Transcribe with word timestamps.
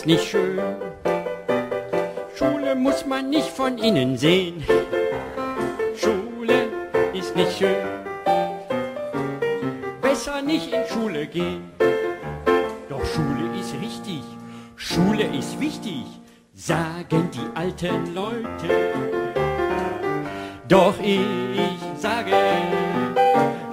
ist 0.00 0.06
nicht 0.06 0.24
schön. 0.24 0.58
Schule 2.34 2.74
muss 2.74 3.04
man 3.04 3.28
nicht 3.28 3.48
von 3.48 3.76
innen 3.76 4.16
sehen. 4.16 4.64
Schule 5.94 6.68
ist 7.12 7.36
nicht 7.36 7.58
schön. 7.58 7.76
Besser 10.00 10.40
nicht 10.40 10.72
in 10.72 10.86
Schule 10.88 11.26
gehen. 11.26 11.70
Doch 12.88 13.04
Schule 13.04 13.44
ist 13.60 13.74
richtig. 13.74 14.22
Schule 14.76 15.24
ist 15.38 15.60
wichtig, 15.60 16.06
sagen 16.54 17.28
die 17.34 17.48
alten 17.54 18.14
Leute. 18.14 18.68
Doch 20.66 20.94
ich 21.02 21.80
sage, 21.98 22.32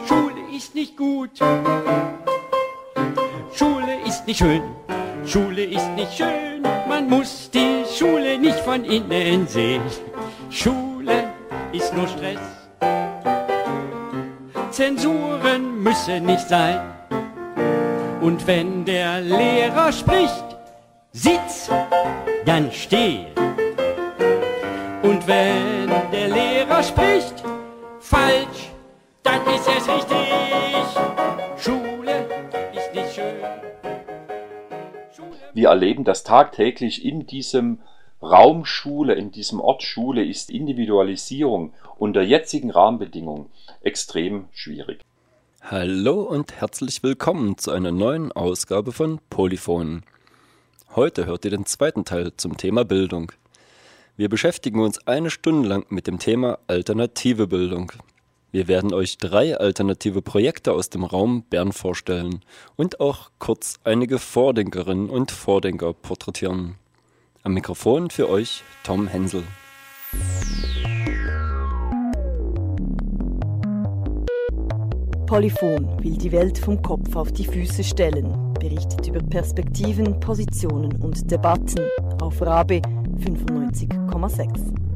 Schule 0.06 0.42
ist 0.54 0.76
nicht 0.76 0.98
gut. 0.98 1.40
Schule 3.54 3.94
ist 4.06 4.28
nicht 4.28 4.40
schön. 4.40 4.77
Schule 5.28 5.66
ist 5.66 5.90
nicht 5.90 6.14
schön. 6.14 6.62
Man 6.88 7.10
muss 7.10 7.52
die 7.52 7.84
Schule 7.98 8.40
nicht 8.40 8.60
von 8.60 8.86
innen 8.86 9.46
sehen. 9.46 9.82
Schule 10.50 11.26
ist 11.74 11.94
nur 11.94 12.08
Stress. 12.08 12.40
Zensuren 14.72 15.84
müssen 15.84 16.26
nicht 16.26 16.48
sein. 16.48 16.80
Und 18.22 18.48
wenn 18.48 18.86
der 18.86 19.20
Lehrer 19.20 19.92
spricht, 19.92 20.46
sitz, 21.12 21.70
dann 22.46 22.72
steh. 22.72 23.26
Und 25.04 25.28
wenn 25.28 25.90
der 26.14 26.30
Lehrer 26.30 26.82
spricht, 26.82 27.44
falsch, 28.00 28.72
dann 29.24 29.42
ist 29.54 29.68
es 29.68 29.90
richtig. 29.90 30.67
Wir 35.58 35.70
erleben 35.70 36.04
das 36.04 36.24
tagtäglich 36.24 37.04
in 37.04 37.26
diesem 37.26 37.80
Raum 38.22 38.64
Schule, 38.64 39.16
in 39.16 39.32
diesem 39.32 39.60
Ort 39.60 39.82
Schule 39.82 40.24
ist 40.24 40.52
Individualisierung 40.52 41.74
unter 41.98 42.22
jetzigen 42.22 42.70
Rahmenbedingungen 42.70 43.48
extrem 43.82 44.50
schwierig. 44.52 45.02
Hallo 45.62 46.22
und 46.22 46.54
herzlich 46.62 47.02
willkommen 47.02 47.58
zu 47.58 47.72
einer 47.72 47.92
neuen 47.92 48.32
Ausgabe 48.32 48.92
von 48.92 49.20
Polyphon. 49.32 50.04
Heute 50.96 51.26
hört 51.26 51.44
ihr 51.44 51.50
den 51.50 51.66
zweiten 51.66 52.06
Teil 52.06 52.34
zum 52.38 52.58
Thema 52.58 52.86
Bildung. 52.86 53.32
Wir 54.16 54.30
beschäftigen 54.30 54.80
uns 54.80 55.08
eine 55.08 55.32
Stunde 55.32 55.68
lang 55.68 55.88
mit 55.90 56.06
dem 56.06 56.20
Thema 56.20 56.60
alternative 56.68 57.48
Bildung. 57.48 57.92
Wir 58.58 58.68
werden 58.68 58.92
euch 58.92 59.20
drei 59.20 59.56
alternative 59.56 60.24
Projekte 60.24 60.74
aus 60.74 60.90
dem 60.90 61.04
Raum 61.04 61.44
Bern 61.44 61.72
vorstellen 61.72 62.42
und 62.76 63.00
auch 63.00 63.30
kurz 63.38 63.76
einige 63.84 64.18
Vordenkerinnen 64.18 65.12
und 65.12 65.30
Vordenker 65.30 65.94
porträtieren. 65.94 66.74
Am 67.44 67.54
Mikrofon 67.54 68.10
für 68.10 68.28
euch 68.28 68.64
Tom 68.82 69.06
Hensel. 69.06 69.44
Polyphon 75.28 76.04
will 76.04 76.18
die 76.18 76.32
Welt 76.32 76.58
vom 76.58 76.82
Kopf 76.82 77.16
auf 77.16 77.32
die 77.32 77.46
Füße 77.46 77.84
stellen, 77.84 78.56
berichtet 78.60 79.08
über 79.08 79.20
Perspektiven, 79.20 80.20
Positionen 80.20 81.00
und 81.04 81.30
Debatten 81.30 81.88
auf 82.20 82.42
Rabe 82.42 82.82
95,6. 83.20 84.87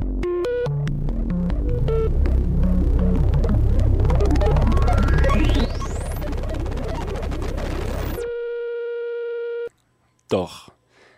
Doch, 10.32 10.72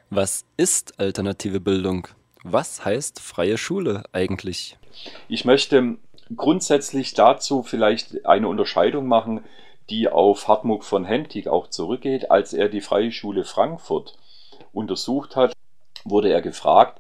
was 0.09 0.43
ist 0.57 0.99
alternative 0.99 1.59
Bildung? 1.59 2.07
Was 2.43 2.83
heißt 2.83 3.19
freie 3.19 3.59
Schule 3.59 4.01
eigentlich? 4.11 4.75
Ich 5.27 5.45
möchte 5.45 5.97
grundsätzlich 6.35 7.13
dazu 7.13 7.61
vielleicht 7.61 8.25
eine 8.25 8.47
Unterscheidung 8.47 9.05
machen, 9.05 9.43
die 9.91 10.09
auf 10.09 10.47
Hartmut 10.47 10.83
von 10.83 11.05
Hentig 11.05 11.47
auch 11.47 11.67
zurückgeht. 11.67 12.31
Als 12.31 12.53
er 12.53 12.69
die 12.69 12.81
Freie 12.81 13.11
Schule 13.11 13.45
Frankfurt 13.45 14.17
untersucht 14.71 15.35
hat, 15.35 15.53
wurde 16.03 16.29
er 16.29 16.41
gefragt, 16.41 16.99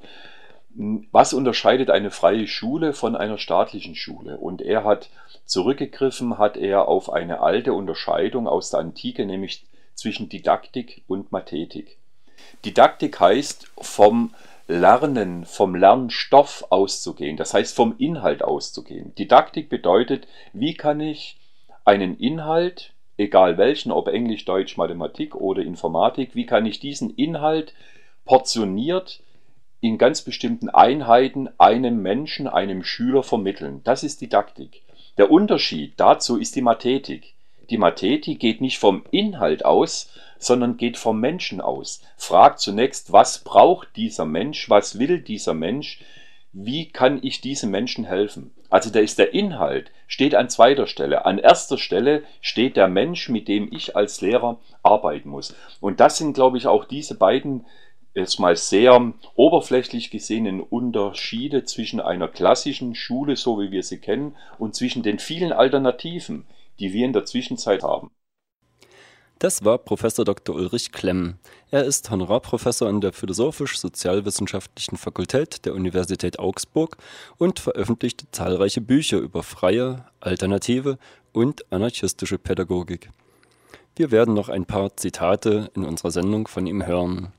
was 1.11 1.33
unterscheidet 1.33 1.89
eine 1.89 2.11
freie 2.11 2.45
Schule 2.45 2.93
von 2.93 3.15
einer 3.15 3.39
staatlichen 3.39 3.95
Schule? 3.95 4.37
Und 4.37 4.61
er 4.61 4.83
hat 4.83 5.09
zurückgegriffen, 5.45 6.37
hat 6.37 6.57
er 6.57 6.87
auf 6.87 7.11
eine 7.11 7.41
alte 7.41 7.73
Unterscheidung 7.73 8.47
aus 8.47 8.69
der 8.69 8.81
Antike, 8.81 9.25
nämlich 9.25 9.65
zwischen 9.95 10.29
Didaktik 10.29 11.03
und 11.07 11.31
Mathetik. 11.31 11.97
Didaktik 12.65 13.19
heißt 13.19 13.67
vom 13.79 14.33
Lernen, 14.67 15.45
vom 15.45 15.75
Lernstoff 15.75 16.65
auszugehen, 16.69 17.35
das 17.37 17.53
heißt 17.53 17.75
vom 17.75 17.95
Inhalt 17.97 18.43
auszugehen. 18.43 19.13
Didaktik 19.15 19.69
bedeutet, 19.69 20.27
wie 20.53 20.73
kann 20.73 21.01
ich 21.01 21.37
einen 21.83 22.17
Inhalt, 22.17 22.93
egal 23.17 23.57
welchen, 23.57 23.91
ob 23.91 24.07
Englisch, 24.07 24.45
Deutsch, 24.45 24.77
Mathematik 24.77 25.35
oder 25.35 25.61
Informatik, 25.61 26.33
wie 26.33 26.45
kann 26.45 26.65
ich 26.65 26.79
diesen 26.79 27.09
Inhalt 27.15 27.73
portioniert 28.25 29.19
in 29.81 29.97
ganz 29.97 30.21
bestimmten 30.21 30.69
Einheiten 30.69 31.49
einem 31.57 32.01
Menschen, 32.01 32.47
einem 32.47 32.85
Schüler 32.85 33.21
vermitteln. 33.21 33.81
Das 33.83 34.03
ist 34.03 34.21
Didaktik. 34.21 34.81
Der 35.17 35.29
Unterschied 35.29 35.93
dazu 35.97 36.37
ist 36.37 36.55
die 36.55 36.61
Mathetik. 36.61 37.33
Die 37.69 37.77
Mathetik 37.77 38.39
geht 38.39 38.61
nicht 38.61 38.79
vom 38.79 39.03
Inhalt 39.11 39.65
aus, 39.65 40.09
sondern 40.43 40.77
geht 40.77 40.97
vom 40.97 41.19
Menschen 41.19 41.61
aus. 41.61 42.01
Fragt 42.17 42.59
zunächst, 42.59 43.11
was 43.11 43.39
braucht 43.39 43.95
dieser 43.95 44.25
Mensch, 44.25 44.69
was 44.69 44.99
will 44.99 45.19
dieser 45.19 45.53
Mensch, 45.53 46.01
wie 46.53 46.89
kann 46.89 47.19
ich 47.23 47.41
diesem 47.41 47.71
Menschen 47.71 48.05
helfen? 48.05 48.51
Also 48.69 48.91
da 48.91 48.99
ist 48.99 49.17
der 49.17 49.33
Inhalt, 49.33 49.91
steht 50.07 50.35
an 50.35 50.49
zweiter 50.49 50.85
Stelle. 50.85 51.25
An 51.25 51.39
erster 51.39 51.77
Stelle 51.77 52.23
steht 52.41 52.77
der 52.77 52.87
Mensch, 52.87 53.27
mit 53.29 53.47
dem 53.47 53.71
ich 53.71 53.95
als 53.95 54.21
Lehrer 54.21 54.59
arbeiten 54.83 55.29
muss. 55.29 55.55
Und 55.79 55.99
das 55.99 56.17
sind, 56.17 56.33
glaube 56.33 56.57
ich, 56.57 56.67
auch 56.67 56.85
diese 56.85 57.15
beiden 57.15 57.65
jetzt 58.13 58.39
mal 58.39 58.55
sehr 58.55 59.13
oberflächlich 59.35 60.11
gesehenen 60.11 60.61
Unterschiede 60.61 61.63
zwischen 61.63 61.99
einer 61.99 62.27
klassischen 62.27 62.93
Schule, 62.93 63.35
so 63.35 63.59
wie 63.59 63.71
wir 63.71 63.81
sie 63.81 63.97
kennen, 63.97 64.35
und 64.59 64.75
zwischen 64.75 65.01
den 65.01 65.17
vielen 65.17 65.51
Alternativen, 65.51 66.45
die 66.79 66.93
wir 66.93 67.05
in 67.05 67.13
der 67.13 67.25
Zwischenzeit 67.25 67.81
haben. 67.81 68.11
Das 69.43 69.65
war 69.65 69.77
Professor 69.77 70.23
Dr. 70.23 70.55
Ulrich 70.55 70.93
Klemm. 70.93 71.33
Er 71.69 71.83
ist 71.83 72.09
Honorarprofessor 72.09 72.87
an 72.87 73.01
der 73.01 73.11
Philosophisch-Sozialwissenschaftlichen 73.11 74.95
Fakultät 74.95 75.65
der 75.65 75.73
Universität 75.73 76.39
Augsburg 76.39 76.95
und 77.37 77.59
veröffentlichte 77.59 78.25
zahlreiche 78.31 78.79
Bücher 78.79 79.17
über 79.17 79.43
freie, 79.43 80.05
alternative 80.21 80.97
und 81.33 81.69
anarchistische 81.73 82.37
Pädagogik. 82.37 83.09
Wir 83.97 84.11
werden 84.11 84.33
noch 84.33 84.47
ein 84.47 84.63
paar 84.63 84.95
Zitate 84.95 85.69
in 85.75 85.83
unserer 85.83 86.11
Sendung 86.11 86.47
von 86.47 86.65
ihm 86.65 86.85
hören. 86.85 87.33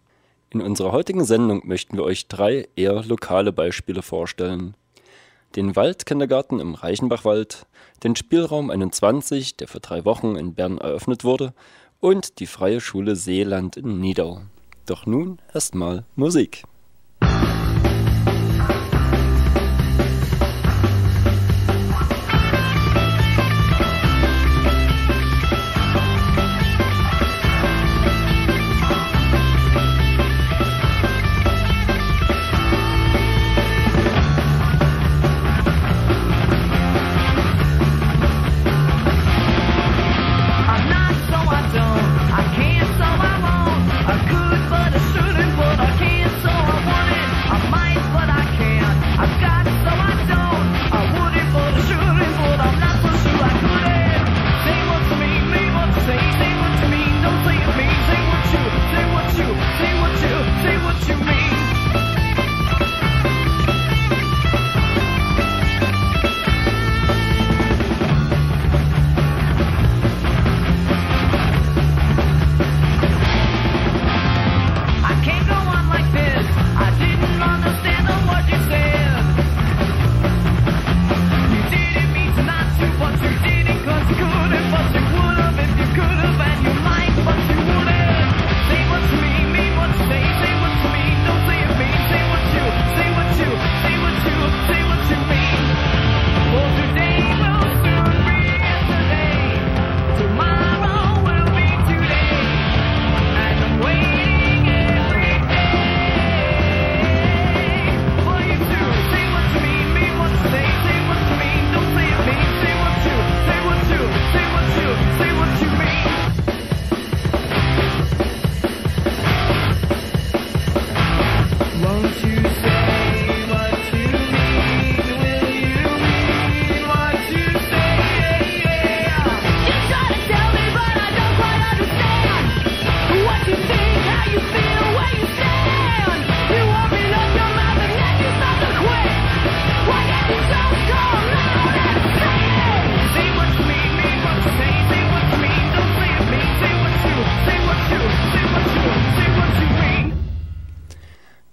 In 0.50 0.60
unserer 0.60 0.92
heutigen 0.92 1.24
Sendung 1.24 1.62
möchten 1.64 1.96
wir 1.96 2.04
euch 2.04 2.28
drei 2.28 2.68
eher 2.76 3.02
lokale 3.02 3.50
Beispiele 3.50 4.02
vorstellen. 4.02 4.76
Den 5.56 5.76
Waldkindergarten 5.76 6.58
im 6.58 6.74
Reichenbachwald, 6.74 7.66
den 8.02 8.16
Spielraum 8.16 8.70
21, 8.70 9.56
der 9.56 9.68
für 9.68 9.78
drei 9.78 10.04
Wochen 10.04 10.34
in 10.34 10.54
Bern 10.54 10.78
eröffnet 10.78 11.22
wurde, 11.22 11.54
und 12.04 12.38
die 12.38 12.46
Freie 12.46 12.82
Schule 12.82 13.16
Seeland 13.16 13.78
in 13.78 13.98
Nidau. 13.98 14.42
Doch 14.84 15.06
nun 15.06 15.38
erstmal 15.54 16.04
Musik. 16.16 16.64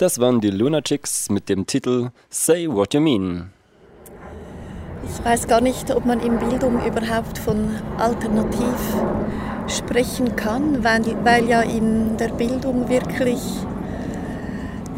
Das 0.01 0.18
waren 0.18 0.42
die 0.42 0.50
Lunatics 0.50 1.30
mit 1.30 1.48
dem 1.48 1.68
Titel 1.68 2.09
Say 2.31 2.68
What 2.68 2.95
You 2.95 3.01
Mean. 3.01 3.51
Ich 5.07 5.24
weiß 5.24 5.48
gar 5.48 5.62
nicht, 5.62 5.92
ob 5.92 6.07
man 6.07 6.19
in 6.19 6.39
Bildung 6.39 6.83
überhaupt 6.83 7.38
von 7.38 7.69
Alternativ 8.00 8.80
sprechen 9.68 10.36
kann, 10.36 10.83
weil, 10.83 11.03
weil 11.24 11.48
ja 11.48 11.62
in 11.62 12.18
der 12.18 12.30
Bildung 12.30 12.89
wirklich 12.89 13.44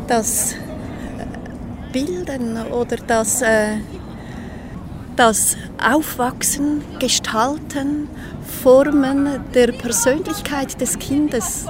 das 0.07 0.55
Bilden 1.91 2.57
oder 2.71 2.95
das, 2.95 3.41
äh, 3.41 3.79
das 5.17 5.57
Aufwachsen, 5.85 6.81
Gestalten, 6.99 8.07
Formen 8.63 9.41
der 9.53 9.73
Persönlichkeit 9.73 10.79
des 10.79 10.97
Kindes 10.97 11.65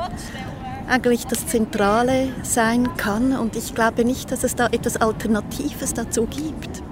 eigentlich 0.88 1.26
das 1.26 1.48
Zentrale 1.48 2.30
sein 2.44 2.96
kann. 2.98 3.38
Und 3.38 3.56
ich 3.56 3.74
glaube 3.76 4.06
nicht, 4.06 4.32
dass 4.32 4.44
es 4.44 4.56
da 4.56 4.68
etwas 4.68 4.98
Alternatives 4.98 5.94
dazu 5.94 6.26
gibt. 6.26 6.84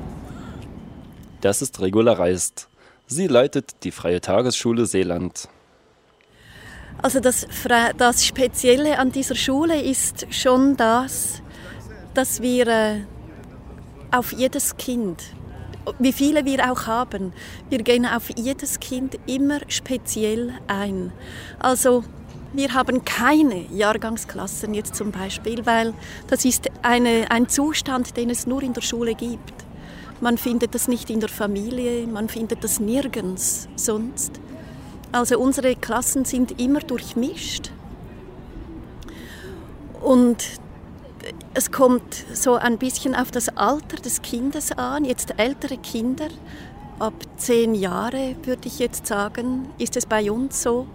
Das 1.41 1.61
ist 1.61 1.79
Regula 1.81 2.13
Reist. 2.13 2.67
Sie 3.07 3.27
leitet 3.27 3.83
die 3.83 3.91
Freie 3.91 4.21
Tagesschule 4.21 4.85
Seeland. 4.85 5.49
Also 7.01 7.19
das, 7.19 7.47
das 7.97 8.25
Spezielle 8.25 8.99
an 8.99 9.11
dieser 9.11 9.35
Schule 9.35 9.81
ist 9.81 10.27
schon 10.29 10.77
das, 10.77 11.41
dass 12.13 12.41
wir 12.41 12.67
äh, 12.67 12.99
auf 14.11 14.33
jedes 14.33 14.77
Kind, 14.77 15.23
wie 15.97 16.13
viele 16.13 16.45
wir 16.45 16.71
auch 16.71 16.85
haben, 16.85 17.33
wir 17.69 17.79
gehen 17.79 18.05
auf 18.05 18.29
jedes 18.37 18.79
Kind 18.79 19.17
immer 19.25 19.59
speziell 19.67 20.53
ein. 20.67 21.11
Also 21.59 22.03
wir 22.53 22.73
haben 22.73 23.05
keine 23.05 23.65
Jahrgangsklassen 23.71 24.73
jetzt 24.73 24.95
zum 24.95 25.11
Beispiel, 25.11 25.65
weil 25.65 25.93
das 26.27 26.45
ist 26.45 26.69
eine, 26.81 27.29
ein 27.29 27.47
Zustand, 27.47 28.17
den 28.17 28.29
es 28.29 28.45
nur 28.45 28.61
in 28.61 28.73
der 28.73 28.81
Schule 28.81 29.15
gibt. 29.15 29.53
Man 30.19 30.37
findet 30.37 30.75
das 30.75 30.87
nicht 30.87 31.09
in 31.09 31.19
der 31.19 31.29
Familie, 31.29 32.05
man 32.07 32.29
findet 32.29 32.63
das 32.63 32.79
nirgends 32.79 33.67
sonst. 33.75 34.39
Also 35.11 35.39
unsere 35.39 35.75
Klassen 35.75 36.25
sind 36.25 36.59
immer 36.61 36.79
durchmischt. 36.79 37.71
Und 40.01 40.43
es 41.53 41.71
kommt 41.71 42.25
so 42.33 42.55
ein 42.55 42.77
bisschen 42.77 43.15
auf 43.15 43.31
das 43.31 43.49
Alter 43.49 43.97
des 43.97 44.21
Kindes 44.21 44.71
an. 44.71 45.05
Jetzt 45.05 45.33
ältere 45.37 45.77
Kinder, 45.77 46.27
ab 46.99 47.13
zehn 47.37 47.75
Jahre 47.75 48.35
würde 48.43 48.67
ich 48.67 48.79
jetzt 48.79 49.07
sagen, 49.07 49.69
ist 49.77 49.97
es 49.97 50.05
bei 50.05 50.31
uns 50.31 50.61
so, 50.61 50.87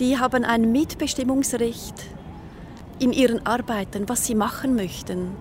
die 0.00 0.18
haben 0.18 0.44
ein 0.44 0.72
Mitbestimmungsrecht 0.72 1.94
in 2.98 3.12
ihren 3.12 3.46
Arbeiten, 3.46 4.08
was 4.08 4.26
sie 4.26 4.34
machen 4.34 4.74
möchten. 4.74 5.32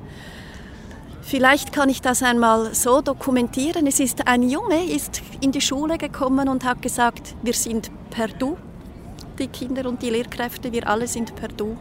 Vielleicht 1.21 1.71
kann 1.71 1.89
ich 1.89 2.01
das 2.01 2.23
einmal 2.23 2.73
so 2.73 3.01
dokumentieren. 3.01 3.87
Es 3.87 3.99
ist 3.99 4.27
ein 4.27 4.43
Junge, 4.43 4.83
ist 4.83 5.21
in 5.41 5.51
die 5.51 5.61
Schule 5.61 5.97
gekommen 5.97 6.49
und 6.49 6.65
hat 6.65 6.81
gesagt, 6.81 7.35
wir 7.43 7.53
sind 7.53 7.89
per 8.09 8.27
Du, 8.27 8.57
die 9.37 9.47
Kinder 9.47 9.87
und 9.87 10.01
die 10.01 10.09
Lehrkräfte, 10.09 10.71
wir 10.71 10.87
alle 10.87 11.07
sind 11.07 11.35
per 11.35 11.49
Du. 11.49 11.77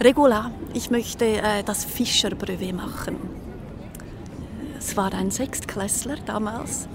Regula, 0.00 0.52
ich 0.74 0.90
möchte 0.90 1.24
äh, 1.24 1.62
das 1.64 1.84
Fischerbrevet 1.84 2.74
machen. 2.74 3.16
Es 4.78 4.96
war 4.96 5.12
ein 5.12 5.30
Sechstklässler 5.30 6.16
damals. 6.24 6.88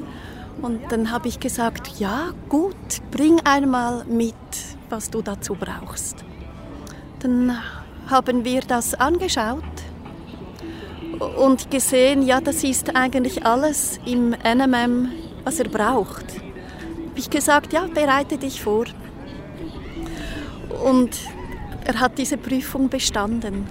Und 0.62 0.80
dann 0.90 1.12
habe 1.12 1.28
ich 1.28 1.40
gesagt, 1.40 2.00
ja 2.00 2.30
gut, 2.48 2.76
bring 3.12 3.42
einmal 3.44 4.06
mit 4.06 4.36
was 4.94 5.10
du 5.10 5.24
dazu 5.24 5.56
brauchst. 5.56 6.24
Dann 7.20 7.58
haben 8.08 8.46
wir 8.46 8.62
das 8.62 8.94
angeschaut 8.94 9.64
und 11.36 11.72
gesehen, 11.72 12.22
ja, 12.22 12.40
das 12.40 12.64
ist 12.64 12.96
eigentlich 12.96 13.44
alles 13.44 14.00
im 14.06 14.36
NMM, 14.44 15.12
was 15.44 15.60
er 15.60 15.68
braucht. 15.68 16.26
Habe 16.36 17.18
ich 17.18 17.30
gesagt, 17.30 17.74
ja, 17.74 17.88
bereite 17.92 18.38
dich 18.38 18.62
vor. 18.62 18.86
Und 20.86 21.18
er 21.86 22.00
hat 22.00 22.20
diese 22.20 22.38
Prüfung 22.38 22.90
bestanden. 22.90 23.66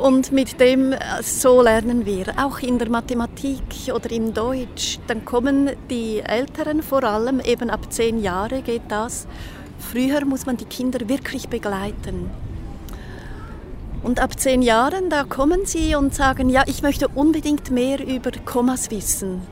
Und 0.00 0.30
mit 0.30 0.60
dem, 0.60 0.94
so 1.22 1.62
lernen 1.62 2.04
wir, 2.04 2.26
auch 2.36 2.60
in 2.60 2.78
der 2.78 2.90
Mathematik 2.90 3.90
oder 3.92 4.10
im 4.12 4.32
Deutsch. 4.32 4.98
Dann 5.06 5.24
kommen 5.24 5.70
die 5.88 6.20
Älteren 6.20 6.82
vor 6.82 7.02
allem, 7.02 7.40
eben 7.40 7.70
ab 7.70 7.90
zehn 7.90 8.20
Jahre 8.20 8.60
geht 8.62 8.82
das, 8.88 9.26
Früher 9.78 10.24
muss 10.24 10.46
man 10.46 10.56
die 10.56 10.64
Kinder 10.64 11.08
wirklich 11.08 11.48
begleiten. 11.48 12.30
Und 14.02 14.20
ab 14.20 14.38
zehn 14.38 14.62
Jahren, 14.62 15.10
da 15.10 15.24
kommen 15.24 15.66
sie 15.66 15.96
und 15.96 16.14
sagen, 16.14 16.48
ja, 16.48 16.62
ich 16.66 16.82
möchte 16.82 17.08
unbedingt 17.08 17.70
mehr 17.70 18.06
über 18.06 18.30
Kommas 18.44 18.90
wissen. 18.90 19.42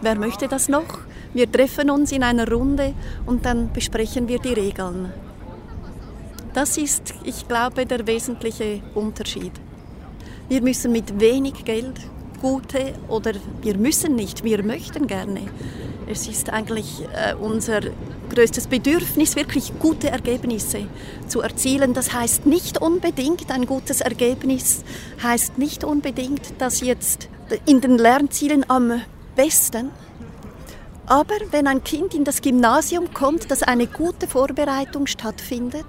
Wer 0.00 0.16
möchte 0.16 0.48
das 0.48 0.68
noch? 0.68 0.98
Wir 1.32 1.50
treffen 1.50 1.90
uns 1.90 2.12
in 2.12 2.22
einer 2.22 2.50
Runde 2.50 2.94
und 3.26 3.46
dann 3.46 3.72
besprechen 3.72 4.28
wir 4.28 4.38
die 4.38 4.52
Regeln. 4.52 5.12
Das 6.52 6.76
ist, 6.76 7.14
ich 7.24 7.48
glaube, 7.48 7.86
der 7.86 8.06
wesentliche 8.06 8.80
Unterschied. 8.94 9.52
Wir 10.48 10.62
müssen 10.62 10.92
mit 10.92 11.18
wenig 11.18 11.64
Geld 11.64 12.00
gute 12.44 12.92
oder 13.08 13.32
wir 13.62 13.78
müssen 13.78 14.16
nicht, 14.16 14.44
wir 14.44 14.62
möchten 14.62 15.06
gerne. 15.06 15.40
Es 16.06 16.28
ist 16.28 16.50
eigentlich 16.50 17.00
äh, 17.14 17.34
unser 17.34 17.80
größtes 18.28 18.66
Bedürfnis, 18.66 19.34
wirklich 19.34 19.72
gute 19.78 20.10
Ergebnisse 20.10 20.80
zu 21.26 21.40
erzielen. 21.40 21.94
Das 21.94 22.12
heißt 22.12 22.44
nicht 22.44 22.82
unbedingt, 22.82 23.50
ein 23.50 23.64
gutes 23.64 24.02
Ergebnis 24.02 24.84
heißt 25.22 25.56
nicht 25.56 25.84
unbedingt, 25.84 26.60
dass 26.60 26.82
jetzt 26.82 27.30
in 27.64 27.80
den 27.80 27.96
Lernzielen 27.96 28.68
am 28.68 29.00
besten. 29.34 29.88
Aber 31.06 31.36
wenn 31.50 31.66
ein 31.66 31.82
Kind 31.82 32.12
in 32.12 32.24
das 32.24 32.42
Gymnasium 32.42 33.14
kommt, 33.14 33.50
dass 33.50 33.62
eine 33.62 33.86
gute 33.86 34.26
Vorbereitung 34.28 35.06
stattfindet, 35.06 35.86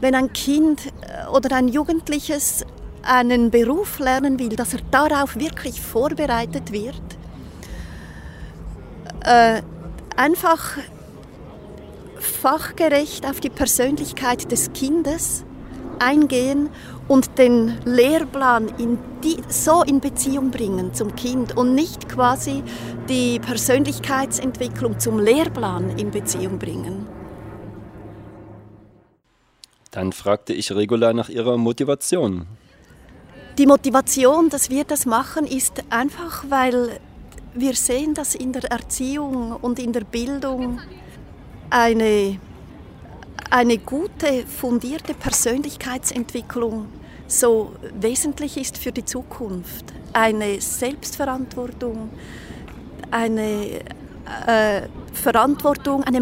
wenn 0.00 0.16
ein 0.16 0.32
Kind 0.32 0.80
äh, 0.86 1.28
oder 1.28 1.54
ein 1.54 1.68
Jugendliches 1.68 2.64
einen 3.02 3.50
Beruf 3.50 3.98
lernen 3.98 4.38
will, 4.38 4.50
dass 4.50 4.74
er 4.74 4.80
darauf 4.90 5.36
wirklich 5.36 5.80
vorbereitet 5.80 6.72
wird, 6.72 7.02
äh, 9.24 9.62
einfach 10.16 10.78
fachgerecht 12.18 13.26
auf 13.26 13.40
die 13.40 13.50
Persönlichkeit 13.50 14.50
des 14.50 14.72
Kindes 14.72 15.44
eingehen 15.98 16.68
und 17.08 17.38
den 17.38 17.78
Lehrplan 17.84 18.68
in 18.78 18.98
die, 19.24 19.38
so 19.48 19.82
in 19.82 20.00
Beziehung 20.00 20.50
bringen 20.50 20.94
zum 20.94 21.16
Kind 21.16 21.56
und 21.56 21.74
nicht 21.74 22.08
quasi 22.08 22.62
die 23.08 23.40
Persönlichkeitsentwicklung 23.40 24.98
zum 24.98 25.18
Lehrplan 25.18 25.96
in 25.98 26.10
Beziehung 26.10 26.58
bringen. 26.58 27.06
Dann 29.90 30.12
fragte 30.12 30.52
ich 30.52 30.70
Regula 30.70 31.12
nach 31.12 31.30
ihrer 31.30 31.56
Motivation. 31.56 32.46
Die 33.58 33.66
Motivation, 33.66 34.50
dass 34.50 34.70
wir 34.70 34.84
das 34.84 35.04
machen, 35.04 35.44
ist 35.44 35.82
einfach, 35.90 36.44
weil 36.48 37.00
wir 37.54 37.74
sehen, 37.74 38.14
dass 38.14 38.36
in 38.36 38.52
der 38.52 38.70
Erziehung 38.70 39.50
und 39.50 39.80
in 39.80 39.92
der 39.92 40.02
Bildung 40.04 40.78
eine, 41.68 42.38
eine 43.50 43.78
gute, 43.78 44.46
fundierte 44.46 45.12
Persönlichkeitsentwicklung 45.12 46.86
so 47.26 47.72
wesentlich 47.98 48.56
ist 48.56 48.78
für 48.78 48.92
die 48.92 49.04
Zukunft. 49.04 49.86
Eine 50.12 50.60
Selbstverantwortung, 50.60 52.10
eine 53.10 53.80
äh, 54.46 54.82
Verantwortung, 55.12 56.04
eine 56.04 56.20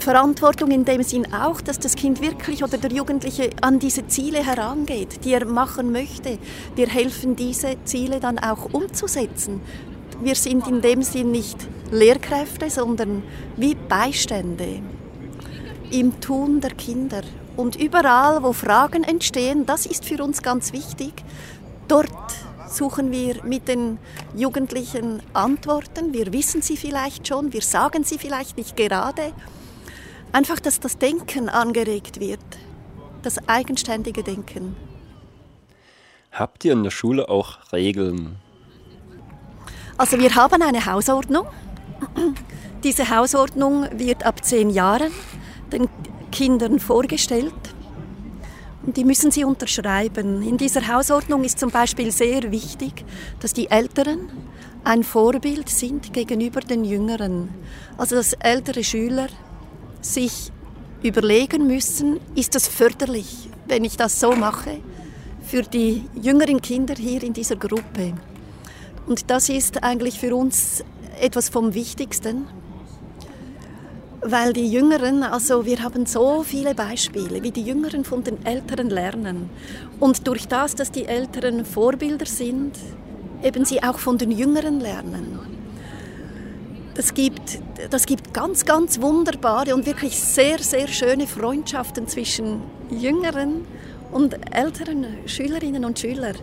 Motivationsverantwortung 0.00 0.70
in 0.70 0.84
dem 0.84 1.02
Sinn 1.02 1.32
auch, 1.32 1.60
dass 1.60 1.78
das 1.78 1.94
Kind 1.94 2.22
wirklich 2.22 2.64
oder 2.64 2.78
der 2.78 2.90
Jugendliche 2.90 3.50
an 3.60 3.78
diese 3.78 4.06
Ziele 4.06 4.44
herangeht, 4.44 5.24
die 5.24 5.32
er 5.32 5.44
machen 5.44 5.92
möchte. 5.92 6.38
Wir 6.74 6.88
helfen, 6.88 7.36
diese 7.36 7.76
Ziele 7.84 8.18
dann 8.18 8.38
auch 8.38 8.72
umzusetzen. 8.72 9.60
Wir 10.22 10.34
sind 10.34 10.66
in 10.68 10.80
dem 10.80 11.02
Sinn 11.02 11.30
nicht 11.30 11.56
Lehrkräfte, 11.90 12.70
sondern 12.70 13.22
wie 13.56 13.74
Beistände 13.74 14.80
im 15.90 16.20
Tun 16.20 16.60
der 16.60 16.70
Kinder 16.70 17.22
Und 17.56 17.76
überall, 17.76 18.42
wo 18.42 18.52
Fragen 18.52 19.04
entstehen, 19.04 19.66
das 19.66 19.84
ist 19.84 20.04
für 20.06 20.22
uns 20.22 20.40
ganz 20.40 20.72
wichtig, 20.72 21.12
dort 21.88 22.10
suchen 22.68 23.10
wir 23.10 23.44
mit 23.44 23.68
den 23.68 23.98
Jugendlichen 24.34 25.20
Antworten. 25.34 26.14
Wir 26.14 26.32
wissen 26.32 26.62
sie 26.62 26.76
vielleicht 26.76 27.28
schon, 27.28 27.52
wir 27.52 27.62
sagen 27.62 28.04
sie 28.04 28.18
vielleicht 28.18 28.56
nicht 28.56 28.76
gerade. 28.76 29.32
Einfach, 30.32 30.60
dass 30.60 30.80
das 30.80 30.98
Denken 30.98 31.48
angeregt 31.48 32.20
wird, 32.20 32.40
das 33.22 33.48
eigenständige 33.48 34.22
Denken. 34.22 34.76
Habt 36.32 36.64
ihr 36.64 36.72
in 36.72 36.84
der 36.84 36.90
Schule 36.90 37.28
auch 37.28 37.72
Regeln? 37.72 38.36
Also 39.98 40.18
wir 40.18 40.34
haben 40.34 40.62
eine 40.62 40.86
Hausordnung. 40.86 41.46
Diese 42.84 43.10
Hausordnung 43.10 43.86
wird 43.98 44.24
ab 44.24 44.44
zehn 44.44 44.70
Jahren 44.70 45.12
den 45.72 45.88
Kindern 46.30 46.78
vorgestellt 46.78 47.52
und 48.86 48.96
die 48.96 49.04
müssen 49.04 49.30
sie 49.30 49.44
unterschreiben. 49.44 50.42
In 50.42 50.56
dieser 50.56 50.88
Hausordnung 50.88 51.44
ist 51.44 51.58
zum 51.58 51.70
Beispiel 51.70 52.10
sehr 52.12 52.50
wichtig, 52.50 53.04
dass 53.40 53.52
die 53.52 53.70
Älteren 53.70 54.30
ein 54.84 55.02
Vorbild 55.02 55.68
sind 55.68 56.12
gegenüber 56.12 56.60
den 56.60 56.84
Jüngeren. 56.84 57.50
Also 57.98 58.16
dass 58.16 58.32
ältere 58.32 58.82
Schüler 58.82 59.28
sich 60.00 60.52
überlegen 61.02 61.66
müssen, 61.66 62.20
ist 62.34 62.54
das 62.54 62.68
förderlich, 62.68 63.48
wenn 63.66 63.84
ich 63.84 63.96
das 63.96 64.20
so 64.20 64.32
mache, 64.32 64.78
für 65.42 65.62
die 65.62 66.04
jüngeren 66.20 66.60
Kinder 66.60 66.94
hier 66.96 67.22
in 67.22 67.32
dieser 67.32 67.56
Gruppe. 67.56 68.12
Und 69.06 69.30
das 69.30 69.48
ist 69.48 69.82
eigentlich 69.82 70.18
für 70.18 70.34
uns 70.34 70.84
etwas 71.20 71.48
vom 71.48 71.74
Wichtigsten, 71.74 72.46
weil 74.22 74.52
die 74.52 74.70
Jüngeren, 74.70 75.22
also 75.22 75.64
wir 75.64 75.82
haben 75.82 76.04
so 76.06 76.42
viele 76.42 76.74
Beispiele, 76.74 77.42
wie 77.42 77.50
die 77.50 77.62
Jüngeren 77.62 78.04
von 78.04 78.22
den 78.22 78.44
Älteren 78.44 78.90
lernen. 78.90 79.48
Und 79.98 80.26
durch 80.26 80.46
das, 80.46 80.74
dass 80.74 80.90
die 80.90 81.06
Älteren 81.06 81.64
Vorbilder 81.64 82.26
sind, 82.26 82.76
eben 83.42 83.64
sie 83.64 83.82
auch 83.82 83.98
von 83.98 84.18
den 84.18 84.30
Jüngeren 84.30 84.80
lernen. 84.80 85.59
Das 87.00 87.14
gibt, 87.14 87.62
das 87.88 88.04
gibt 88.04 88.34
ganz, 88.34 88.66
ganz 88.66 89.00
wunderbare 89.00 89.74
und 89.74 89.86
wirklich 89.86 90.20
sehr, 90.20 90.58
sehr 90.58 90.86
schöne 90.86 91.26
Freundschaften 91.26 92.06
zwischen 92.06 92.60
Jüngeren 92.90 93.66
und 94.12 94.36
älteren 94.54 95.06
Schülerinnen 95.24 95.86
und 95.86 95.98
Schülern. 95.98 96.36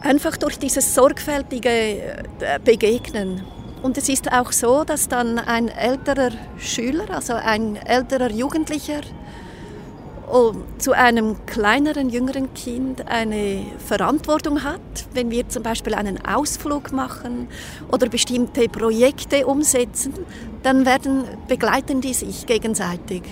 Einfach 0.00 0.38
durch 0.38 0.58
dieses 0.58 0.94
sorgfältige 0.94 1.68
äh, 1.68 2.58
Begegnen. 2.64 3.42
Und 3.82 3.98
es 3.98 4.08
ist 4.08 4.32
auch 4.32 4.50
so, 4.50 4.82
dass 4.84 5.06
dann 5.06 5.38
ein 5.38 5.68
älterer 5.68 6.30
Schüler, 6.56 7.10
also 7.10 7.34
ein 7.34 7.76
älterer 7.76 8.30
Jugendlicher, 8.30 9.02
zu 10.78 10.92
einem 10.92 11.44
kleineren, 11.46 12.08
jüngeren 12.08 12.54
Kind 12.54 13.06
eine 13.08 13.64
Verantwortung 13.84 14.62
hat, 14.62 14.80
wenn 15.12 15.30
wir 15.30 15.48
zum 15.48 15.62
Beispiel 15.62 15.94
einen 15.94 16.24
Ausflug 16.24 16.92
machen 16.92 17.48
oder 17.90 18.08
bestimmte 18.08 18.68
Projekte 18.68 19.46
umsetzen, 19.46 20.14
dann 20.62 20.86
werden, 20.86 21.24
begleiten 21.48 22.00
die 22.00 22.14
sich 22.14 22.46
gegenseitig. 22.46 23.22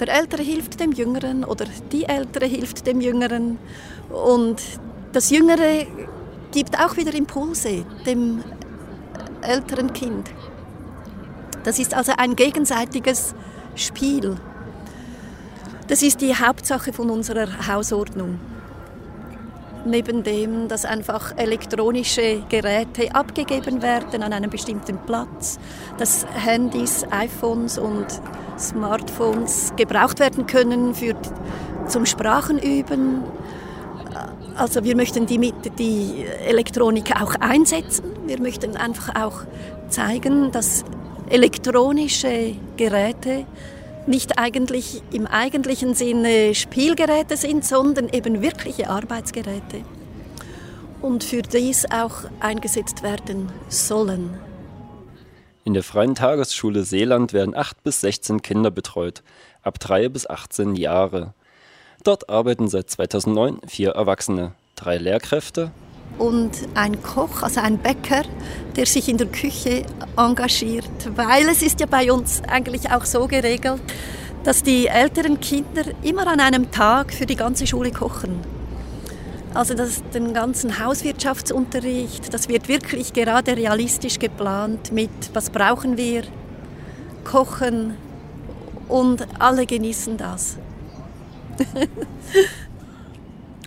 Der 0.00 0.08
Ältere 0.08 0.42
hilft 0.42 0.80
dem 0.80 0.92
Jüngeren 0.92 1.44
oder 1.44 1.66
die 1.92 2.04
Ältere 2.04 2.46
hilft 2.46 2.86
dem 2.86 3.00
Jüngeren 3.00 3.58
und 4.10 4.62
das 5.12 5.30
Jüngere 5.30 5.86
gibt 6.52 6.78
auch 6.78 6.96
wieder 6.96 7.14
Impulse 7.14 7.84
dem 8.06 8.42
älteren 9.42 9.92
Kind. 9.92 10.30
Das 11.64 11.78
ist 11.78 11.94
also 11.94 12.12
ein 12.16 12.36
gegenseitiges 12.36 13.34
Spiel. 13.74 14.36
Das 15.90 16.04
ist 16.04 16.20
die 16.20 16.36
Hauptsache 16.36 16.92
von 16.92 17.10
unserer 17.10 17.66
Hausordnung. 17.66 18.38
Neben 19.84 20.22
dem, 20.22 20.68
dass 20.68 20.84
einfach 20.84 21.36
elektronische 21.36 22.44
Geräte 22.48 23.12
abgegeben 23.12 23.82
werden 23.82 24.22
an 24.22 24.32
einem 24.32 24.50
bestimmten 24.50 24.98
Platz, 24.98 25.58
dass 25.98 26.24
Handys, 26.32 27.04
iPhones 27.10 27.76
und 27.76 28.06
Smartphones 28.56 29.72
gebraucht 29.74 30.20
werden 30.20 30.46
können 30.46 30.94
für, 30.94 31.16
zum 31.88 32.06
Sprachenüben, 32.06 33.24
also 34.54 34.84
wir 34.84 34.94
möchten 34.94 35.26
die, 35.26 35.52
die 35.76 36.24
Elektronik 36.46 37.20
auch 37.20 37.34
einsetzen. 37.40 38.04
Wir 38.26 38.40
möchten 38.40 38.76
einfach 38.76 39.20
auch 39.20 39.40
zeigen, 39.88 40.52
dass 40.52 40.84
elektronische 41.28 42.54
Geräte 42.76 43.44
nicht 44.06 44.38
eigentlich 44.38 45.02
im 45.12 45.26
eigentlichen 45.26 45.94
Sinne 45.94 46.54
Spielgeräte 46.54 47.36
sind, 47.36 47.64
sondern 47.64 48.08
eben 48.08 48.42
wirkliche 48.42 48.88
Arbeitsgeräte 48.88 49.84
und 51.00 51.24
für 51.24 51.42
dies 51.42 51.86
auch 51.90 52.24
eingesetzt 52.40 53.02
werden 53.02 53.50
sollen. 53.68 54.38
In 55.64 55.74
der 55.74 55.82
Freien 55.82 56.14
Tagesschule 56.14 56.84
Seeland 56.84 57.32
werden 57.32 57.54
8 57.54 57.82
bis 57.82 58.00
16 58.00 58.42
Kinder 58.42 58.70
betreut, 58.70 59.22
ab 59.62 59.78
3 59.78 60.08
bis 60.08 60.28
18 60.28 60.74
Jahre. 60.74 61.34
Dort 62.02 62.30
arbeiten 62.30 62.68
seit 62.68 62.90
2009 62.90 63.60
vier 63.66 63.90
Erwachsene, 63.90 64.52
drei 64.74 64.96
Lehrkräfte 64.96 65.70
und 66.18 66.50
ein 66.74 67.02
Koch, 67.02 67.42
also 67.42 67.60
ein 67.60 67.78
Bäcker, 67.78 68.22
der 68.76 68.86
sich 68.86 69.08
in 69.08 69.16
der 69.16 69.28
Küche 69.28 69.84
engagiert, 70.16 70.84
weil 71.16 71.48
es 71.48 71.62
ist 71.62 71.80
ja 71.80 71.86
bei 71.86 72.12
uns 72.12 72.42
eigentlich 72.48 72.90
auch 72.90 73.04
so 73.04 73.26
geregelt, 73.26 73.80
dass 74.44 74.62
die 74.62 74.86
älteren 74.86 75.40
Kinder 75.40 75.82
immer 76.02 76.26
an 76.26 76.40
einem 76.40 76.70
Tag 76.70 77.12
für 77.12 77.26
die 77.26 77.36
ganze 77.36 77.66
Schule 77.66 77.90
kochen. 77.90 78.40
Also 79.52 79.74
das, 79.74 80.02
den 80.14 80.32
ganzen 80.32 80.78
Hauswirtschaftsunterricht, 80.78 82.32
das 82.32 82.48
wird 82.48 82.68
wirklich 82.68 83.12
gerade 83.12 83.56
realistisch 83.56 84.18
geplant 84.18 84.92
mit, 84.92 85.10
was 85.32 85.50
brauchen 85.50 85.96
wir, 85.96 86.22
kochen 87.24 87.96
und 88.88 89.26
alle 89.40 89.66
genießen 89.66 90.16
das. 90.16 90.56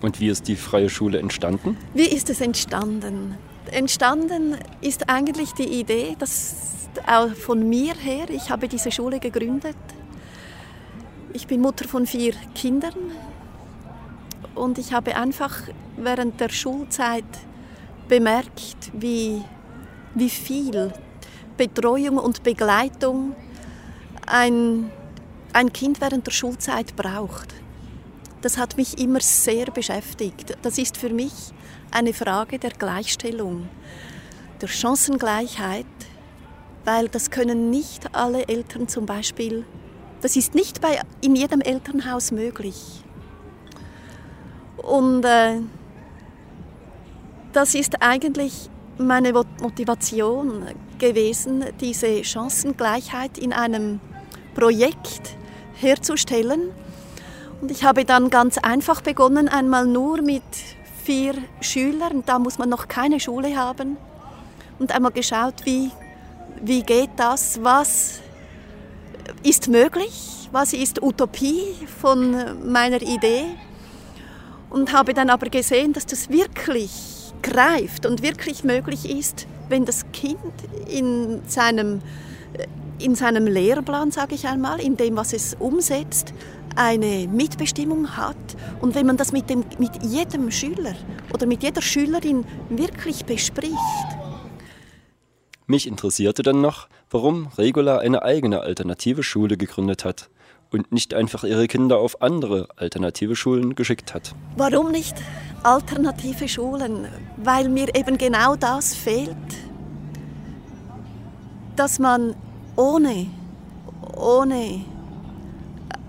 Und 0.04 0.20
wie 0.20 0.28
ist 0.28 0.50
die 0.50 0.58
freie 0.58 0.90
Schule 0.90 1.18
entstanden? 1.18 1.78
Wie 1.94 2.10
ist 2.10 2.30
es 2.30 2.42
entstanden? 2.42 3.38
Entstanden 3.72 4.58
ist 4.82 5.10
eigentlich 5.10 5.54
die 5.54 5.80
Idee, 5.80 6.18
dass 6.20 6.90
auch 7.08 7.34
von 7.34 7.70
mir 7.70 7.94
her, 7.94 8.30
ich 8.30 8.50
habe 8.50 8.68
diese 8.68 8.92
Schule 8.92 9.22
gegründet. 9.22 9.78
Ich 11.32 11.48
bin 11.48 11.62
Mutter 11.62 11.88
von 11.88 12.06
vier 12.06 12.34
Kindern 12.54 13.14
und 14.56 14.78
ich 14.78 14.92
habe 14.92 15.16
einfach 15.16 15.56
während 15.96 16.38
der 16.42 16.50
Schulzeit 16.50 17.24
bemerkt, 18.10 18.92
wie, 18.92 19.42
wie 20.16 20.30
viel 20.30 20.92
Betreuung 21.56 22.18
und 22.18 22.44
Begleitung 22.44 23.38
ein, 24.28 24.92
ein 25.54 25.72
Kind 25.72 26.02
während 26.02 26.28
der 26.28 26.34
Schulzeit 26.34 26.94
braucht 26.98 27.63
das 28.44 28.58
hat 28.58 28.76
mich 28.76 29.00
immer 29.00 29.22
sehr 29.22 29.68
beschäftigt. 29.68 30.58
Das 30.62 30.78
ist 30.78 30.98
für 30.98 31.10
mich 31.10 31.32
eine 31.92 32.14
Frage 32.14 32.60
der 32.60 32.72
Gleichstellung, 32.72 33.70
der 34.62 34.68
Chancengleichheit, 34.68 35.86
weil 36.84 37.08
das 37.08 37.32
können 37.32 37.70
nicht 37.70 38.14
alle 38.14 38.48
Eltern 38.50 38.90
zum 38.90 39.06
Beispiel, 39.06 39.66
das 40.22 40.36
ist 40.36 40.56
nicht 40.56 40.82
bei, 40.82 41.02
in 41.22 41.36
jedem 41.36 41.62
Elternhaus 41.62 42.32
möglich. 42.32 43.04
Und 44.78 45.24
äh, 45.24 45.60
das 47.54 47.76
ist 47.76 48.02
eigentlich 48.02 48.70
meine 48.98 49.32
Motivation 49.34 50.66
gewesen, 51.00 51.66
diese 51.80 52.24
Chancengleichheit 52.24 53.38
in 53.38 53.54
einem 53.54 54.02
Projekt 54.54 55.38
herzustellen 55.76 56.72
und 57.64 57.72
ich 57.72 57.86
habe 57.86 58.04
dann 58.04 58.30
ganz 58.30 58.58
einfach 58.58 59.00
begonnen, 59.00 59.48
einmal 59.48 59.86
nur 59.86 60.22
mit 60.22 60.44
vier 61.06 61.34
Schülern, 61.62 62.22
da 62.26 62.38
muss 62.38 62.58
man 62.58 62.68
noch 62.68 62.90
keine 62.90 63.22
Schule 63.22 63.56
haben, 63.56 63.96
und 64.80 64.92
einmal 64.92 65.14
geschaut, 65.14 65.54
wie, 65.64 65.90
wie 66.62 66.84
geht 66.84 67.12
das, 67.16 67.64
was 67.64 68.20
ist 69.44 69.70
möglich, 69.70 70.50
was 70.52 70.74
ist 70.74 71.02
Utopie 71.02 71.62
von 72.02 72.70
meiner 72.70 73.02
Idee. 73.02 73.46
Und 74.70 74.92
habe 74.92 75.14
dann 75.14 75.30
aber 75.30 75.48
gesehen, 75.48 75.94
dass 75.94 76.06
das 76.06 76.30
wirklich 76.30 76.92
greift 77.42 78.06
und 78.06 78.22
wirklich 78.24 78.66
möglich 78.66 79.10
ist, 79.10 79.48
wenn 79.70 79.86
das 79.86 80.04
Kind 80.12 80.38
in 80.90 81.42
seinem, 81.48 82.02
in 83.00 83.16
seinem 83.16 83.48
Lehrplan, 83.48 84.12
sage 84.12 84.36
ich 84.36 84.50
einmal, 84.50 84.82
in 84.82 84.98
dem, 84.98 85.16
was 85.16 85.32
es 85.32 85.56
umsetzt, 85.58 86.34
eine 86.76 87.28
Mitbestimmung 87.28 88.16
hat 88.18 88.36
und 88.82 88.96
wenn 88.96 89.06
man 89.06 89.18
das 89.18 89.32
mit, 89.32 89.50
dem, 89.50 89.64
mit 89.80 90.04
jedem 90.04 90.52
Schüler 90.52 90.96
oder 91.34 91.46
mit 91.46 91.64
jeder 91.64 91.82
Schülerin 91.82 92.46
wirklich 92.70 93.26
bespricht. 93.26 93.74
Mich 95.68 95.88
interessierte 95.88 96.44
dann 96.44 96.62
noch, 96.62 96.88
warum 97.10 97.48
Regula 97.58 98.00
eine 98.00 98.24
eigene 98.24 98.62
alternative 98.62 99.24
Schule 99.24 99.58
gegründet 99.58 100.04
hat. 100.04 100.30
und 100.74 100.92
nicht 100.92 101.14
einfach 101.14 101.44
ihre 101.44 101.68
Kinder 101.68 102.00
auf 102.00 102.22
andere 102.22 102.68
alternative 102.76 103.36
Schulen 103.36 103.76
geschickt 103.76 104.14
hat. 104.14 104.34
Warum 104.58 104.92
nicht 104.92 105.16
alternative 105.62 106.48
Schulen? 106.48 107.08
Weil 107.38 107.70
mir 107.70 107.96
eben 107.96 108.18
genau 108.18 108.56
das 108.56 108.96
fehlt, 108.96 109.36
dass 111.76 112.00
man 112.00 112.36
ohne, 112.76 113.28
ohne 114.18 114.82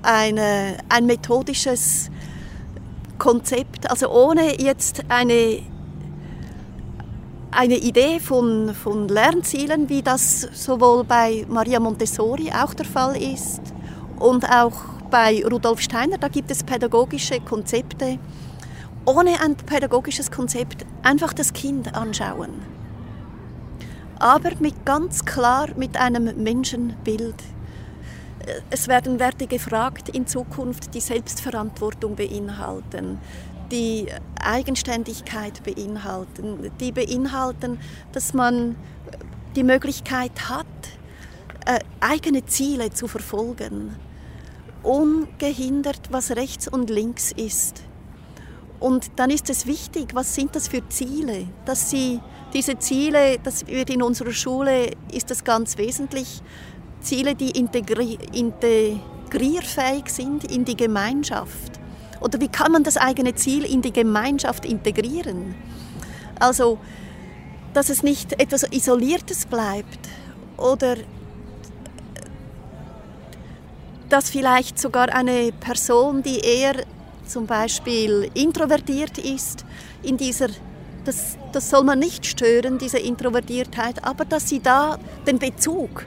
eine, 0.05 0.79
ein 0.89 1.07
methodisches 1.07 2.11
Konzept, 3.19 3.91
also 3.91 4.11
ohne 4.11 4.61
jetzt 4.61 5.03
eine, 5.09 5.63
eine 7.51 7.77
Idee 7.77 8.21
von, 8.21 8.75
von 8.75 9.09
Lernzielen, 9.09 9.89
wie 9.89 10.03
das 10.03 10.43
sowohl 10.53 11.05
bei 11.05 11.47
Maria 11.49 11.81
Montessori 11.81 12.51
auch 12.51 12.75
der 12.75 12.87
Fall 12.87 13.17
ist 13.17 13.61
und 14.19 14.45
auch 14.49 14.73
bei 15.11 15.45
Rudolf 15.45 15.81
Steiner, 15.81 16.19
da 16.19 16.29
gibt 16.29 16.51
es 16.51 16.65
pädagogische 16.65 17.41
Konzepte. 17.41 18.19
Ohne 19.07 19.41
ein 19.41 19.55
pädagogisches 19.55 20.31
Konzept 20.31 20.85
einfach 21.03 21.33
das 21.33 21.53
Kind 21.53 21.95
anschauen. 21.95 22.51
Aber 24.19 24.51
mit 24.59 24.85
ganz 24.85 25.25
klar 25.25 25.69
mit 25.77 25.97
einem 25.97 26.43
Menschenbild 26.43 27.37
es 28.71 28.89
werden 28.89 29.19
Werte 29.19 29.47
gefragt 29.47 30.09
in 30.09 30.27
Zukunft, 30.27 30.95
die 30.95 31.01
Selbstverantwortung 31.01 32.17
beinhalten, 32.17 33.19
die 33.71 34.07
Eigenständigkeit 34.41 35.63
beinhalten, 35.63 36.71
die 36.81 36.93
beinhalten, 36.93 37.79
dass 38.13 38.35
man 38.35 38.77
die 39.57 39.65
Möglichkeit 39.65 40.49
hat, 40.49 40.67
äh, 41.67 41.79
eigene 42.01 42.45
Ziele 42.45 42.91
zu 42.91 43.09
verfolgen, 43.09 43.97
ungehindert, 44.83 46.01
was 46.11 46.33
rechts 46.33 46.69
und 46.69 46.91
links 46.91 47.33
ist. 47.33 47.83
Und 48.81 49.13
dann 49.17 49.31
ist 49.31 49.49
es 49.49 49.67
wichtig, 49.67 50.15
was 50.15 50.35
sind 50.35 50.55
das 50.55 50.69
für 50.69 50.87
Ziele, 50.89 51.47
dass 51.65 51.91
sie 51.91 52.21
diese 52.53 52.79
Ziele, 52.79 53.39
das 53.43 53.67
wird 53.67 53.89
in 53.91 54.03
unserer 54.03 54.33
Schule, 54.33 54.91
ist 55.11 55.31
das 55.31 55.43
ganz 55.43 55.79
wesentlich, 55.79 56.43
Ziele, 57.05 57.35
die 57.35 57.51
integri 57.51 58.19
integrierfähig 58.33 60.09
sind 60.09 60.51
in 60.51 60.65
die 60.65 60.77
Gemeinschaft? 60.77 61.81
Oder 62.21 62.41
wie 62.41 62.49
kann 62.49 62.73
man 62.73 62.83
das 62.83 62.97
eigene 62.97 63.35
Ziel 63.35 63.65
in 63.65 63.83
die 63.83 63.93
Gemeinschaft 63.93 64.65
integrieren? 64.65 65.55
Also, 66.41 66.79
dass 67.75 67.91
es 67.91 68.03
nicht 68.03 68.41
etwas 68.41 68.65
Isoliertes 68.73 69.47
bleibt 69.47 70.09
oder 70.57 70.97
dass 74.09 74.31
vielleicht 74.31 74.79
sogar 74.79 75.09
eine 75.15 75.53
Person, 75.53 76.23
die 76.23 76.39
eher 76.39 76.85
zum 77.27 77.47
Beispiel 77.47 78.31
introvertiert 78.35 79.19
ist, 79.19 79.65
in 80.03 80.17
dieser, 80.17 80.49
das, 81.05 81.37
das 81.53 81.71
soll 81.71 81.85
man 81.85 81.99
nicht 81.99 82.25
stören, 82.27 82.79
diese 82.79 82.99
Introvertiertheit, 82.99 84.05
aber 84.05 84.25
dass 84.25 84.49
sie 84.49 84.61
da 84.61 84.99
den 85.27 85.39
Bezug 85.39 86.07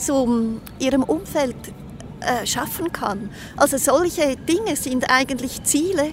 zu 0.00 0.60
ihrem 0.78 1.02
Umfeld 1.02 1.56
äh, 2.20 2.46
schaffen 2.46 2.92
kann. 2.92 3.30
Also 3.56 3.78
solche 3.78 4.36
Dinge 4.36 4.76
sind 4.76 5.10
eigentlich 5.10 5.62
Ziele, 5.62 6.12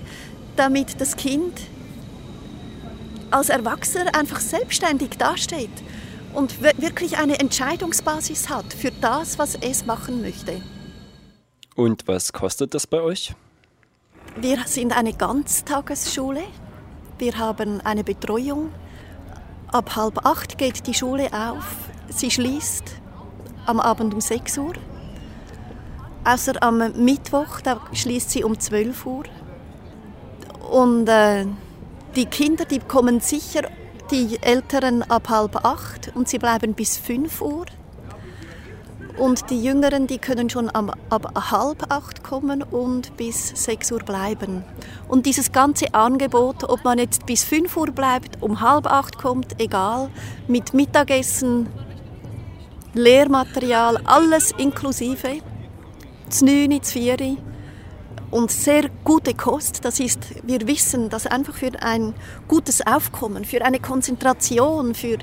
damit 0.56 1.02
das 1.02 1.16
Kind 1.16 1.60
als 3.32 3.50
Erwachsener 3.50 4.16
einfach 4.16 4.40
selbstständig 4.40 5.18
dasteht 5.18 5.70
und 6.34 6.62
wirklich 6.62 7.18
eine 7.18 7.40
Entscheidungsbasis 7.40 8.50
hat 8.50 8.74
für 8.74 8.92
das, 8.92 9.38
was 9.38 9.56
es 9.56 9.86
machen 9.86 10.22
möchte. 10.22 10.62
Und 11.76 12.08
was 12.08 12.32
kostet 12.32 12.74
das 12.74 12.88
bei 12.88 13.02
euch? 13.02 13.34
Wir 14.40 14.60
sind 14.66 14.96
eine 14.96 15.14
Ganztagesschule. 15.14 16.44
Wir 17.18 17.38
haben 17.38 17.82
eine 17.82 18.04
Betreuung. 18.04 18.72
Ab 19.72 19.96
halb 19.96 20.26
acht 20.26 20.58
geht 20.58 20.88
die 20.88 20.94
Schule 20.94 21.30
auf. 21.34 21.66
Sie 22.10 22.32
schließt 22.32 22.84
am 23.68 23.80
Abend 23.80 24.14
um 24.14 24.22
6 24.22 24.58
Uhr. 24.58 24.74
Außer 26.24 26.62
am 26.62 26.80
Mittwoch, 26.96 27.62
da 27.62 27.80
schließt 27.94 28.32
sie 28.32 28.44
um 28.44 28.60
12 28.60 29.06
Uhr. 29.06 29.24
Und 30.72 31.08
äh, 31.08 31.46
die 32.16 32.26
Kinder, 32.26 32.66
die 32.66 32.80
kommen 32.80 33.20
sicher, 33.20 33.62
die 34.12 34.42
Älteren 34.42 35.04
ab 35.04 35.30
halb 35.30 35.64
acht 35.66 36.12
und 36.16 36.28
sie 36.28 36.40
bleiben 36.40 36.74
bis 36.74 36.98
5 36.98 37.42
Uhr. 37.42 37.66
Und 39.18 39.50
die 39.50 39.64
Jüngeren, 39.64 40.06
die 40.06 40.20
können 40.20 40.50
schon 40.50 40.70
ab 40.70 40.96
halb 41.10 41.92
acht 41.92 42.24
kommen 42.24 42.62
und 42.62 43.18
bis 43.18 43.48
6 43.48 43.92
Uhr 43.94 44.00
bleiben. 44.00 44.64
Und 45.08 45.26
dieses 45.26 45.52
ganze 45.52 45.94
Angebot, 45.94 46.64
ob 46.66 46.84
man 46.84 47.00
jetzt 47.00 47.26
bis 47.26 47.44
5 47.44 47.76
Uhr 47.78 47.88
bleibt, 47.88 48.42
um 48.42 48.62
halb 48.62 48.86
acht 48.86 49.18
kommt, 49.18 49.60
egal, 49.60 50.10
mit 50.48 50.74
Mittagessen, 50.76 51.68
Lehrmaterial, 52.98 53.98
alles 54.06 54.52
inklusive. 54.58 55.42
Das 56.28 56.42
9, 56.42 56.80
das 56.80 56.92
4 56.92 57.38
und 58.32 58.52
sehr 58.52 58.90
gute 59.04 59.34
Kost. 59.34 59.86
Das 59.86 60.00
ist, 60.00 60.20
wir 60.44 60.68
wissen, 60.68 61.10
dass 61.10 61.28
einfach 61.28 61.54
für 61.54 61.72
ein 61.82 62.14
gutes 62.48 62.86
Aufkommen, 62.86 63.46
für 63.46 63.64
eine 63.64 63.80
Konzentration, 63.80 64.96
für 64.96 65.18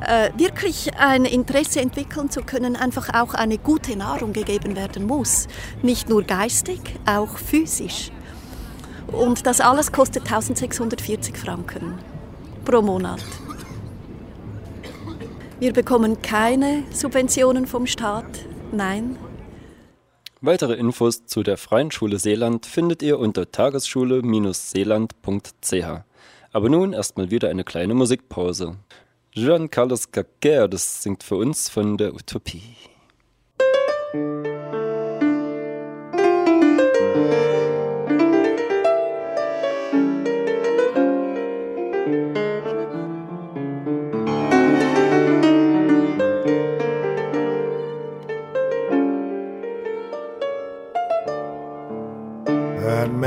äh, 0.00 0.30
wirklich 0.36 0.90
ein 0.98 1.24
Interesse 1.24 1.80
entwickeln 1.80 2.30
zu 2.30 2.42
können, 2.42 2.76
einfach 2.76 3.14
auch 3.14 3.34
eine 3.34 3.58
gute 3.58 3.96
Nahrung 3.96 4.32
gegeben 4.32 4.76
werden 4.76 5.06
muss. 5.06 5.46
Nicht 5.82 6.08
nur 6.08 6.24
geistig, 6.24 6.80
auch 7.06 7.38
physisch. 7.38 8.10
Und 9.12 9.46
das 9.46 9.60
alles 9.60 9.90
kostet 9.92 10.24
1640 10.24 11.36
Franken 11.36 11.94
pro 12.64 12.82
Monat. 12.82 13.24
Wir 15.60 15.72
bekommen 15.72 16.22
keine 16.22 16.84
Subventionen 16.92 17.66
vom 17.66 17.88
Staat. 17.88 18.44
Nein. 18.70 19.18
Weitere 20.40 20.74
Infos 20.74 21.26
zu 21.26 21.42
der 21.42 21.56
Freien 21.56 21.90
Schule 21.90 22.20
Seeland 22.20 22.64
findet 22.64 23.02
ihr 23.02 23.18
unter 23.18 23.50
tagesschule-seeland.ch. 23.50 26.04
Aber 26.52 26.68
nun 26.68 26.92
erstmal 26.92 27.32
wieder 27.32 27.50
eine 27.50 27.64
kleine 27.64 27.94
Musikpause. 27.94 28.76
Jean 29.32 29.68
Carlos 29.68 30.12
Gaguer, 30.12 30.68
das 30.68 31.02
singt 31.02 31.24
für 31.24 31.34
uns 31.34 31.68
von 31.68 31.96
der 31.96 32.14
Utopie. 32.14 32.76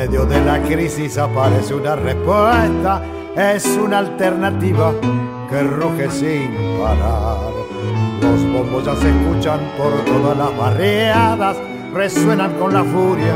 Medio 0.02 0.26
de 0.26 0.44
la 0.44 0.60
crisis 0.64 1.16
aparece 1.20 1.76
una 1.76 1.96
respuesta, 1.96 3.04
es 3.36 3.68
una 3.78 4.00
alternativa 4.00 4.94
que 5.48 5.62
ruge 5.62 6.10
sin 6.10 6.50
parar. 6.80 7.52
Los 8.20 8.52
bombos 8.52 8.84
ya 8.84 8.96
se 8.96 9.10
escuchan 9.10 9.60
por 9.78 9.94
todas 10.06 10.36
las 10.36 10.58
barriadas, 10.58 11.58
resuenan 11.94 12.52
con 12.58 12.74
la 12.74 12.84
furia 12.84 13.36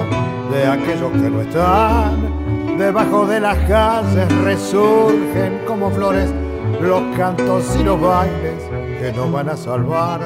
de 0.51 0.65
aquellos 0.65 1.12
que 1.12 1.30
no 1.30 1.41
están. 1.41 2.78
Debajo 2.80 3.28
de 3.28 3.39
las 3.41 3.58
calles 3.69 4.28
resurgen 4.43 5.62
como 5.67 5.91
flores 5.91 6.34
los 6.82 7.15
cantos 7.15 7.63
y 7.80 7.84
los 7.84 8.01
bailes 8.01 8.60
que 8.99 9.13
nos 9.15 9.32
van 9.32 9.49
a 9.49 9.56
salvar. 9.56 10.21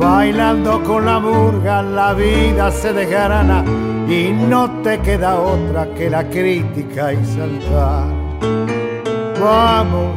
Bailando 0.00 0.82
con 0.82 1.04
la 1.04 1.18
murga 1.18 1.82
la 1.82 2.14
vida 2.14 2.70
se 2.70 2.94
desgrana 2.94 3.62
y 4.08 4.32
no 4.32 4.70
te 4.82 4.98
queda 5.00 5.38
otra 5.38 5.86
que 5.94 6.08
la 6.08 6.28
crítica 6.28 7.12
y 7.12 7.24
saltar. 7.26 8.06
Vamos 9.38 10.16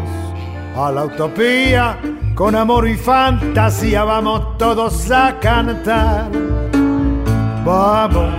a 0.77 0.91
la 0.91 1.05
utopía, 1.05 1.97
con 2.33 2.55
amor 2.55 2.87
y 2.87 2.95
fantasía 2.95 4.05
vamos 4.05 4.57
todos 4.57 5.11
a 5.11 5.37
cantar. 5.39 6.31
Vamos 7.65 8.33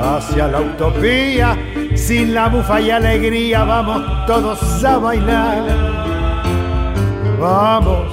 hacia 0.00 0.46
la 0.46 0.60
utopía, 0.60 1.58
sin 1.96 2.32
la 2.32 2.48
bufa 2.48 2.80
y 2.80 2.90
alegría 2.90 3.64
vamos 3.64 4.26
todos 4.26 4.84
a 4.84 4.98
bailar. 4.98 5.62
Vamos 7.40 8.06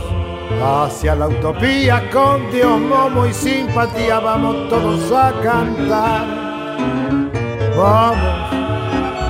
hacia 0.60 1.14
la 1.14 1.28
utopía, 1.28 2.10
con 2.10 2.50
Dios, 2.52 2.82
momo 2.82 3.28
y 3.28 3.34
simpatía 3.34 4.20
vamos 4.20 4.68
todos 4.70 5.12
a 5.12 5.32
cantar. 5.44 6.49
Vamos 7.80 8.54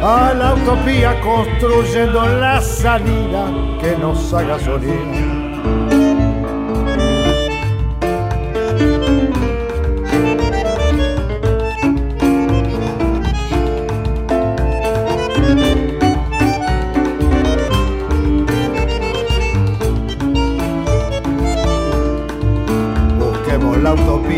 a 0.02 0.34
la 0.34 0.56
utopía 0.56 1.22
construyendo 1.22 2.26
la 2.26 2.60
salida 2.60 3.46
que 3.80 3.96
nos 3.96 4.34
haga 4.34 4.58
sonir. 4.58 5.50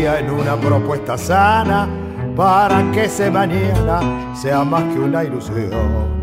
en 0.04 0.30
una 0.30 0.56
propuesta 0.56 1.16
sana 1.16 1.88
para 2.36 2.90
que 2.92 3.04
ese 3.04 3.30
mañana 3.30 4.00
sea 4.34 4.64
más 4.64 4.82
que 4.84 4.98
una 4.98 5.24
ilusión. 5.24 6.22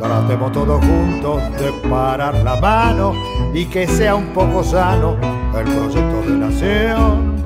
Tratemos 0.00 0.52
todos 0.52 0.84
juntos 0.84 1.42
de 1.58 1.72
parar 1.88 2.34
la 2.36 2.56
mano 2.56 3.12
y 3.52 3.66
que 3.66 3.86
sea 3.86 4.14
un 4.14 4.28
poco 4.28 4.62
sano 4.62 5.16
el 5.56 5.64
proyecto 5.64 6.22
de 6.22 6.36
nación. 6.36 7.36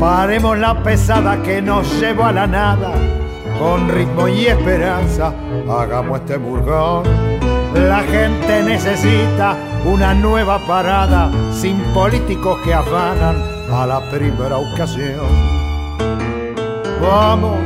Paremos 0.00 0.58
la 0.58 0.82
pesada 0.82 1.40
que 1.42 1.62
nos 1.62 2.00
llevó 2.00 2.24
a 2.24 2.32
la 2.32 2.46
nada, 2.46 2.92
con 3.58 3.88
ritmo 3.88 4.28
y 4.28 4.46
esperanza, 4.46 5.32
hagamos 5.70 6.20
este 6.20 6.36
burgón. 6.36 7.04
La 7.74 8.02
gente 8.02 8.62
necesita 8.64 9.56
una 9.84 10.14
nueva 10.14 10.58
parada, 10.66 11.30
sin 11.52 11.78
políticos 11.94 12.58
que 12.64 12.74
afanan 12.74 13.36
a 13.72 13.86
la 13.86 14.10
primera 14.10 14.56
ocasión. 14.56 15.63
Vamos 17.06 17.58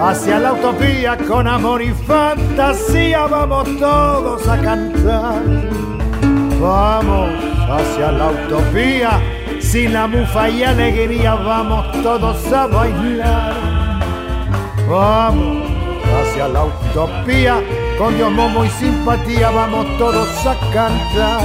hacia 0.00 0.38
la 0.38 0.54
utopía 0.54 1.16
con 1.28 1.46
amor 1.46 1.82
y 1.82 1.90
fantasía, 1.90 3.26
vamos 3.26 3.68
todos 3.78 4.48
a 4.48 4.58
cantar. 4.58 5.42
Vamos 6.58 7.32
hacia 7.68 8.12
la 8.12 8.30
utopía, 8.30 9.20
sin 9.60 9.92
la 9.92 10.06
mufa 10.06 10.48
y 10.48 10.62
alegría, 10.64 11.34
vamos 11.34 11.92
todos 12.02 12.50
a 12.50 12.66
bailar. 12.66 13.54
Vamos 14.88 15.68
hacia 16.18 16.48
la 16.48 16.64
utopía, 16.64 17.62
con 17.98 18.16
Dios 18.16 18.32
momo 18.32 18.64
y 18.64 18.70
simpatía, 18.70 19.50
vamos 19.50 19.86
todos 19.98 20.46
a 20.46 20.54
cantar. 20.72 21.40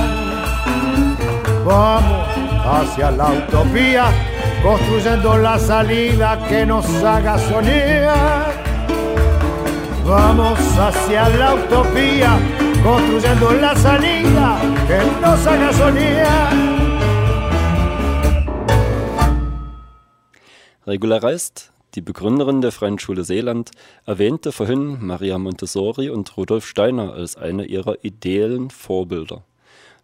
Vamos 1.66 2.28
hacia 2.66 3.12
la 3.12 3.32
utopía 3.32 4.31
construyendo 4.62 5.38
la 5.38 5.58
salida 5.58 6.46
que 6.48 6.66
nos 6.66 6.86
haga 7.04 7.38
soñar. 7.38 8.54
Vamos 10.06 10.60
hacia 10.78 11.30
la 11.30 11.56
utopía, 11.56 12.40
construyendo 12.84 13.52
la 13.54 13.76
salida 13.76 14.60
que 14.88 15.22
nos 15.22 15.48
haga 15.48 15.74
soñar. 15.74 16.82
Regulareist, 20.86 21.72
die 21.96 22.02
Begründerin 22.02 22.62
der 22.62 22.72
Freien 22.72 22.98
Schule 23.00 23.24
Seeland, 23.24 23.72
erwähnte 24.06 24.52
vorhin 24.52 24.98
Maria 25.06 25.38
Montessori 25.38 26.10
und 26.10 26.36
Rudolf 26.38 26.66
Steiner 26.66 27.14
als 27.14 27.36
eine 27.36 27.66
ihrer 27.66 28.04
ideellen 28.04 28.70
Vorbilder. 28.70 29.44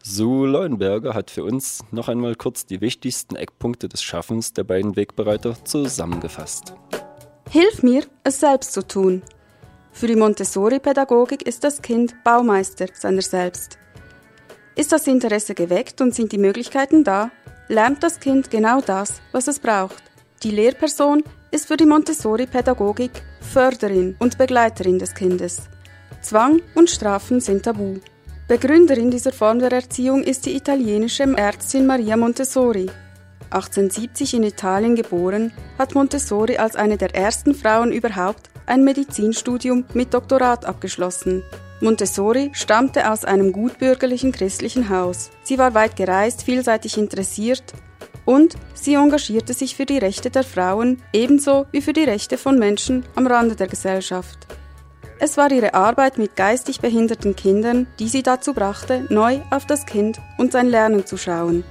Sue 0.09 0.47
Leuenberger 0.47 1.13
hat 1.13 1.29
für 1.31 1.43
uns 1.43 1.83
noch 1.91 2.07
einmal 2.07 2.35
kurz 2.35 2.65
die 2.65 2.79
wichtigsten 2.79 3.35
Eckpunkte 3.35 3.89
des 3.89 4.01
Schaffens 4.01 4.53
der 4.53 4.63
beiden 4.63 4.95
Wegbereiter 4.95 5.61
zusammengefasst. 5.65 6.73
Hilf 7.49 7.83
mir, 7.83 8.05
es 8.23 8.39
selbst 8.39 8.71
zu 8.71 8.87
tun. 8.87 9.21
Für 9.91 10.07
die 10.07 10.15
Montessori-Pädagogik 10.15 11.41
ist 11.41 11.65
das 11.65 11.81
Kind 11.81 12.15
Baumeister 12.23 12.87
seiner 12.93 13.21
selbst. 13.21 13.79
Ist 14.77 14.93
das 14.93 15.07
Interesse 15.07 15.53
geweckt 15.53 15.99
und 15.99 16.15
sind 16.15 16.31
die 16.31 16.37
Möglichkeiten 16.37 17.03
da, 17.03 17.29
lernt 17.67 18.01
das 18.01 18.21
Kind 18.21 18.49
genau 18.49 18.79
das, 18.79 19.21
was 19.33 19.49
es 19.49 19.59
braucht. 19.59 20.01
Die 20.41 20.51
Lehrperson 20.51 21.21
ist 21.51 21.67
für 21.67 21.75
die 21.75 21.85
Montessori-Pädagogik 21.85 23.11
Förderin 23.41 24.15
und 24.19 24.37
Begleiterin 24.37 24.99
des 24.99 25.13
Kindes. 25.13 25.63
Zwang 26.21 26.61
und 26.75 26.89
Strafen 26.89 27.41
sind 27.41 27.63
tabu. 27.63 27.99
Begründerin 28.47 29.11
dieser 29.11 29.33
Form 29.33 29.59
der 29.59 29.73
Erziehung 29.73 30.23
ist 30.23 30.45
die 30.45 30.55
italienische 30.55 31.23
Ärztin 31.23 31.85
Maria 31.85 32.15
Montessori. 32.15 32.89
1870 33.49 34.35
in 34.35 34.43
Italien 34.43 34.95
geboren, 34.95 35.51
hat 35.77 35.95
Montessori 35.95 36.55
als 36.55 36.77
eine 36.77 36.95
der 36.95 37.13
ersten 37.13 37.53
Frauen 37.53 37.91
überhaupt 37.91 38.49
ein 38.65 38.85
Medizinstudium 38.85 39.83
mit 39.93 40.13
Doktorat 40.13 40.63
abgeschlossen. 40.63 41.43
Montessori 41.81 42.49
stammte 42.53 43.11
aus 43.11 43.25
einem 43.25 43.51
gutbürgerlichen 43.51 44.31
christlichen 44.31 44.87
Haus. 44.87 45.29
Sie 45.43 45.57
war 45.57 45.73
weit 45.73 45.97
gereist, 45.97 46.43
vielseitig 46.43 46.97
interessiert 46.97 47.73
und 48.23 48.55
sie 48.73 48.93
engagierte 48.93 49.53
sich 49.53 49.75
für 49.75 49.85
die 49.85 49.97
Rechte 49.97 50.29
der 50.29 50.43
Frauen 50.43 51.01
ebenso 51.11 51.65
wie 51.71 51.81
für 51.81 51.93
die 51.93 52.05
Rechte 52.05 52.37
von 52.37 52.57
Menschen 52.57 53.03
am 53.15 53.27
Rande 53.27 53.57
der 53.57 53.67
Gesellschaft. 53.67 54.47
Es 55.19 55.35
war 55.35 55.51
ihre 55.51 55.73
Arbeit 55.73 56.17
mit 56.19 56.35
geistig 56.35 56.79
behinderten 56.79 57.35
Kindern, 57.35 57.87
die 57.99 58.07
sie 58.07 58.21
dazu 58.21 58.53
brachte, 58.53 59.05
neu 59.09 59.39
auf 59.49 59.65
das 59.65 59.85
Kind 59.85 60.19
und 60.37 60.51
sein 60.51 60.67
Lernen 60.67 61.05
zu 61.05 61.17
schauen. 61.17 61.63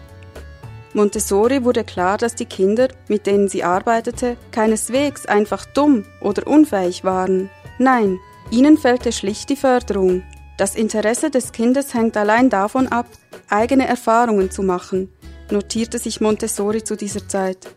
Montessori 0.94 1.62
wurde 1.62 1.84
klar, 1.84 2.16
dass 2.18 2.34
die 2.34 2.46
Kinder, 2.46 2.88
mit 3.08 3.26
denen 3.26 3.48
sie 3.48 3.62
arbeitete, 3.62 4.36
keineswegs 4.50 5.26
einfach 5.26 5.64
dumm 5.66 6.04
oder 6.20 6.46
unfähig 6.46 7.04
waren. 7.04 7.50
Nein, 7.78 8.18
ihnen 8.50 8.78
fehlte 8.78 9.12
schlicht 9.12 9.50
die 9.50 9.56
Förderung. 9.56 10.22
Das 10.56 10.74
Interesse 10.74 11.30
des 11.30 11.52
Kindes 11.52 11.92
hängt 11.92 12.16
allein 12.16 12.48
davon 12.48 12.88
ab, 12.88 13.06
eigene 13.48 13.86
Erfahrungen 13.86 14.50
zu 14.50 14.62
machen, 14.62 15.12
notierte 15.50 15.98
sich 15.98 16.20
Montessori 16.20 16.82
zu 16.82 16.96
dieser 16.96 17.28
Zeit. 17.28 17.75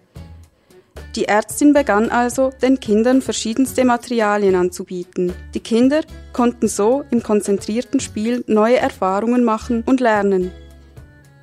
Die 1.15 1.25
Ärztin 1.25 1.73
begann 1.73 2.09
also, 2.09 2.51
den 2.61 2.79
Kindern 2.79 3.21
verschiedenste 3.21 3.83
Materialien 3.83 4.55
anzubieten. 4.55 5.33
Die 5.53 5.59
Kinder 5.59 6.01
konnten 6.33 6.67
so 6.67 7.03
im 7.09 7.23
konzentrierten 7.23 7.99
Spiel 7.99 8.43
neue 8.47 8.77
Erfahrungen 8.77 9.43
machen 9.43 9.83
und 9.85 9.99
lernen. 9.99 10.51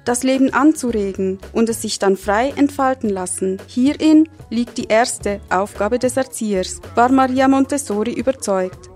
Das 0.05 0.23
Leben 0.23 0.53
anzuregen 0.53 1.41
und 1.53 1.69
es 1.69 1.83
sich 1.83 1.99
dann 1.99 2.17
frei 2.17 2.53
entfalten 2.55 3.11
lassen, 3.11 3.59
hierin 3.67 4.29
liegt 4.51 4.79
die 4.79 4.87
erste 4.87 5.41
Aufgabe 5.51 5.99
des 5.99 6.17
Erziehers, 6.17 6.81
war 6.95 7.11
Maria 7.11 7.49
Montessori 7.49 8.13
überzeugt. 8.13 8.89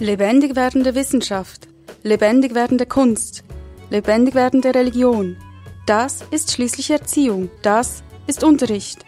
Lebendig 0.00 0.56
werdende 0.56 0.96
Wissenschaft, 0.96 1.68
lebendig 2.02 2.54
werdende 2.54 2.86
Kunst, 2.86 3.44
lebendig 3.90 4.34
werdende 4.34 4.74
Religion. 4.74 5.36
Das 5.86 6.24
ist 6.30 6.52
schließlich 6.52 6.90
Erziehung, 6.90 7.50
das 7.62 8.02
ist 8.26 8.44
Unterricht. 8.44 9.04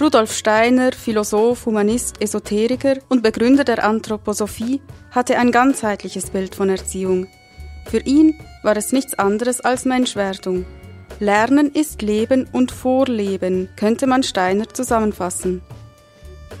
Rudolf 0.00 0.34
Steiner, 0.34 0.92
Philosoph, 0.92 1.66
Humanist, 1.66 2.20
Esoteriker 2.20 2.96
und 3.08 3.22
Begründer 3.22 3.64
der 3.64 3.84
Anthroposophie, 3.84 4.82
hatte 5.12 5.38
ein 5.38 5.52
ganzheitliches 5.52 6.30
Bild 6.30 6.54
von 6.54 6.68
Erziehung. 6.68 7.28
Für 7.86 8.00
ihn 8.00 8.34
war 8.62 8.76
es 8.76 8.92
nichts 8.92 9.16
anderes 9.18 9.60
als 9.60 9.84
Menschwerdung. 9.84 10.66
Lernen 11.20 11.70
ist 11.70 12.02
Leben 12.02 12.48
und 12.50 12.72
Vorleben, 12.72 13.68
könnte 13.76 14.08
man 14.08 14.24
Steiner 14.24 14.68
zusammenfassen. 14.68 15.62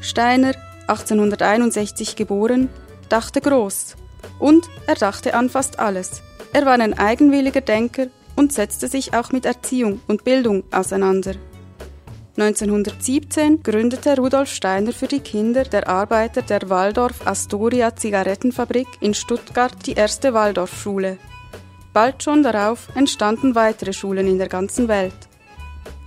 Steiner, 0.00 0.54
1861 0.86 2.14
geboren, 2.14 2.68
dachte 3.08 3.40
groß 3.40 3.96
und 4.38 4.68
er 4.86 4.94
dachte 4.94 5.34
an 5.34 5.50
fast 5.50 5.80
alles. 5.80 6.22
Er 6.54 6.66
war 6.66 6.78
ein 6.78 6.96
eigenwilliger 6.96 7.62
Denker 7.62 8.06
und 8.36 8.52
setzte 8.52 8.86
sich 8.86 9.12
auch 9.12 9.32
mit 9.32 9.44
Erziehung 9.44 10.00
und 10.06 10.22
Bildung 10.22 10.62
auseinander. 10.70 11.34
1917 12.36 13.64
gründete 13.64 14.16
Rudolf 14.16 14.50
Steiner 14.50 14.92
für 14.92 15.08
die 15.08 15.18
Kinder 15.18 15.64
der 15.64 15.88
Arbeiter 15.88 16.42
der 16.42 16.70
Waldorf 16.70 17.26
Astoria 17.26 17.96
Zigarettenfabrik 17.96 18.86
in 19.00 19.14
Stuttgart 19.14 19.74
die 19.84 19.94
erste 19.94 20.32
Waldorfschule. 20.32 21.18
Bald 21.92 22.22
schon 22.22 22.44
darauf 22.44 22.86
entstanden 22.94 23.56
weitere 23.56 23.92
Schulen 23.92 24.28
in 24.28 24.38
der 24.38 24.48
ganzen 24.48 24.86
Welt. 24.86 25.28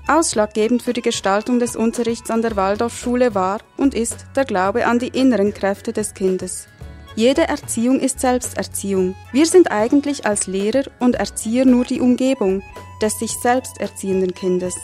Ausschlaggebend 0.07 0.81
für 0.81 0.93
die 0.93 1.01
Gestaltung 1.01 1.60
des 1.60 1.75
Unterrichts 1.75 2.31
an 2.31 2.41
der 2.41 2.55
Waldorfschule 2.55 3.36
war 3.36 3.60
und 3.75 3.93
ist 3.93 4.25
der 4.38 4.45
Glaube 4.45 4.86
an 4.86 4.99
die 4.99 5.10
inneren 5.10 5.53
Kräfte 5.53 5.91
des 5.91 6.13
Kindes. 6.13 6.69
Jede 7.17 7.47
Erziehung 7.47 7.99
ist 7.99 8.19
Selbsterziehung. 8.19 9.15
Wir 9.32 9.47
sind 9.47 9.71
eigentlich 9.71 10.27
als 10.27 10.45
Lehrer 10.45 10.84
und 10.99 11.15
Erzieher 11.15 11.65
nur 11.65 11.84
die 11.84 11.99
Umgebung 11.99 12.62
des 13.01 13.17
sich 13.17 13.32
selbst 13.32 13.82
erziehenden 13.82 14.36
Kindes. 14.36 14.75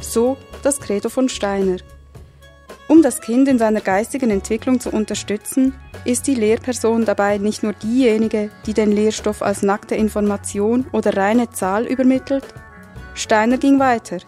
So 0.00 0.36
das 0.64 0.80
Credo 0.80 1.08
von 1.08 1.28
Steiner. 1.28 1.76
Um 2.88 3.02
das 3.02 3.20
Kind 3.20 3.46
in 3.46 3.56
seiner 3.60 3.80
geistigen 3.80 4.32
Entwicklung 4.32 4.80
zu 4.80 4.90
unterstützen, 4.90 5.72
ist 6.04 6.26
die 6.26 6.34
Lehrperson 6.34 7.04
dabei 7.04 7.38
nicht 7.38 7.62
nur 7.62 7.74
diejenige, 7.74 8.50
die 8.66 8.74
den 8.74 8.90
Lehrstoff 8.90 9.40
als 9.40 9.62
nackte 9.62 9.94
Information 9.94 10.86
oder 10.90 11.16
reine 11.16 11.50
Zahl 11.50 11.86
übermittelt. 11.86 12.46
Steiner 13.14 13.58
ging 13.58 13.78
weiter. 13.78 14.18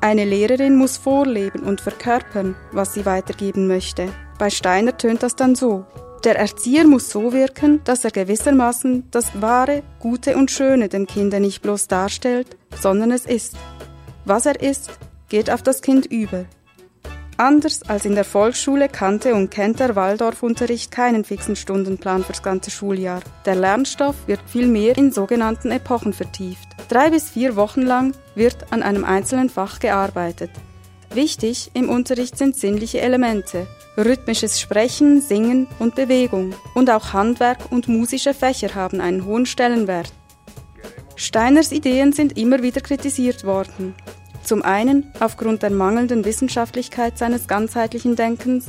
Eine 0.00 0.24
Lehrerin 0.24 0.76
muss 0.76 0.96
vorleben 0.98 1.64
und 1.64 1.80
verkörpern, 1.80 2.54
was 2.70 2.94
sie 2.94 3.04
weitergeben 3.04 3.66
möchte. 3.66 4.08
Bei 4.38 4.50
Steiner 4.50 4.96
tönt 4.96 5.24
das 5.24 5.34
dann 5.34 5.56
so. 5.56 5.84
Der 6.24 6.38
Erzieher 6.38 6.86
muss 6.86 7.10
so 7.10 7.32
wirken, 7.32 7.82
dass 7.84 8.04
er 8.04 8.10
gewissermaßen 8.10 9.08
das 9.10 9.40
Wahre, 9.40 9.82
Gute 10.00 10.36
und 10.36 10.50
Schöne 10.50 10.88
dem 10.88 11.06
Kinde 11.06 11.40
nicht 11.40 11.62
bloß 11.62 11.88
darstellt, 11.88 12.56
sondern 12.80 13.12
es 13.12 13.26
ist. 13.26 13.56
Was 14.24 14.46
er 14.46 14.60
ist, 14.60 14.90
geht 15.28 15.50
auf 15.50 15.62
das 15.62 15.82
Kind 15.82 16.06
über. 16.06 16.46
Anders 17.38 17.82
als 17.82 18.06
in 18.06 18.14
der 18.14 18.24
Volksschule 18.24 18.88
kannte 18.88 19.34
und 19.34 19.50
kennt 19.50 19.78
der 19.78 19.94
Waldorfunterricht 19.94 20.90
keinen 20.90 21.22
fixen 21.22 21.54
Stundenplan 21.54 22.24
fürs 22.24 22.42
ganze 22.42 22.70
Schuljahr. 22.70 23.20
Der 23.44 23.54
Lernstoff 23.54 24.16
wird 24.26 24.40
vielmehr 24.46 24.96
in 24.96 25.12
sogenannten 25.12 25.70
Epochen 25.70 26.14
vertieft. 26.14 26.66
Drei 26.88 27.10
bis 27.10 27.28
vier 27.28 27.54
Wochen 27.54 27.82
lang 27.82 28.14
wird 28.34 28.72
an 28.72 28.82
einem 28.82 29.04
einzelnen 29.04 29.50
Fach 29.50 29.80
gearbeitet. 29.80 30.50
Wichtig 31.12 31.70
im 31.74 31.90
Unterricht 31.90 32.38
sind 32.38 32.56
sinnliche 32.56 33.00
Elemente, 33.00 33.66
rhythmisches 33.96 34.60
Sprechen, 34.60 35.20
Singen 35.20 35.66
und 35.78 35.94
Bewegung. 35.94 36.54
Und 36.74 36.90
auch 36.90 37.12
Handwerk 37.12 37.70
und 37.70 37.88
musische 37.88 38.34
Fächer 38.34 38.74
haben 38.74 39.00
einen 39.00 39.24
hohen 39.24 39.46
Stellenwert. 39.46 40.12
Steiners 41.16 41.72
Ideen 41.72 42.12
sind 42.12 42.36
immer 42.36 42.62
wieder 42.62 42.80
kritisiert 42.80 43.44
worden. 43.44 43.94
Zum 44.42 44.62
einen 44.62 45.10
aufgrund 45.18 45.62
der 45.62 45.70
mangelnden 45.70 46.24
Wissenschaftlichkeit 46.24 47.18
seines 47.18 47.48
ganzheitlichen 47.48 48.16
Denkens, 48.16 48.66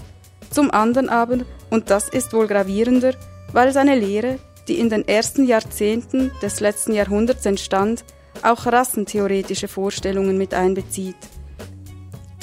zum 0.49 0.71
anderen 0.71 1.09
aber, 1.09 1.39
und 1.69 1.89
das 1.89 2.09
ist 2.09 2.33
wohl 2.33 2.47
gravierender, 2.47 3.13
weil 3.51 3.73
seine 3.73 3.95
Lehre, 3.95 4.39
die 4.67 4.79
in 4.79 4.89
den 4.89 5.07
ersten 5.07 5.45
Jahrzehnten 5.45 6.31
des 6.41 6.61
letzten 6.61 6.93
Jahrhunderts 6.93 7.45
entstand, 7.45 8.03
auch 8.43 8.65
rassentheoretische 8.65 9.67
Vorstellungen 9.67 10.37
mit 10.37 10.53
einbezieht. 10.53 11.15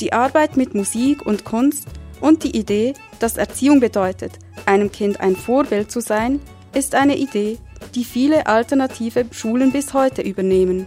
Die 0.01 0.13
Arbeit 0.13 0.57
mit 0.57 0.75
Musik 0.75 1.25
und 1.25 1.45
Kunst 1.45 1.89
und 2.25 2.43
die 2.43 2.57
Idee, 2.57 2.95
dass 3.19 3.37
Erziehung 3.37 3.81
bedeutet, 3.81 4.39
einem 4.65 4.91
Kind 4.91 5.21
ein 5.21 5.37
Vorbild 5.37 5.93
zu 5.93 6.01
sein, 6.01 6.41
ist 6.75 6.95
eine 6.95 7.19
Idee, 7.19 7.59
die 7.95 8.05
viele 8.05 8.47
alternative 8.47 9.27
Schulen 9.31 9.73
bis 9.73 9.93
heute 9.93 10.23
übernehmen. 10.23 10.87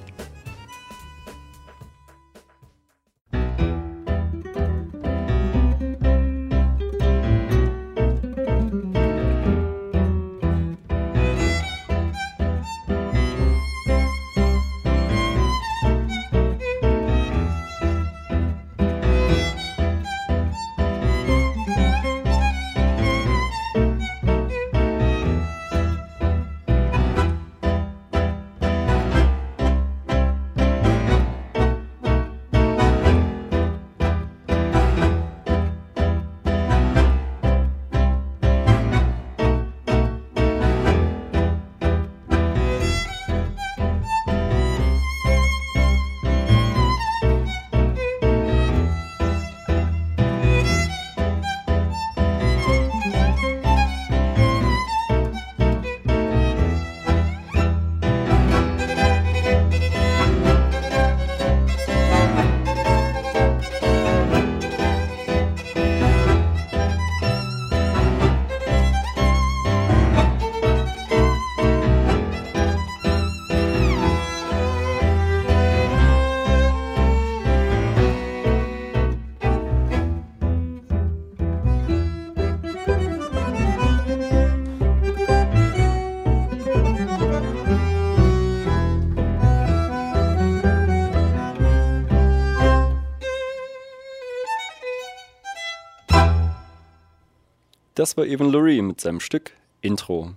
Das 98.07 98.15
war 98.15 98.25
Evan 98.25 98.53
Lurie 98.53 98.81
mit 98.81 99.01
seinem 99.01 99.19
Stück 99.19 99.51
Intro. 99.81 100.29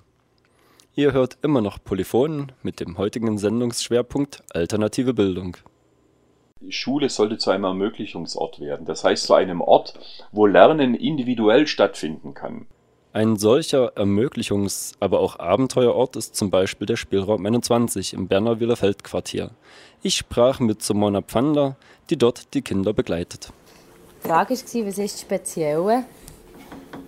Ihr 0.96 1.12
hört 1.12 1.38
immer 1.40 1.60
noch 1.60 1.78
Polyphonen 1.80 2.50
mit 2.64 2.80
dem 2.80 2.98
heutigen 2.98 3.38
Sendungsschwerpunkt 3.38 4.42
Alternative 4.52 5.14
Bildung. 5.14 5.56
Die 6.60 6.72
Schule 6.72 7.08
sollte 7.08 7.38
zu 7.38 7.52
einem 7.52 7.62
Ermöglichungsort 7.62 8.58
werden, 8.58 8.86
das 8.86 9.04
heißt 9.04 9.24
zu 9.24 9.34
einem 9.34 9.60
Ort, 9.60 9.94
wo 10.32 10.46
Lernen 10.46 10.96
individuell 10.96 11.68
stattfinden 11.68 12.34
kann. 12.34 12.66
Ein 13.12 13.36
solcher 13.36 13.96
Ermöglichungs-, 13.96 14.94
aber 14.98 15.20
auch 15.20 15.38
Abenteuerort 15.38 16.16
ist 16.16 16.34
zum 16.34 16.50
Beispiel 16.50 16.88
der 16.88 16.96
Spielraum 16.96 17.46
21 17.46 18.14
im 18.14 18.26
Berner 18.26 18.58
Wielerfeldquartier. 18.58 19.52
Ich 20.02 20.16
sprach 20.16 20.58
mit 20.58 20.82
Simona 20.82 21.22
Pfander, 21.22 21.76
die 22.10 22.16
dort 22.16 22.52
die 22.52 22.62
Kinder 22.62 22.92
begleitet. 22.92 23.52
Die 24.24 24.26
Frage 24.26 24.54
war, 24.54 24.86
was 24.86 24.98
ist 24.98 25.14
das 25.14 25.20
Spezielle 25.20 26.04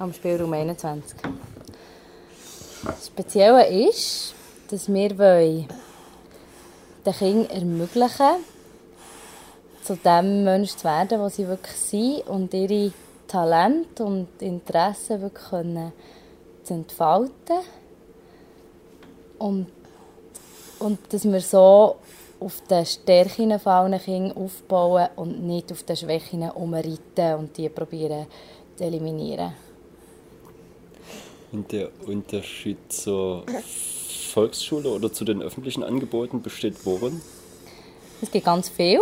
am 0.03 0.13
Spielraum 0.13 0.53
21. 0.53 1.17
Das 2.85 3.07
Spezielle 3.07 3.87
ist, 3.87 4.35
dass 4.69 4.93
wir 4.93 5.11
den 5.11 5.69
Kindern 7.05 7.51
ermöglichen 7.51 8.45
zu 9.85 9.95
dem 9.97 10.43
Menschen 10.43 10.79
zu 10.79 10.85
werden, 10.85 11.21
was 11.21 11.37
sie 11.37 11.47
wirklich 11.47 11.77
sind 11.77 12.27
und 12.27 12.53
ihre 12.53 12.93
Talente 13.29 14.03
und 14.03 14.43
Interessen 14.43 15.23
wirklich 15.23 15.49
können 15.49 15.93
zu 16.65 16.75
entfalten. 16.75 17.61
Und, 19.39 19.69
und 20.81 20.99
dass 21.13 21.25
wir 21.25 21.41
so 21.41 21.97
auf 22.41 22.61
den 22.69 22.85
Stärken 22.87 23.57
von 23.61 23.73
allen 23.73 24.01
Kindern 24.01 24.37
aufbauen 24.37 25.09
und 25.15 25.47
nicht 25.47 25.71
auf 25.71 25.85
den 25.85 25.97
Schwächen 25.97 26.51
umreiten 26.51 27.35
und 27.39 27.57
die 27.57 27.69
probieren 27.69 28.27
zu 28.77 28.83
eliminieren. 28.83 29.53
Und 31.53 31.71
der 31.71 31.91
Unterschied 32.07 32.79
zur 32.89 33.45
Volksschule 34.33 34.89
oder 34.89 35.13
zu 35.13 35.25
den 35.25 35.43
öffentlichen 35.43 35.85
Angeboten 35.85 36.41
besteht 36.41 36.87
worin? 36.87 37.21
Es 38.23 38.31
gibt 38.31 38.47
ganz 38.47 38.71
viel. 38.71 39.01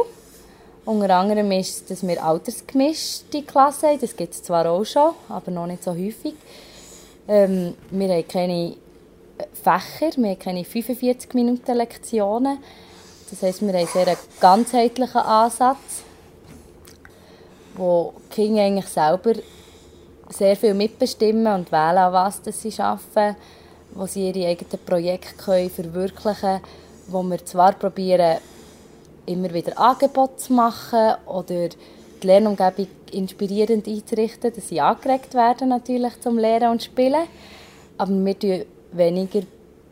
Unter 0.84 1.14
anderem 1.14 1.52
ist, 1.52 1.90
dass 1.90 2.06
wir 2.06 2.24
altersgemischte 2.24 3.42
Klassen 3.42 3.90
haben. 3.90 4.00
Das 4.00 4.16
gibt 4.16 4.34
es 4.34 4.42
zwar 4.42 4.68
auch 4.68 4.84
schon, 4.84 5.12
aber 5.28 5.50
noch 5.52 5.66
nicht 5.66 5.84
so 5.84 5.92
häufig. 5.92 6.34
Ähm, 7.28 7.74
wir 7.90 8.08
haben 8.08 8.26
keine 8.26 8.76
Fächer, 9.52 10.16
wir 10.16 10.30
haben 10.30 10.38
keine 10.38 10.64
45 10.64 11.32
Minuten 11.34 11.76
Lektionen. 11.76 12.58
Das 13.30 13.42
heisst, 13.42 13.60
wir 13.60 13.68
haben 13.68 13.76
einen 13.76 13.86
sehr 13.86 14.16
ganzheitlichen 14.40 15.20
Ansatz, 15.20 16.02
wo 17.76 18.14
die 18.30 18.34
Kinder 18.34 18.62
eigentlich 18.62 18.88
selber 18.88 19.34
sehr 20.30 20.56
viel 20.56 20.74
mitbestimmen 20.74 21.52
und 21.52 21.72
wählen, 21.72 21.98
an 21.98 22.12
was 22.12 22.40
sie 22.44 22.72
arbeiten, 22.80 23.36
wo 23.92 24.06
sie 24.06 24.28
ihre 24.28 24.48
eigenen 24.48 24.84
Projekte 24.86 25.34
können 25.36 25.70
verwirklichen 25.70 26.34
können, 26.34 26.60
wo 27.08 27.22
wir 27.22 27.44
zwar 27.44 27.72
probieren, 27.72 28.38
immer 29.26 29.52
wieder 29.52 29.78
Angebote 29.78 30.36
zu 30.36 30.52
machen 30.52 31.14
oder 31.26 31.68
die 31.68 32.26
Lernumgebung 32.26 32.86
inspirierend 33.12 33.88
einzurichten, 33.88 34.52
dass 34.54 34.68
sie 34.68 34.80
angeregt 34.80 35.34
werden 35.34 35.68
natürlich 35.68 36.20
zum 36.20 36.38
Lehren 36.38 36.70
und 36.70 36.82
Spielen, 36.82 37.26
aber 37.98 38.12
wir 38.12 38.34
bestimmen 38.34 38.66
weniger 38.92 39.42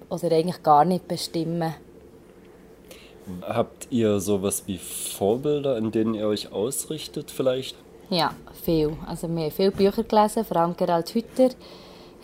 oder 0.09 0.33
eigentlich 0.33 0.63
gar 0.63 0.85
nicht 0.85 1.09
bestimmen. 1.09 1.75
Habt 3.43 3.89
ihr 3.91 4.21
sowas 4.21 4.63
wie 4.67 4.79
Vorbilder, 4.79 5.77
in 5.77 5.91
denen 5.91 6.15
ihr 6.15 6.27
euch 6.27 6.51
ausrichtet 6.51 7.31
vielleicht? 7.31 7.77
Ja, 8.11 8.33
viel. 8.65 8.97
Also 9.07 9.29
wir 9.29 9.45
haben 9.45 9.51
viele 9.51 9.71
Bücher 9.71 10.03
gelesen, 10.03 10.45
vor 10.45 10.57
allem 10.57 10.77
Gerald 10.77 11.15
Hütter 11.15 11.51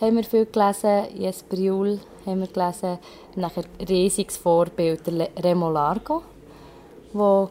haben 0.01 0.15
wir 0.15 0.23
viel 0.23 0.45
gelesen, 0.47 1.15
Jesper 1.15 1.57
Juhl 1.57 1.99
haben 2.25 2.39
wir 2.39 2.47
gelesen, 2.47 2.97
nachher 3.35 3.63
riesiges 3.87 4.37
Vorbild, 4.37 5.01
Remo 5.41 5.69
Largo, 5.69 6.23
der 7.13 7.49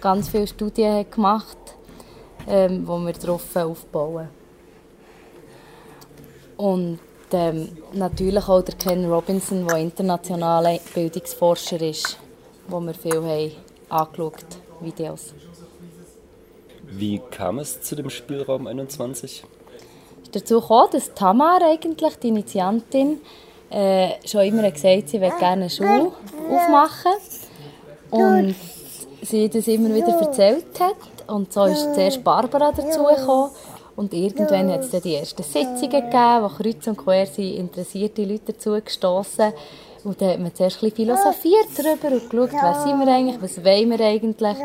ganz 0.00 0.28
viele 0.28 0.46
Studien 0.46 0.98
hat 0.98 1.12
gemacht 1.12 1.56
hat, 1.56 2.46
ähm, 2.48 2.86
wo 2.86 2.98
wir 2.98 3.12
darauf 3.12 3.56
aufbauen. 3.56 4.28
Und 6.56 6.98
ähm, 7.32 7.68
natürlich 7.92 8.48
auch 8.48 8.62
der 8.62 8.74
Ken 8.74 9.10
Robinson, 9.10 9.66
der 9.66 9.78
internationaler 9.78 10.78
Bildungsforscher 10.92 11.80
ist, 11.80 12.18
wo 12.68 12.80
wir 12.80 12.94
viel 12.94 13.22
haben 13.22 13.52
angeschaut, 13.88 14.44
Videos. 14.80 15.32
Wie 16.96 17.20
kam 17.30 17.58
es 17.58 17.80
zu 17.82 17.96
dem 17.96 18.10
Spielraum 18.10 18.66
21? 18.66 19.44
dazu 20.34 20.60
gekommen, 20.60 20.88
dass 20.92 21.14
Tamar 21.14 21.62
eigentlich, 21.62 22.16
die 22.16 22.28
Initiantin, 22.28 23.20
äh, 23.70 24.10
schon 24.26 24.42
immer 24.42 24.70
gesagt 24.70 25.08
sie 25.08 25.18
möchte 25.18 25.38
gerne 25.38 25.62
eine 25.62 25.70
Schule 25.70 26.12
aufmachen. 26.50 27.12
Und 28.10 28.54
sie 29.22 29.48
das 29.48 29.66
immer 29.66 29.94
wieder 29.94 30.08
erzählt 30.20 30.78
hat. 30.78 31.28
Und 31.28 31.52
so 31.52 31.64
ist 31.64 31.94
zuerst 31.94 32.22
Barbara 32.22 32.70
dazugekommen. 32.72 33.50
Und 33.96 34.12
irgendwann 34.12 34.70
hat 34.72 34.80
es 34.80 34.90
dann 34.90 35.02
die 35.02 35.14
ersten 35.14 35.42
Sitzungen 35.42 35.90
gegeben, 35.90 36.42
wo 36.42 36.48
kreuz 36.48 36.86
und 36.86 36.96
quer 36.96 37.26
sind 37.26 37.56
interessierte 37.56 38.24
Leute 38.24 38.52
dazugestossen. 38.52 39.52
Und 40.02 40.20
dann 40.20 40.30
hat 40.30 40.40
man 40.40 40.54
zuerst 40.54 40.82
ein 40.82 40.90
bisschen 40.90 41.06
philosophiert 41.06 41.68
darüber 41.76 42.14
und 42.14 42.30
geschaut, 42.30 42.62
was 42.62 42.84
sind 42.84 42.98
wir 42.98 43.08
eigentlich, 43.08 43.40
was 43.40 43.64
wollen 43.64 43.90
wir 43.90 44.00
eigentlich. 44.00 44.58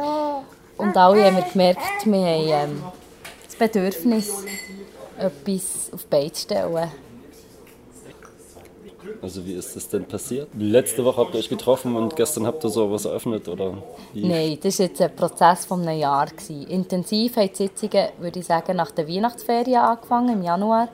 Und 0.80 0.96
alle 0.96 1.26
haben 1.26 1.36
wir 1.36 1.44
gemerkt, 1.44 2.06
wir 2.06 2.26
haben 2.26 2.72
ähm, 2.72 2.84
das 3.46 3.56
Bedürfnis, 3.56 4.46
etwas 5.18 5.92
auf 5.94 6.04
die 6.04 6.08
Beine 6.10 6.32
zu 6.32 6.42
stellen. 6.42 6.92
Also 9.22 9.46
wie 9.46 9.54
ist 9.54 9.76
das 9.76 9.90
denn 9.90 10.06
passiert? 10.06 10.48
Letzte 10.58 11.04
Woche 11.04 11.18
habt 11.18 11.34
ihr 11.34 11.40
euch 11.40 11.50
getroffen 11.50 11.96
und 11.96 12.16
gestern 12.16 12.48
habt 12.48 12.64
ihr 12.64 12.70
so 12.70 12.90
was 12.90 13.04
eröffnet 13.04 13.50
oder 13.50 13.74
wie? 14.14 14.26
Nein, 14.26 14.58
das 14.62 14.80
war 14.80 14.86
jetzt 14.86 15.02
ein 15.02 15.14
Prozess 15.14 15.66
von 15.66 15.82
einem 15.86 16.00
Jahr. 16.00 16.28
Intensiv 16.70 17.36
haben 17.36 17.50
die 17.50 17.56
Sitzungen, 17.56 18.10
würde 18.20 18.40
ich 18.40 18.46
sagen, 18.46 18.78
nach 18.78 18.92
der 18.92 19.08
Weihnachtsferien 19.08 19.82
angefangen, 19.82 20.36
im 20.36 20.44
Januar. 20.44 20.88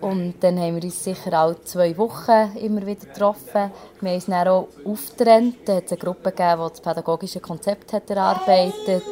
Und 0.00 0.34
dann 0.40 0.58
haben 0.60 0.76
wir 0.76 0.84
uns 0.84 1.02
sicher 1.02 1.32
alle 1.32 1.60
zwei 1.64 1.96
Wochen 1.98 2.56
immer 2.56 2.86
wieder 2.86 3.06
getroffen. 3.06 3.72
Wir 4.00 4.10
haben 4.10 4.14
uns 4.14 4.26
dann 4.26 4.48
auch 4.48 4.68
aufgetrennt. 4.84 5.56
Da 5.64 5.76
hat 5.76 5.86
es 5.86 5.92
eine 5.92 6.00
Gruppe 6.00 6.30
gegeben, 6.30 6.62
die 6.64 6.70
das 6.70 6.80
pädagogische 6.80 7.40
Konzept 7.40 7.92
hat 7.92 8.08
erarbeitet 8.08 9.02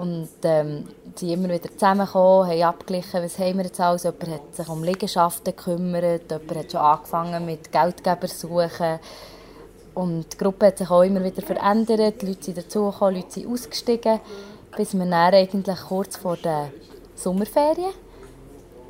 Und 0.00 0.28
ähm, 0.44 0.84
sind 1.18 1.30
immer 1.30 1.48
wieder 1.48 1.70
zusammengekommen, 1.70 2.50
haben 2.50 2.62
abgeglichen, 2.62 3.22
was 3.22 3.38
haben 3.38 3.58
wir 3.58 3.64
jetzt 3.64 3.80
alles. 3.80 4.04
Jemand 4.04 4.28
hat 4.28 4.54
sich 4.54 4.68
um 4.68 4.82
Liegenschaften 4.82 5.56
gekümmert, 5.56 6.30
jemand 6.30 6.56
hat 6.56 6.72
schon 6.72 6.80
angefangen 6.80 7.44
mit 7.44 7.72
Geldgeber 7.72 8.28
suchen. 8.28 8.98
Und 9.94 10.32
die 10.32 10.36
Gruppe 10.36 10.66
hat 10.66 10.78
sich 10.78 10.90
auch 10.90 11.02
immer 11.02 11.24
wieder 11.24 11.42
verändert, 11.42 12.20
die 12.20 12.26
Leute 12.26 12.44
sind 12.44 12.58
dazugekommen, 12.58 13.16
Leute 13.16 13.32
sind 13.32 13.50
ausgestiegen, 13.50 14.20
bis 14.76 14.92
wir 14.94 15.06
dann 15.06 15.34
eigentlich 15.34 15.80
kurz 15.88 16.16
vor 16.16 16.36
der 16.36 16.70
Sommerferien 17.14 17.92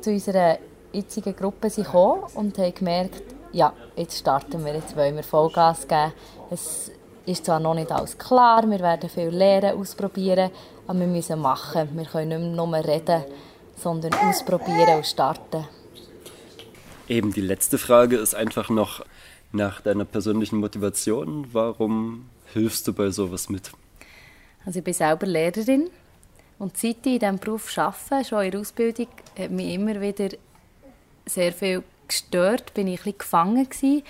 zu 0.01 0.09
unserer 0.09 0.57
jetzigen 0.97 1.35
Gruppe 1.35 1.69
sind 1.69 1.85
gekommen 1.85 2.23
und 2.35 2.57
haben 2.57 2.73
gemerkt, 2.73 3.23
ja, 3.51 3.73
jetzt 3.95 4.19
starten 4.19 4.65
wir, 4.65 4.75
jetzt 4.75 4.95
wollen 4.95 5.15
wir 5.15 5.23
Vollgas 5.23 5.87
geben. 5.87 6.13
Es 6.49 6.91
ist 7.25 7.45
zwar 7.45 7.59
noch 7.59 7.73
nicht 7.73 7.91
alles 7.91 8.17
klar, 8.17 8.69
wir 8.69 8.79
werden 8.79 9.09
viel 9.09 9.29
lernen, 9.29 9.77
ausprobieren, 9.77 10.51
aber 10.87 10.99
wir 10.99 11.07
müssen 11.07 11.39
machen. 11.39 11.89
Wir 11.93 12.05
können 12.05 12.51
nicht 12.51 12.55
nur 12.55 12.73
reden, 12.73 13.23
sondern 13.75 14.13
ausprobieren 14.13 14.97
und 14.97 15.05
starten. 15.05 15.65
Eben 17.07 17.31
die 17.31 17.41
letzte 17.41 17.77
Frage 17.77 18.17
ist 18.17 18.35
einfach 18.35 18.69
noch 18.69 19.03
nach 19.51 19.81
deiner 19.81 20.05
persönlichen 20.05 20.59
Motivation. 20.59 21.47
Warum 21.53 22.29
hilfst 22.53 22.87
du 22.87 22.93
bei 22.93 23.09
sowas 23.11 23.49
mit? 23.49 23.71
Also 24.65 24.79
ich 24.79 24.85
bin 24.85 24.93
selber 24.93 25.25
Lehrerin 25.25 25.89
und 26.59 26.77
seit 26.77 27.05
ich 27.05 27.13
in 27.13 27.19
diesem 27.19 27.39
Beruf 27.39 27.77
arbeite, 27.77 28.27
schon 28.27 28.43
in 28.43 28.51
der 28.51 28.59
Ausbildung, 28.59 29.07
hat 29.37 29.51
mich 29.51 29.73
immer 29.73 30.01
wieder 30.01 30.29
sehr 31.27 31.51
viel 31.53 31.83
gestört, 32.07 32.73
bin 32.73 32.87
ich 32.87 32.99
ein 32.99 33.03
bisschen 33.03 33.17
gefangen 33.19 33.69
gewesen. 33.69 34.03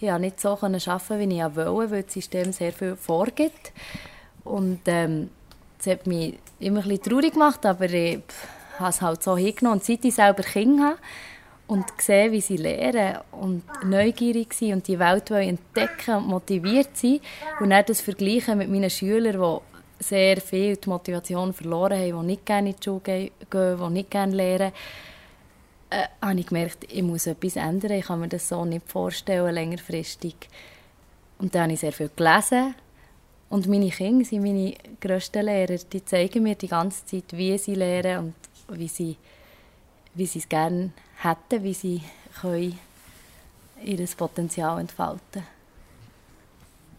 Ich 0.00 0.08
konnte 0.08 0.22
nicht 0.22 0.40
so 0.40 0.48
arbeiten, 0.50 1.30
wie 1.30 1.36
ich 1.38 1.56
wollte, 1.56 1.90
weil 1.92 2.02
das 2.02 2.12
System 2.12 2.52
sehr 2.52 2.72
viel 2.72 2.96
vorgibt. 2.96 3.72
Und 4.44 4.80
ähm, 4.86 5.30
das 5.78 5.86
hat 5.86 6.06
mich 6.06 6.38
immer 6.58 6.84
ein 6.84 7.00
traurig 7.00 7.34
gemacht, 7.34 7.64
aber 7.64 7.88
ich 7.88 8.20
habe 8.78 8.90
es 8.90 9.00
halt 9.00 9.22
so 9.22 9.36
hingenommen. 9.36 9.78
Und 9.78 9.84
seit 9.84 10.04
ich 10.04 10.14
selber 10.14 10.42
Kinder 10.42 10.84
habe 10.84 10.98
und 11.66 11.84
sehe, 11.98 12.32
wie 12.32 12.40
sie 12.40 12.56
lernen 12.56 13.18
und 13.30 13.62
neugierig 13.84 14.52
sind 14.54 14.72
und 14.72 14.88
die 14.88 14.98
Welt 14.98 15.30
entdecken 15.30 16.16
und 16.16 16.26
motiviert 16.26 16.96
sind 16.96 17.22
und 17.60 17.70
dann 17.70 17.84
das 17.86 18.00
vergleichen 18.00 18.58
mit 18.58 18.68
meinen 18.68 18.90
Schülern, 18.90 19.40
die 19.40 20.04
sehr 20.04 20.40
viel 20.40 20.76
die 20.76 20.88
Motivation 20.88 21.52
verloren 21.52 21.98
haben, 21.98 22.20
die 22.20 22.26
nicht 22.26 22.46
gerne 22.46 22.70
in 22.70 22.76
die 22.76 22.82
Schule 22.82 23.00
gehen, 23.00 23.30
die 23.50 23.90
nicht 23.90 24.10
gerne 24.10 24.34
lernen, 24.34 24.72
äh, 25.92 26.08
habe 26.20 26.40
ich 26.40 26.46
gemerkt, 26.46 26.84
ich 26.90 27.02
muss 27.02 27.26
etwas 27.26 27.56
ändern. 27.56 27.92
Ich 27.92 28.06
kann 28.06 28.20
mir 28.20 28.28
das 28.28 28.48
so 28.48 28.64
nicht 28.64 28.90
vorstellen, 28.90 29.54
längerfristig. 29.54 30.34
Und 31.38 31.54
dann 31.54 31.64
habe 31.64 31.72
ich 31.74 31.80
sehr 31.80 31.92
viel 31.92 32.10
gelesen 32.14 32.74
und 33.52 33.66
meine 33.68 33.90
Kinder 33.90 34.24
sind 34.24 34.42
meine 34.42 34.74
grössten 35.00 35.44
Lehrer. 35.44 35.76
Die 35.76 36.04
zeigen 36.04 36.42
mir 36.42 36.54
die 36.54 36.68
ganze 36.68 37.04
Zeit, 37.04 37.24
wie 37.32 37.58
sie 37.58 37.74
lernen 37.74 38.32
und 38.68 38.78
wie 38.78 38.88
sie, 38.88 39.16
wie 40.14 40.24
sie 40.24 40.38
es 40.38 40.48
gerne 40.48 40.92
hätten, 41.18 41.62
wie 41.62 41.74
sie 41.74 42.00
können 42.40 42.78
ihr 43.84 44.06
Potenzial 44.16 44.80
entfalten 44.80 45.42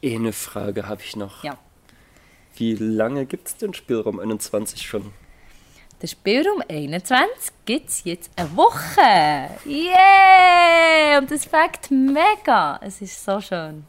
Eine 0.03 0.33
Frage 0.33 0.87
habe 0.87 1.01
ich 1.01 1.15
noch. 1.15 1.43
Ja. 1.43 1.57
Wie 2.55 2.75
lange 2.75 3.25
gibt 3.25 3.47
es 3.47 3.57
den 3.57 3.73
Spielraum 3.73 4.19
21 4.19 4.81
schon? 4.81 5.11
Den 6.03 6.09
Spielraum 6.09 6.61
21 6.67 7.53
gibt 7.63 7.87
es 7.87 8.03
jetzt 8.03 8.29
eine 8.35 8.53
Woche. 8.57 9.49
Yeah! 9.65 11.17
Und 11.17 11.31
das 11.31 11.45
fängt 11.45 11.91
mega. 11.91 12.77
Es 12.83 13.01
ist 13.01 13.23
so 13.23 13.39
schön. 13.39 13.85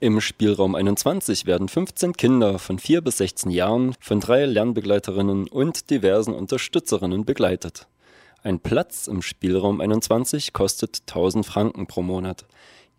Im 0.00 0.20
Spielraum 0.20 0.74
21 0.74 1.46
werden 1.46 1.70
15 1.70 2.12
Kinder 2.12 2.58
von 2.58 2.78
4 2.78 3.00
bis 3.00 3.16
16 3.16 3.50
Jahren 3.50 3.94
von 3.98 4.20
drei 4.20 4.44
Lernbegleiterinnen 4.44 5.48
und 5.48 5.88
diversen 5.88 6.34
Unterstützerinnen 6.34 7.24
begleitet. 7.24 7.86
Ein 8.42 8.60
Platz 8.60 9.06
im 9.06 9.22
Spielraum 9.22 9.80
21 9.80 10.52
kostet 10.52 11.00
1000 11.08 11.46
Franken 11.46 11.86
pro 11.86 12.02
Monat. 12.02 12.44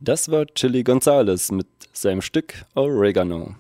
Das 0.07 0.31
war 0.31 0.47
Chili 0.47 0.85
Gonzales 0.85 1.51
mit 1.51 1.67
seinem 1.93 2.23
Stück 2.23 2.65
Oregano. 2.77 3.57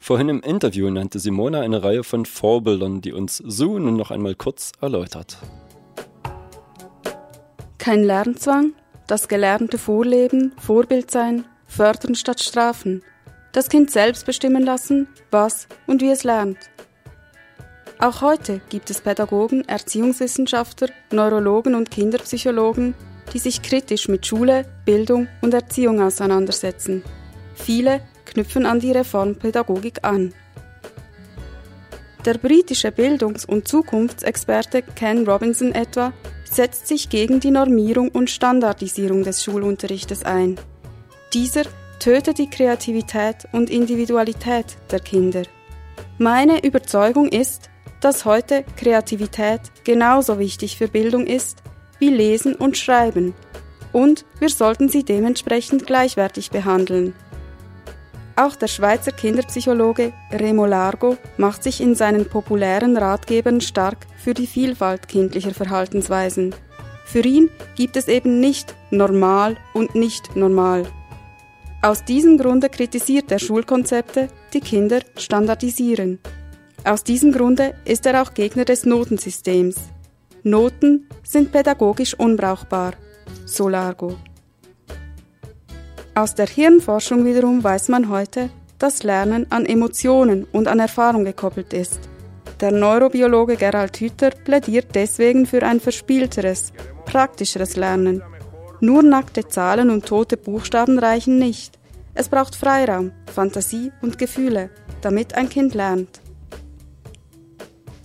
Vorhin 0.00 0.28
im 0.28 0.40
Interview 0.40 0.90
nannte 0.90 1.20
Simona 1.20 1.60
eine 1.60 1.84
Reihe 1.84 2.02
von 2.02 2.26
Vorbildern, 2.26 3.02
die 3.02 3.12
uns 3.12 3.36
Sue 3.36 3.78
nun 3.78 3.96
noch 3.96 4.10
einmal 4.10 4.34
kurz 4.34 4.72
erläutert. 4.80 5.38
Kein 7.78 8.02
Lernzwang, 8.02 8.72
das 9.06 9.28
gelernte 9.28 9.78
Vorleben, 9.78 10.50
Vorbild 10.58 11.12
sein, 11.12 11.44
fördern 11.68 12.16
statt 12.16 12.40
strafen, 12.40 13.04
das 13.52 13.68
Kind 13.68 13.92
selbst 13.92 14.26
bestimmen 14.26 14.64
lassen, 14.64 15.06
was 15.30 15.68
und 15.86 16.02
wie 16.02 16.10
es 16.10 16.24
lernt. 16.24 16.58
Auch 18.00 18.22
heute 18.22 18.60
gibt 18.70 18.90
es 18.90 19.02
Pädagogen, 19.02 19.62
Erziehungswissenschaftler, 19.68 20.88
Neurologen 21.12 21.76
und 21.76 21.92
Kinderpsychologen, 21.92 22.96
die 23.32 23.38
sich 23.38 23.62
kritisch 23.62 24.08
mit 24.08 24.26
Schule, 24.26 24.64
Bildung 24.84 25.28
und 25.42 25.54
Erziehung 25.54 26.00
auseinandersetzen. 26.00 27.02
Viele 27.54 28.00
knüpfen 28.24 28.66
an 28.66 28.80
die 28.80 28.92
Reformpädagogik 28.92 30.00
an. 30.02 30.32
Der 32.24 32.34
britische 32.34 32.90
Bildungs- 32.90 33.44
und 33.44 33.68
Zukunftsexperte 33.68 34.82
Ken 34.82 35.28
Robinson 35.28 35.72
etwa 35.72 36.12
setzt 36.44 36.88
sich 36.88 37.08
gegen 37.08 37.40
die 37.40 37.50
Normierung 37.50 38.08
und 38.08 38.30
Standardisierung 38.30 39.22
des 39.22 39.44
Schulunterrichtes 39.44 40.24
ein. 40.24 40.56
Dieser 41.32 41.62
tötet 42.00 42.38
die 42.38 42.50
Kreativität 42.50 43.48
und 43.52 43.70
Individualität 43.70 44.76
der 44.90 45.00
Kinder. 45.00 45.42
Meine 46.18 46.64
Überzeugung 46.64 47.28
ist, 47.28 47.70
dass 48.00 48.24
heute 48.24 48.64
Kreativität 48.76 49.60
genauso 49.84 50.38
wichtig 50.38 50.76
für 50.76 50.88
Bildung 50.88 51.26
ist 51.26 51.62
wie 51.98 52.10
Lesen 52.10 52.54
und 52.54 52.76
Schreiben, 52.76 53.34
und 53.92 54.24
wir 54.38 54.50
sollten 54.50 54.88
sie 54.88 55.04
dementsprechend 55.04 55.86
gleichwertig 55.86 56.50
behandeln. 56.50 57.14
Auch 58.36 58.54
der 58.54 58.68
Schweizer 58.68 59.12
Kinderpsychologe 59.12 60.12
Remo 60.30 60.66
Largo 60.66 61.16
macht 61.38 61.62
sich 61.62 61.80
in 61.80 61.94
seinen 61.94 62.26
populären 62.28 62.98
Ratgebern 62.98 63.62
stark 63.62 64.06
für 64.22 64.34
die 64.34 64.46
Vielfalt 64.46 65.08
kindlicher 65.08 65.54
Verhaltensweisen. 65.54 66.54
Für 67.06 67.20
ihn 67.20 67.48
gibt 67.76 67.96
es 67.96 68.08
eben 68.08 68.40
nicht 68.40 68.74
normal 68.90 69.56
und 69.72 69.94
nicht 69.94 70.36
normal. 70.36 70.84
Aus 71.80 72.04
diesem 72.04 72.36
Grunde 72.36 72.68
kritisiert 72.68 73.30
er 73.30 73.38
Schulkonzepte, 73.38 74.28
die 74.52 74.60
Kinder 74.60 75.00
standardisieren. 75.16 76.18
Aus 76.84 77.04
diesem 77.04 77.32
Grunde 77.32 77.74
ist 77.84 78.04
er 78.04 78.20
auch 78.20 78.34
Gegner 78.34 78.66
des 78.66 78.84
Notensystems. 78.84 79.76
Noten 80.46 81.08
sind 81.24 81.50
pädagogisch 81.50 82.14
unbrauchbar, 82.14 82.92
so 83.46 83.68
Largo. 83.68 84.14
Aus 86.14 86.36
der 86.36 86.46
Hirnforschung 86.46 87.24
wiederum 87.24 87.64
weiß 87.64 87.88
man 87.88 88.08
heute, 88.08 88.50
dass 88.78 89.02
Lernen 89.02 89.50
an 89.50 89.66
Emotionen 89.66 90.44
und 90.52 90.68
an 90.68 90.78
Erfahrung 90.78 91.24
gekoppelt 91.24 91.72
ist. 91.72 91.98
Der 92.60 92.70
Neurobiologe 92.70 93.56
Gerald 93.56 93.96
Hüther 93.96 94.30
plädiert 94.30 94.94
deswegen 94.94 95.46
für 95.46 95.64
ein 95.64 95.80
verspielteres, 95.80 96.72
praktischeres 97.06 97.74
Lernen. 97.74 98.22
Nur 98.78 99.02
nackte 99.02 99.48
Zahlen 99.48 99.90
und 99.90 100.06
tote 100.06 100.36
Buchstaben 100.36 101.00
reichen 101.00 101.40
nicht. 101.40 101.76
Es 102.14 102.28
braucht 102.28 102.54
Freiraum, 102.54 103.10
Fantasie 103.34 103.90
und 104.00 104.16
Gefühle, 104.16 104.70
damit 105.00 105.34
ein 105.34 105.48
Kind 105.48 105.74
lernt. 105.74 106.20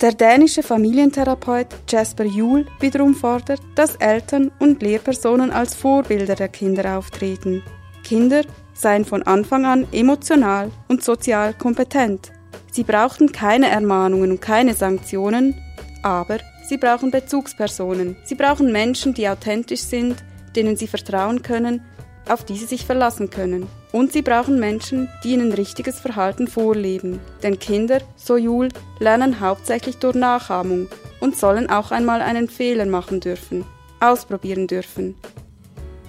Der 0.02 0.10
dänische 0.14 0.64
Familientherapeut 0.64 1.68
Jasper 1.88 2.24
Juhl 2.24 2.66
wiederum 2.80 3.14
fordert, 3.14 3.60
dass 3.76 3.94
Eltern 3.94 4.50
und 4.58 4.82
Lehrpersonen 4.82 5.52
als 5.52 5.76
Vorbilder 5.76 6.34
der 6.34 6.48
Kinder 6.48 6.98
auftreten. 6.98 7.62
Kinder 8.02 8.42
seien 8.74 9.04
von 9.04 9.22
Anfang 9.22 9.64
an 9.64 9.86
emotional 9.92 10.72
und 10.88 11.04
sozial 11.04 11.54
kompetent. 11.54 12.32
Sie 12.72 12.82
brauchten 12.82 13.30
keine 13.30 13.70
Ermahnungen 13.70 14.32
und 14.32 14.40
keine 14.40 14.74
Sanktionen, 14.74 15.54
aber 16.02 16.38
sie 16.68 16.78
brauchen 16.78 17.12
Bezugspersonen. 17.12 18.16
Sie 18.24 18.34
brauchen 18.34 18.72
Menschen, 18.72 19.14
die 19.14 19.28
authentisch 19.28 19.82
sind, 19.82 20.16
denen 20.56 20.76
sie 20.76 20.88
vertrauen 20.88 21.42
können, 21.42 21.80
auf 22.32 22.44
die 22.44 22.56
sie 22.56 22.64
sich 22.64 22.86
verlassen 22.86 23.30
können. 23.30 23.66
Und 23.92 24.12
sie 24.12 24.22
brauchen 24.22 24.58
Menschen, 24.58 25.08
die 25.22 25.34
ihnen 25.34 25.52
richtiges 25.52 26.00
Verhalten 26.00 26.48
vorleben. 26.48 27.20
Denn 27.42 27.58
Kinder, 27.58 28.00
so 28.16 28.36
Jul, 28.36 28.68
lernen 28.98 29.40
hauptsächlich 29.40 29.98
durch 29.98 30.14
Nachahmung 30.14 30.88
und 31.20 31.36
sollen 31.36 31.68
auch 31.68 31.90
einmal 31.90 32.22
einen 32.22 32.48
Fehler 32.48 32.86
machen 32.86 33.20
dürfen, 33.20 33.64
ausprobieren 34.00 34.66
dürfen. 34.66 35.14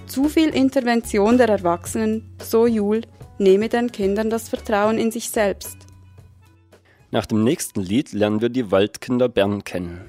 Zu 0.06 0.28
viel 0.28 0.48
Intervention 0.48 1.38
der 1.38 1.48
Erwachsenen, 1.48 2.34
so 2.42 2.66
Jul, 2.66 3.02
nehme 3.38 3.68
den 3.68 3.92
Kindern 3.92 4.30
das 4.30 4.48
Vertrauen 4.48 4.98
in 4.98 5.10
sich 5.10 5.30
selbst. 5.30 5.76
Nach 7.10 7.26
dem 7.26 7.44
nächsten 7.44 7.80
Lied 7.80 8.12
lernen 8.12 8.40
wir 8.40 8.48
die 8.48 8.70
Waldkinder 8.70 9.28
Bern 9.28 9.64
kennen. 9.64 10.00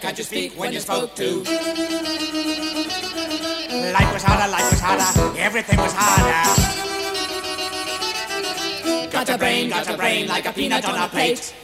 Can't 0.00 0.18
you 0.18 0.24
speak 0.24 0.52
when 0.58 0.72
you 0.72 0.80
spoke 0.80 1.14
to? 1.14 1.36
Life 3.92 4.12
was 4.12 4.22
harder, 4.22 4.50
life 4.50 4.70
was 4.70 4.80
harder, 4.80 5.38
everything 5.38 5.78
was 5.78 5.92
harder. 5.94 6.74
Got 9.10 9.28
a 9.30 9.38
brain, 9.38 9.70
got 9.70 9.88
a 9.88 9.96
brain 9.96 10.26
like 10.28 10.46
a 10.46 10.52
peanut 10.52 10.84
on 10.84 10.98
a 10.98 11.08
plate. 11.08 11.54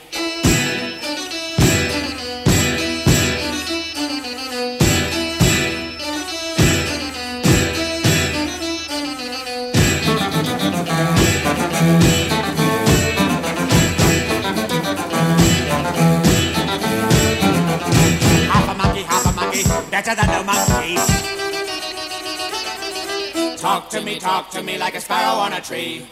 Better 19.91 20.15
than 20.15 20.27
the 20.27 20.43
monkeys. 20.45 21.07
Talk 23.61 23.91
to 23.91 24.01
me, 24.01 24.19
talk 24.19 24.51
to 24.51 24.63
me 24.63 24.79
like 24.79 24.95
a 24.95 25.01
sparrow 25.01 25.39
on 25.39 25.53
a 25.53 25.61
tree. 25.61 26.07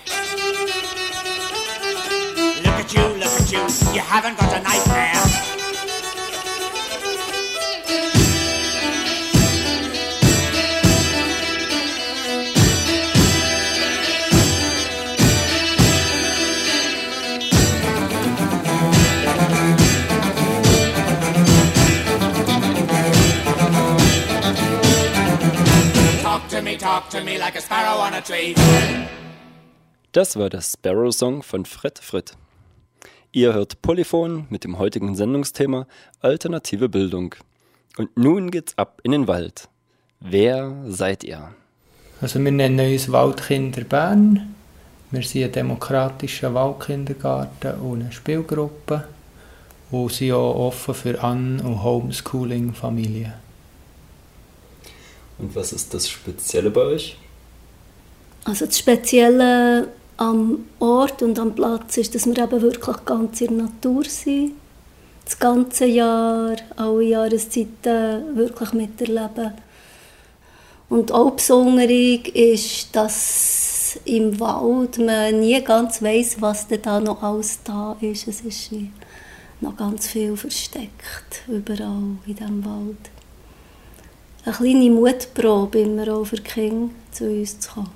Look 2.64 2.76
at 2.82 2.94
you, 2.94 3.02
look 3.22 3.40
at 3.40 3.52
you, 3.52 3.62
you 3.94 4.00
haven't 4.00 4.38
got 4.38 4.52
a 4.52 4.60
nightmare. 4.62 5.67
Talk 26.78 27.08
to 27.10 27.22
me 27.22 27.38
like 27.38 27.56
a 27.56 27.60
sparrow 27.60 28.00
on 28.00 28.14
a 28.14 28.20
tree. 28.20 28.54
Das 30.12 30.36
war 30.36 30.50
der 30.50 30.60
Sparrow 30.60 31.12
Song 31.12 31.42
von 31.42 31.64
Fred 31.64 31.98
Fred. 31.98 32.32
Ihr 33.32 33.52
hört 33.52 33.80
Polyphon 33.82 34.46
mit 34.50 34.64
dem 34.64 34.78
heutigen 34.78 35.14
Sendungsthema 35.14 35.86
Alternative 36.20 36.88
Bildung. 36.88 37.34
Und 37.96 38.16
nun 38.16 38.50
geht's 38.50 38.76
ab 38.76 39.00
in 39.04 39.12
den 39.12 39.28
Wald. 39.28 39.68
Wer 40.20 40.74
seid 40.86 41.24
ihr? 41.24 41.50
Also 42.20 42.42
wir 42.42 42.50
nennen 42.50 42.92
uns 42.92 43.12
Waldkinder 43.12 43.84
Bern. 43.84 44.54
Wir 45.10 45.22
sind 45.22 45.44
ein 45.44 45.52
demokratischer 45.52 46.52
Waldkindergarten 46.54 47.80
und 47.80 48.02
eine 48.02 48.12
Spielgruppe 48.12 49.04
und 49.90 50.12
sind 50.12 50.32
auch 50.32 50.66
offen 50.66 50.94
für 50.94 51.22
An- 51.22 51.60
und 51.60 51.82
Homeschooling-Familien. 51.82 53.47
Und 55.38 55.54
was 55.54 55.72
ist 55.72 55.94
das 55.94 56.08
Spezielle 56.08 56.70
bei 56.70 56.82
euch? 56.82 57.16
Also 58.44 58.66
das 58.66 58.78
Spezielle 58.78 59.88
am 60.16 60.66
Ort 60.80 61.22
und 61.22 61.38
am 61.38 61.54
Platz 61.54 61.96
ist, 61.96 62.14
dass 62.14 62.26
wir 62.26 62.38
eben 62.38 62.62
wirklich 62.62 63.04
ganz 63.04 63.40
in 63.40 63.56
der 63.56 63.66
Natur 63.66 64.04
sind. 64.04 64.54
Das 65.24 65.38
ganze 65.38 65.84
Jahr, 65.84 66.56
alle 66.76 67.02
Jahreszeiten 67.02 68.36
wirklich 68.36 68.72
miterleben. 68.72 69.52
Und 70.88 71.12
auch 71.12 71.32
besonders 71.32 71.90
ist, 72.32 72.96
dass 72.96 73.98
im 74.06 74.40
Wald 74.40 74.98
man 74.98 75.40
nie 75.40 75.62
ganz 75.62 76.02
weiß, 76.02 76.40
was 76.40 76.66
da 76.82 76.98
noch 76.98 77.22
alles 77.22 77.58
da 77.62 77.96
ist. 78.00 78.26
Es 78.26 78.40
ist 78.40 78.70
noch 79.60 79.76
ganz 79.76 80.08
viel 80.08 80.36
versteckt, 80.36 81.42
überall 81.46 82.16
in 82.26 82.34
diesem 82.34 82.64
Wald 82.64 83.10
eine 84.44 84.54
kleine 84.54 84.90
Mutprobe 84.90 85.80
immer 85.80 86.08
auch 86.08 86.24
für 86.24 86.36
die 86.36 86.42
Kinder 86.42 86.94
zu 87.10 87.24
uns 87.24 87.60
zu 87.60 87.70
kommen. 87.70 87.90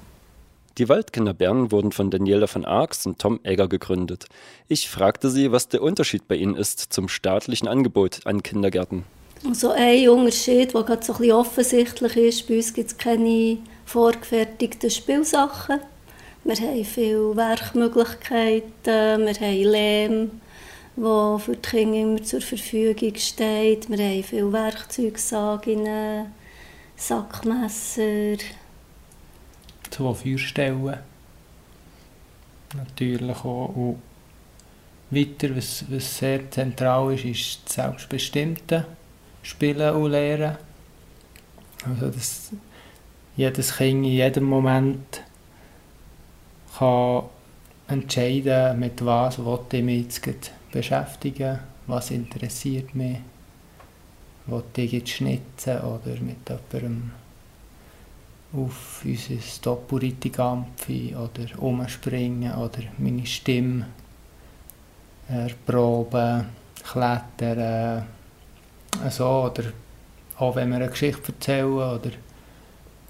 Die 0.79 0.89
Waldkinder 0.89 1.35
Bern 1.35 1.71
wurden 1.71 1.93
von 1.93 2.11
Daniela 2.11 2.47
von 2.47 2.65
Arx 2.65 3.05
und 3.05 3.19
Tom 3.19 3.41
Egger 3.43 3.69
gegründet. 3.69 4.27
Ich 4.69 4.89
fragte 4.89 5.29
sie, 5.29 5.53
was 5.53 5.69
der 5.69 5.83
Unterschied 5.83 6.27
bei 6.29 6.37
ihnen 6.37 6.57
ist 6.57 6.81
zum 6.93 7.09
staatlichen 7.09 7.69
Angebot 7.69 8.21
an 8.25 8.43
Kindergärten. 8.43 9.05
Also 9.47 9.71
ein 9.71 10.09
Unterschied, 10.09 10.73
der 10.73 10.83
gerade 10.83 11.05
so 11.05 11.13
ein 11.13 11.19
bisschen 11.19 11.35
offensichtlich 11.35 12.17
ist, 12.17 12.49
bei 12.49 12.57
uns 12.57 12.73
gibt 12.73 12.91
es 12.91 12.97
keine 12.97 13.59
vorgefertigten 13.85 14.89
Spielsachen. 14.89 15.81
Wir 16.45 16.57
haben 16.57 16.85
viele 16.85 17.37
Werkmöglichkeiten, 17.37 19.27
wir 19.27 19.35
haben 19.35 19.63
Lehm, 19.63 20.31
wo 20.97 21.39
für 21.39 21.57
die 21.57 21.69
Kinder 21.69 21.99
immer 21.99 22.23
zur 22.23 22.41
Verfügung 22.41 23.15
steht. 23.17 23.89
Wir 23.89 23.99
haben 23.99 24.23
viele 24.23 24.53
Werkzeugsagen, 24.53 26.27
Sackmesser. 26.97 28.37
Zwei 29.91 30.15
Feuerstellen. 30.15 30.99
Natürlich 32.75 33.45
auch. 33.45 33.73
Und 33.75 34.03
weiter, 35.11 35.55
was, 35.57 35.85
was 35.91 36.19
sehr 36.19 36.51
zentral 36.51 37.13
ist, 37.15 37.25
ist 37.25 37.61
das 37.67 37.75
selbstbestimmte 37.75 38.87
Spielen 39.43 39.95
und 39.95 40.11
Lehren. 40.11 40.57
Also, 41.85 42.09
dass 42.11 42.53
jedes 43.37 43.77
Kind 43.77 44.05
in 44.07 44.13
jedem 44.13 44.45
Moment 44.45 45.23
kann 46.79 47.25
entscheiden, 47.89 48.79
mit 48.79 49.05
was 49.05 49.39
ich 49.39 49.83
mich 49.83 50.07
jetzt 50.25 50.53
beschäftigen, 50.73 51.61
was 51.87 52.11
interessiert 52.11 52.95
mich, 52.95 53.19
will 54.47 54.65
ich 54.77 54.93
jetzt 54.93 55.11
schnitzen 55.11 55.81
oder 55.81 56.21
mit 56.21 56.49
jemandem 56.49 57.13
auf 58.55 59.03
unser 59.05 59.35
Doppelreitigampfi 59.63 61.15
oder 61.15 61.63
umspringen 61.63 62.55
oder 62.55 62.81
meine 62.99 63.25
Stimme 63.25 63.87
erproben, 65.29 66.47
klettern, 66.83 68.05
so, 69.09 69.27
oder 69.27 69.65
auch 70.39 70.57
wenn 70.57 70.71
wir 70.71 70.77
eine 70.77 70.89
Geschichte 70.89 71.33
erzählen 71.33 71.73
oder 71.73 72.11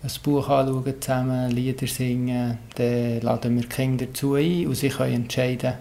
ein 0.02 0.10
Buch 0.22 0.48
anschauen 0.48 1.00
zusammen, 1.00 1.50
Lieder 1.50 1.86
singen, 1.86 2.58
dann 2.74 3.20
laden 3.20 3.56
wir 3.56 3.62
die 3.62 3.68
Kinder 3.68 4.06
dazu 4.06 4.34
ein 4.34 4.66
und 4.66 4.74
sie 4.74 4.90
können 4.90 5.14
entscheiden, 5.14 5.74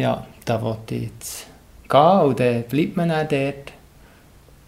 ja, 0.00 0.26
da 0.44 0.62
will 0.62 0.76
ich 0.90 1.02
jetzt 1.02 1.46
gehen 1.88 2.20
und 2.20 2.40
dann 2.40 2.62
bleibt 2.64 2.96
man 2.96 3.10
auch 3.10 3.28
dort 3.28 3.72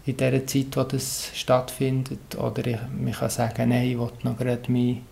in 0.05 0.17
der 0.17 0.47
Zeit, 0.47 0.77
wo 0.77 0.83
das 0.83 1.31
stattfindet. 1.35 2.37
Oder 2.37 2.67
ich, 2.67 2.79
man 2.99 3.13
kann 3.13 3.31
sagen, 3.31 3.71
nein, 3.71 3.91
ich 3.91 3.99
will 3.99 4.11
noch 4.25 4.37
gerade 4.37 4.71
mein, 4.71 5.07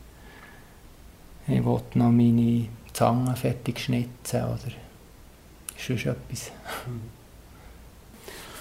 ich 1.47 1.65
will 1.65 1.81
noch 1.95 2.11
meine 2.11 2.69
Zange 2.93 3.35
fertig 3.37 3.81
schnitzen 3.81 4.43
oder 4.45 4.73
sonst 5.77 6.07
etwas. 6.07 6.51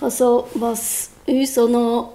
Also 0.02 0.48
was 0.54 1.10
uns 1.26 1.58
auch 1.58 1.68
noch 1.68 2.14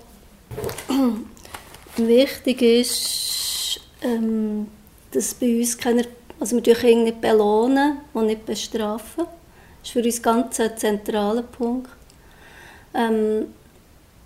wichtig 1.98 2.62
ist, 2.62 3.78
ähm, 4.00 4.68
dass 5.10 5.34
bei 5.34 5.58
uns 5.58 5.76
keine, 5.76 6.06
also 6.40 6.64
wir 6.64 6.74
Kinder 6.74 7.04
nicht 7.04 7.20
belohnen 7.20 7.98
und 8.12 8.26
nicht 8.26 8.46
bestrafen. 8.46 9.24
Das 9.24 9.88
ist 9.88 9.92
für 9.92 10.02
uns 10.02 10.22
ganz 10.22 10.60
ein 10.60 10.76
zentraler 10.76 11.42
Punkt. 11.42 11.90
Ähm, 12.94 13.46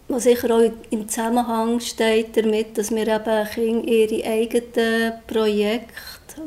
was 0.09 0.23
sicher 0.23 0.55
auch 0.55 0.71
im 0.91 1.09
Zusammenhang 1.09 1.81
steht 1.81 2.37
damit, 2.37 2.79
dass 2.79 2.91
wir 2.91 3.07
eben 3.07 3.49
Kinder 3.49 3.89
ihre 3.89 4.25
eigenen 4.27 5.13
Projekte 5.27 6.41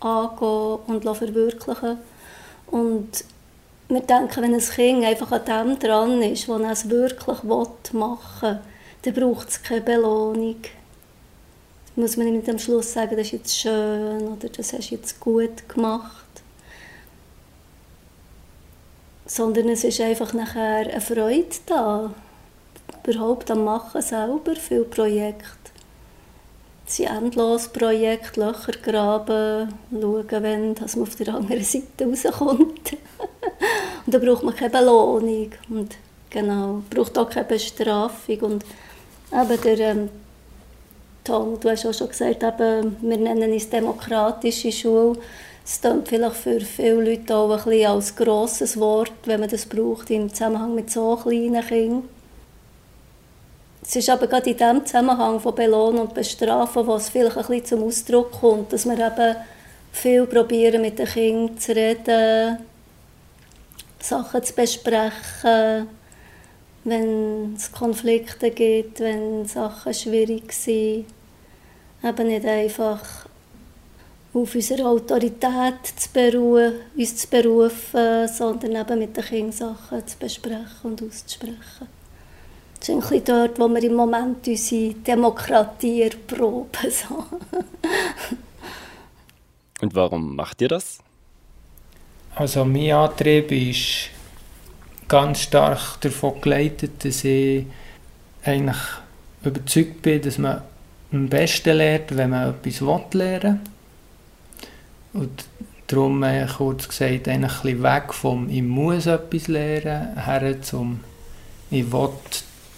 angehen 0.00 0.78
und 0.86 1.16
verwirklichen 1.16 1.98
und 2.70 3.24
wir 3.88 4.00
denken, 4.00 4.42
wenn 4.42 4.54
ein 4.54 4.60
Kind 4.60 5.04
einfach 5.04 5.32
an 5.32 5.44
dem 5.44 5.78
dran 5.78 6.22
ist, 6.22 6.48
was 6.48 6.84
es 6.84 6.90
wirklich 6.90 7.42
machen 7.42 8.42
will, 8.42 8.58
dann 9.02 9.14
braucht 9.14 9.48
es 9.48 9.62
keine 9.62 9.80
Belohnung. 9.80 10.56
Muss 11.98 12.16
man 12.16 12.32
nicht 12.32 12.48
am 12.48 12.60
Schluss 12.60 12.92
sagen, 12.92 13.16
das 13.16 13.26
ist 13.26 13.32
jetzt 13.32 13.58
schön 13.58 14.28
oder 14.28 14.48
das 14.48 14.72
hast 14.72 14.88
du 14.88 14.94
jetzt 14.94 15.18
gut 15.18 15.68
gemacht. 15.68 16.26
Sondern 19.26 19.68
es 19.68 19.82
ist 19.82 20.00
einfach 20.00 20.32
nachher 20.32 20.88
eine 20.88 21.00
Freude 21.00 21.56
da 21.66 22.14
überhaupt 23.04 23.50
am 23.50 23.64
Machen 23.64 24.00
selber, 24.00 24.54
viele 24.54 24.84
Projekte. 24.84 25.72
Es 26.86 26.98
sind 26.98 27.10
endlos 27.10 27.66
Projekte, 27.66 28.42
Löcher 28.42 28.78
graben, 28.80 29.74
schauen, 29.90 30.42
wenn 30.44 30.74
dass 30.76 30.94
man 30.94 31.08
auf 31.08 31.16
der 31.16 31.34
anderen 31.34 31.64
Seite 31.64 32.06
rauskommt. 32.06 32.92
und 34.06 34.14
da 34.14 34.18
braucht 34.20 34.44
man 34.44 34.54
keine 34.54 34.70
Belohnung 34.70 35.50
und 35.68 35.96
genau, 36.30 36.84
braucht 36.90 37.18
auch 37.18 37.28
keine 37.28 37.48
Bestrafung. 37.48 38.38
Und 38.38 38.64
eben 39.32 39.60
der 39.62 39.78
ähm, 39.80 40.10
Tom, 41.28 41.60
du 41.60 41.68
hast 41.68 41.84
auch 41.84 41.92
schon 41.92 42.08
gesagt, 42.08 42.42
eben, 42.42 42.96
wir 43.02 43.18
nennen 43.18 43.52
es 43.52 43.68
demokratische 43.68 44.72
Schule. 44.72 45.18
Es 45.62 45.78
klingt 45.78 46.08
vielleicht 46.08 46.36
für 46.36 46.58
viele 46.58 47.02
Leute 47.02 47.36
auch 47.36 47.50
ein 47.50 47.64
bisschen 47.64 47.86
als 47.86 48.16
grosses 48.16 48.80
Wort, 48.80 49.12
wenn 49.26 49.40
man 49.40 49.50
das 49.50 49.66
braucht 49.66 50.08
im 50.08 50.32
Zusammenhang 50.32 50.74
mit 50.74 50.90
so 50.90 51.16
kleinen 51.16 51.62
Kindern. 51.66 52.08
Es 53.82 53.94
ist 53.94 54.08
aber 54.08 54.26
gerade 54.26 54.48
in 54.48 54.56
diesem 54.56 54.86
Zusammenhang 54.86 55.38
von 55.38 55.54
Belohnen 55.54 55.98
und 55.98 56.14
Bestrafen, 56.14 56.86
wo 56.86 56.94
es 56.94 57.10
vielleicht 57.10 57.36
ein 57.36 57.44
bisschen 57.44 57.66
zum 57.66 57.84
Ausdruck 57.84 58.32
kommt, 58.32 58.72
dass 58.72 58.86
wir 58.86 58.94
eben 58.94 59.36
viel 59.92 60.26
probieren, 60.26 60.80
mit 60.80 60.98
den 60.98 61.08
Kindern 61.08 61.58
zu 61.58 61.76
reden, 61.76 62.58
Sachen 64.00 64.42
zu 64.42 64.54
besprechen, 64.54 65.88
wenn 66.84 67.54
es 67.54 67.70
Konflikte 67.70 68.50
gibt, 68.50 69.00
wenn 69.00 69.44
Sachen 69.44 69.92
schwierig 69.92 70.54
sind. 70.54 71.17
Eben 72.02 72.26
nicht 72.28 72.46
einfach 72.46 73.26
auf 74.34 74.54
unserer 74.54 74.86
Autorität 74.86 75.86
zu 75.96 76.10
beruhen, 76.12 76.74
uns 76.96 77.16
zu 77.16 77.28
berufen, 77.28 78.28
sondern 78.28 78.76
eben 78.76 78.98
mit 78.98 79.16
den 79.16 79.24
Kindern 79.24 79.52
Sachen 79.52 80.06
zu 80.06 80.18
besprechen 80.18 80.66
und 80.82 81.02
auszusprechen. 81.02 81.88
Das 82.78 82.88
ist 82.88 82.94
ein 82.94 83.00
bisschen 83.00 83.24
dort, 83.24 83.58
wo 83.58 83.68
wir 83.68 83.82
im 83.82 83.94
Moment 83.94 84.46
unsere 84.46 84.94
Demokratie 84.94 86.02
erproben. 86.02 86.68
So. 86.90 87.24
Und 89.80 89.94
warum 89.94 90.34
macht 90.36 90.60
ihr 90.60 90.68
das? 90.68 90.98
Also 92.34 92.64
mein 92.64 92.92
Antrieb 92.92 93.52
ist 93.52 94.10
ganz 95.06 95.40
stark 95.42 96.00
davon 96.00 96.40
geleitet, 96.40 97.04
dass 97.04 97.24
ich 97.24 97.64
eigentlich 98.44 98.76
überzeugt 99.44 100.02
bin, 100.02 100.22
dass 100.22 100.38
man 100.38 100.62
am 101.12 101.28
besten 101.28 101.76
lernt, 101.76 102.16
wenn 102.16 102.30
man 102.30 102.50
etwas 102.50 102.80
lernen 103.14 103.60
will. 105.12 105.22
Und 105.22 105.44
darum, 105.86 106.22
äh, 106.22 106.46
kurz 106.46 106.88
gesagt, 106.88 107.28
ein 107.28 107.42
bisschen 107.42 107.82
weg 107.82 108.12
vom 108.12 108.48
«Ich 108.50 108.62
muss 108.62 109.06
etwas 109.06 109.48
lernen» 109.48 110.22
her 110.22 110.62
zum 110.62 111.00
«Ich 111.70 111.90
will 111.90 112.10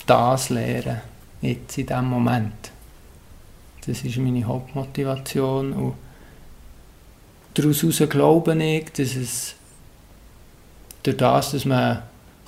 das 0.07 0.49
lernen, 0.51 1.01
jetzt 1.41 1.78
in 1.78 1.87
diesem 1.87 2.07
Moment. 2.07 2.70
Das 3.87 4.03
ist 4.03 4.16
meine 4.18 4.45
Hauptmotivation 4.45 5.72
und 5.72 5.95
daraus 7.55 7.81
glaube 8.09 8.55
ich, 8.62 8.93
dass 8.93 9.16
es 9.16 9.55
durch 11.03 11.16
das, 11.16 11.53
dass 11.53 11.64
man 11.64 12.03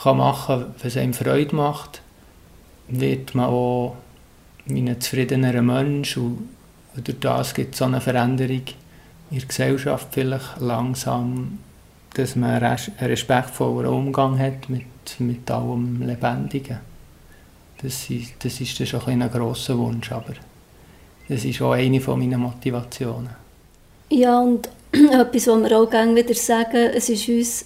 machen 0.05 0.47
kann, 0.47 0.75
was 0.83 0.97
einem 0.97 1.15
Freude 1.15 1.55
macht, 1.55 2.03
wird 2.89 3.35
man 3.35 3.47
auch 3.47 3.97
ein 4.69 5.01
zufriedener 5.01 5.61
Mensch 5.63 6.17
und 6.17 6.49
durch 6.97 7.19
das 7.21 7.55
gibt 7.55 7.75
es 7.75 7.79
so 7.79 7.85
eine 7.87 8.01
Veränderung 8.01 8.63
in 9.31 9.39
der 9.39 9.49
Gesellschaft 9.49 10.09
vielleicht 10.13 10.61
langsam, 10.61 11.59
dass 12.15 12.37
man 12.37 12.63
einen 12.63 12.79
respektvolleren 13.01 13.95
Umgang 13.95 14.39
hat 14.39 14.69
mit, 14.69 14.85
mit 15.19 15.51
allem 15.51 16.03
Lebendigen. 16.03 16.79
Das, 17.83 18.07
das 18.39 18.61
ist 18.61 18.79
dann 18.79 18.87
schon 18.87 19.07
ein, 19.07 19.31
grosser 19.31 19.77
Wunsch, 19.79 20.13
aber 20.13 20.35
das 21.29 21.45
ist 21.45 21.61
auch 21.63 21.73
eine 21.73 21.99
meiner 21.99 22.39
Motivationen. 22.39 23.31
Ja, 24.11 24.39
und 24.39 24.69
etwas, 24.93 25.47
was 25.47 25.63
wir 25.63 25.79
auch 25.79 25.91
gerne 25.91 26.15
wieder 26.15 26.35
sagen, 26.35 26.91
es 26.95 27.09
ist 27.09 27.29
uns 27.29 27.65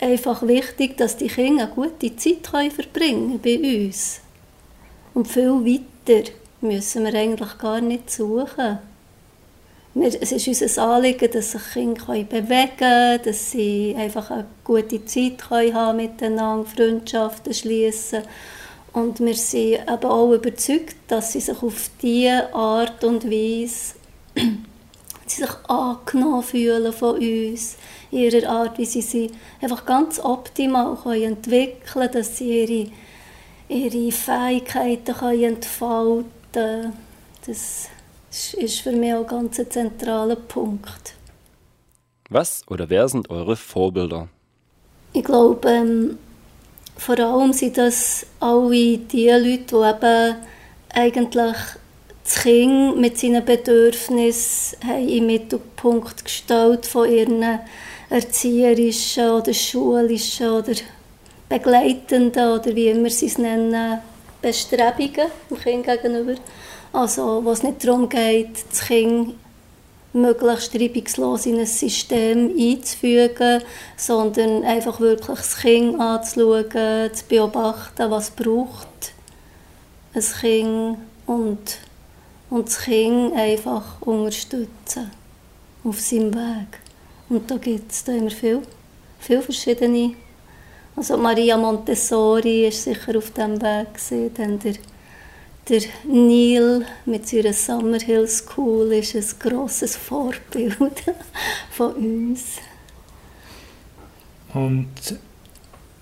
einfach 0.00 0.42
wichtig, 0.42 0.96
dass 0.96 1.16
die 1.16 1.28
Kinder 1.28 1.64
eine 1.64 1.72
gute 1.72 2.16
Zeit 2.16 2.50
können 2.50 2.70
verbringen 2.70 3.40
bei 3.42 3.58
uns. 3.58 4.20
Und 5.14 5.28
viel 5.28 5.64
weiter 5.64 5.97
müssen 6.60 7.04
wir 7.04 7.14
eigentlich 7.14 7.58
gar 7.58 7.80
nicht 7.80 8.10
suchen. 8.10 8.78
Wir, 9.94 10.22
es 10.22 10.32
ist 10.32 10.46
unser 10.46 10.82
Anliegen, 10.82 11.30
dass 11.30 11.52
sich 11.52 11.72
Kinder 11.72 12.04
bewegen 12.06 12.76
können, 12.76 13.20
dass 13.24 13.50
sie 13.50 13.94
einfach 13.96 14.30
eine 14.30 14.46
gute 14.64 15.04
Zeit 15.04 15.38
können 15.48 15.74
haben 15.74 15.96
miteinander, 15.96 16.68
Freundschaften 16.68 17.54
schließen 17.54 18.22
und 18.92 19.20
wir 19.20 19.34
sind 19.34 19.80
eben 19.88 20.04
auch 20.04 20.32
überzeugt, 20.32 20.96
dass 21.08 21.32
sie 21.32 21.40
sich 21.40 21.62
auf 21.62 21.90
diese 22.00 22.52
Art 22.54 23.04
und 23.04 23.24
Weise 23.24 23.94
sie 25.26 25.42
sich 25.42 25.50
angenommen 25.68 26.42
fühlen 26.42 26.92
von 26.92 27.18
uns, 27.18 27.76
ihrer 28.10 28.48
Art, 28.48 28.78
wie 28.78 28.86
sie 28.86 29.02
sich 29.02 29.30
einfach 29.60 29.84
ganz 29.84 30.18
optimal 30.18 30.96
können 31.02 31.22
entwickeln 31.22 31.82
können, 31.92 32.12
dass 32.12 32.38
sie 32.38 32.62
ihre 32.62 32.90
ihre 33.68 34.12
Fähigkeiten 34.12 35.14
können 35.14 35.44
entfalten 35.44 36.24
können. 36.52 36.92
Das 37.46 37.88
ist 38.54 38.80
für 38.80 38.92
mich 38.92 39.14
auch 39.14 39.22
ein 39.22 39.26
ganz 39.26 39.56
zentraler 39.68 40.36
Punkt. 40.36 41.14
Was 42.30 42.62
oder 42.68 42.88
wer 42.90 43.08
sind 43.08 43.30
eure 43.30 43.56
Vorbilder? 43.56 44.28
Ich 45.12 45.24
glaube, 45.24 45.68
ähm, 45.68 46.18
vor 46.96 47.18
allem 47.18 47.52
sind 47.52 47.78
das 47.78 48.26
alle 48.40 48.98
die 48.98 49.28
Leute, 49.28 49.64
die 49.70 49.74
eben 49.74 50.36
eigentlich 50.92 51.56
das 52.24 52.42
Kind 52.42 52.98
mit 52.98 53.18
seinen 53.18 53.44
Bedürfnissen 53.44 54.78
haben 54.86 55.08
im 55.08 55.26
Mittelpunkt 55.26 56.24
gestellt 56.24 56.84
von 56.84 57.10
ihren 57.10 57.60
erzieherischen 58.10 59.30
oder 59.30 59.54
schulischen 59.54 60.50
oder 60.50 60.74
begleitenden 61.48 62.52
oder 62.52 62.74
wie 62.74 62.88
immer 62.88 63.10
sie 63.10 63.26
es 63.26 63.38
nennen, 63.38 64.00
Bestrebungen 64.40 65.30
dem 65.50 65.58
Kind 65.58 65.86
gegenüber. 65.86 66.34
Also, 66.92 67.44
wo 67.44 67.50
es 67.50 67.62
nicht 67.62 67.84
darum 67.84 68.08
geht, 68.08 68.64
das 68.70 68.86
Kind 68.86 69.34
möglichst 70.12 70.74
reibungslos 70.74 71.46
in 71.46 71.58
ein 71.58 71.66
System 71.66 72.50
einzufügen, 72.58 73.62
sondern 73.96 74.64
einfach 74.64 75.00
wirklich 75.00 75.38
das 75.38 75.58
Kind 75.58 76.00
anzuschauen, 76.00 77.12
zu 77.12 77.24
beobachten, 77.28 78.10
was 78.10 78.30
braucht 78.30 79.12
ein 80.14 80.22
Kind 80.40 80.98
und, 81.26 81.78
und 82.50 82.68
das 82.68 82.80
Kind 82.80 83.34
einfach 83.34 84.00
unterstützen 84.00 85.10
auf 85.84 86.00
seinem 86.00 86.34
Weg. 86.34 86.80
Und 87.28 87.50
da 87.50 87.56
gibt 87.56 87.92
es 87.92 88.02
immer 88.08 88.30
viel, 88.30 88.62
viel 89.18 89.42
verschiedene. 89.42 90.14
Also 90.98 91.16
Maria 91.16 91.56
Montessori 91.56 92.66
ist 92.66 92.82
sicher 92.82 93.16
auf 93.16 93.30
diesem 93.30 93.62
Weg. 93.62 94.34
Dann 94.34 94.58
der, 94.58 94.74
der 95.68 95.82
Neil 96.02 96.84
mit 97.06 97.28
seiner 97.28 97.52
Summerhill 97.52 98.26
School 98.26 98.92
ist 98.94 99.14
ein 99.14 99.24
grosses 99.38 99.94
Vorbild 99.94 100.76
von 101.70 101.92
uns. 101.92 102.56
Und 104.52 104.88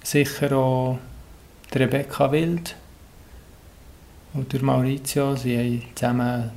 sicher 0.03 0.57
auch 0.57 0.99
Rebecca 1.74 2.32
Wild 2.32 2.74
und 4.32 4.62
Maurizio, 4.62 5.36
sie 5.36 5.59
haben 5.59 5.82
zusammen 5.94 6.51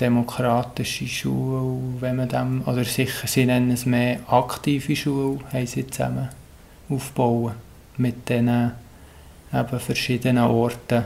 demokratische 0.00 1.06
Schule, 1.06 1.78
wenn 2.00 2.16
man 2.16 2.28
dem, 2.30 2.62
oder 2.66 2.84
sicher, 2.84 3.26
sie 3.26 3.44
nennen 3.44 3.72
es 3.72 3.84
mehr 3.84 4.20
aktive 4.28 4.96
Schule, 4.96 5.40
haben 5.52 5.66
sie 5.66 5.86
zusammen 5.86 6.39
aufbauen 6.90 7.54
mit 7.96 8.28
diesen 8.28 8.72
eben 9.52 9.80
verschiedenen 9.80 10.44
Orten, 10.44 11.04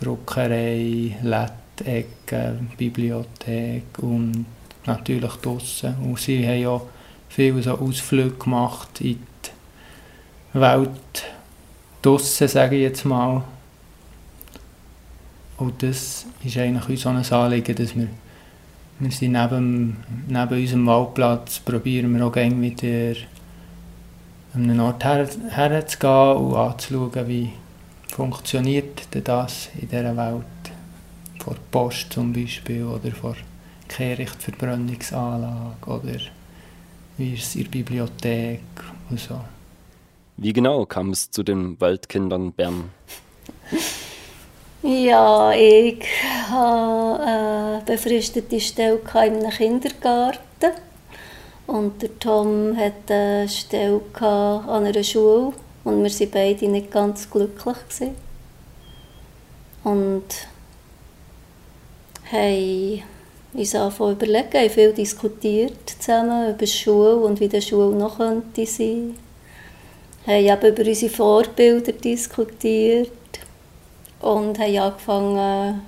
Druckerei, 0.00 1.16
Lettecke, 1.22 2.58
Bibliothek 2.76 3.84
und 3.98 4.46
natürlich 4.86 5.32
draussen. 5.34 5.96
Und 6.04 6.18
sie 6.18 6.46
haben 6.46 6.60
ja 6.60 6.80
viele 7.28 7.62
so 7.62 7.72
Ausflüge 7.72 8.36
gemacht 8.36 9.00
in 9.00 9.18
die 10.54 10.60
Welt 10.60 11.24
draussen, 12.02 12.48
sage 12.48 12.76
ich 12.76 12.82
jetzt 12.82 13.04
mal. 13.04 13.42
Und 15.56 15.82
das 15.82 16.26
ist 16.44 16.56
eigentlich 16.56 16.88
uns 16.88 17.00
so 17.02 17.08
ein 17.08 17.42
Anliegen, 17.42 17.74
dass 17.74 17.96
wir, 17.96 18.08
wir 19.00 19.10
sind 19.10 19.32
neben, 19.32 19.96
neben 20.28 20.60
unserem 20.60 20.86
Waldplatz, 20.86 21.58
probieren 21.58 22.14
wir 22.16 22.24
auch 22.24 22.32
gerne 22.32 22.60
wieder 22.60 23.18
an 24.58 24.70
einen 24.70 24.80
Ort 24.80 25.04
her, 25.04 25.28
herzugehen 25.50 26.36
und 26.36 26.56
anzuschauen, 26.56 27.28
wie 27.28 27.52
funktioniert 28.12 29.14
denn 29.14 29.24
das 29.24 29.68
in 29.80 29.88
dieser 29.88 30.16
Welt. 30.16 30.44
Vor 31.42 31.54
Post 31.70 32.12
zum 32.12 32.32
Beispiel 32.32 32.84
oder 32.84 33.12
vor 33.12 33.36
Kehrichtverbrennungsanlage 33.88 35.86
oder 35.86 36.18
wie 37.16 37.34
ist 37.34 37.44
es 37.44 37.56
in 37.56 37.62
der 37.64 37.70
Bibliothek 37.70 38.60
und 39.10 39.20
so. 39.20 39.40
Wie 40.36 40.52
genau 40.52 40.84
kam 40.86 41.10
es 41.10 41.30
zu 41.30 41.42
den 41.42 41.80
Waldkindern 41.80 42.52
Bern? 42.52 42.90
Ja, 44.80 45.50
ich 45.54 46.04
hatte 46.48 47.20
eine 47.24 47.82
befristete 47.84 48.60
Stelle 48.60 49.00
in 49.12 49.18
einem 49.18 49.50
Kindergarten. 49.50 50.38
Und 51.68 52.00
der 52.00 52.18
Tom 52.18 52.74
hatte 52.78 53.12
eine 53.12 53.48
Stelle 53.48 54.00
an 54.22 54.86
einer 54.86 55.04
Schule. 55.04 55.52
Und 55.84 56.02
wir 56.02 56.10
waren 56.10 56.30
beide 56.30 56.66
nicht 56.66 56.90
ganz 56.90 57.28
glücklich. 57.28 57.76
Gewesen. 57.88 58.14
Und 59.84 60.24
haben 62.32 63.02
uns 63.52 63.74
angefangen 63.74 64.12
überlegen, 64.12 64.58
haben 64.58 64.70
viel 64.70 64.94
diskutiert 64.94 65.90
zusammen 66.00 66.54
über 66.54 66.66
Schule 66.66 67.16
und 67.16 67.38
wie 67.38 67.48
die 67.48 67.60
Schule 67.60 67.94
noch 67.94 68.16
könnte 68.16 68.64
sein. 68.64 69.18
Wir 70.24 70.52
haben 70.52 70.66
eben 70.66 70.74
über 70.74 70.88
unsere 70.88 71.12
Vorbilder 71.12 71.92
diskutiert 71.92 73.10
und 74.22 74.58
haben 74.58 74.78
angefangen, 74.78 75.82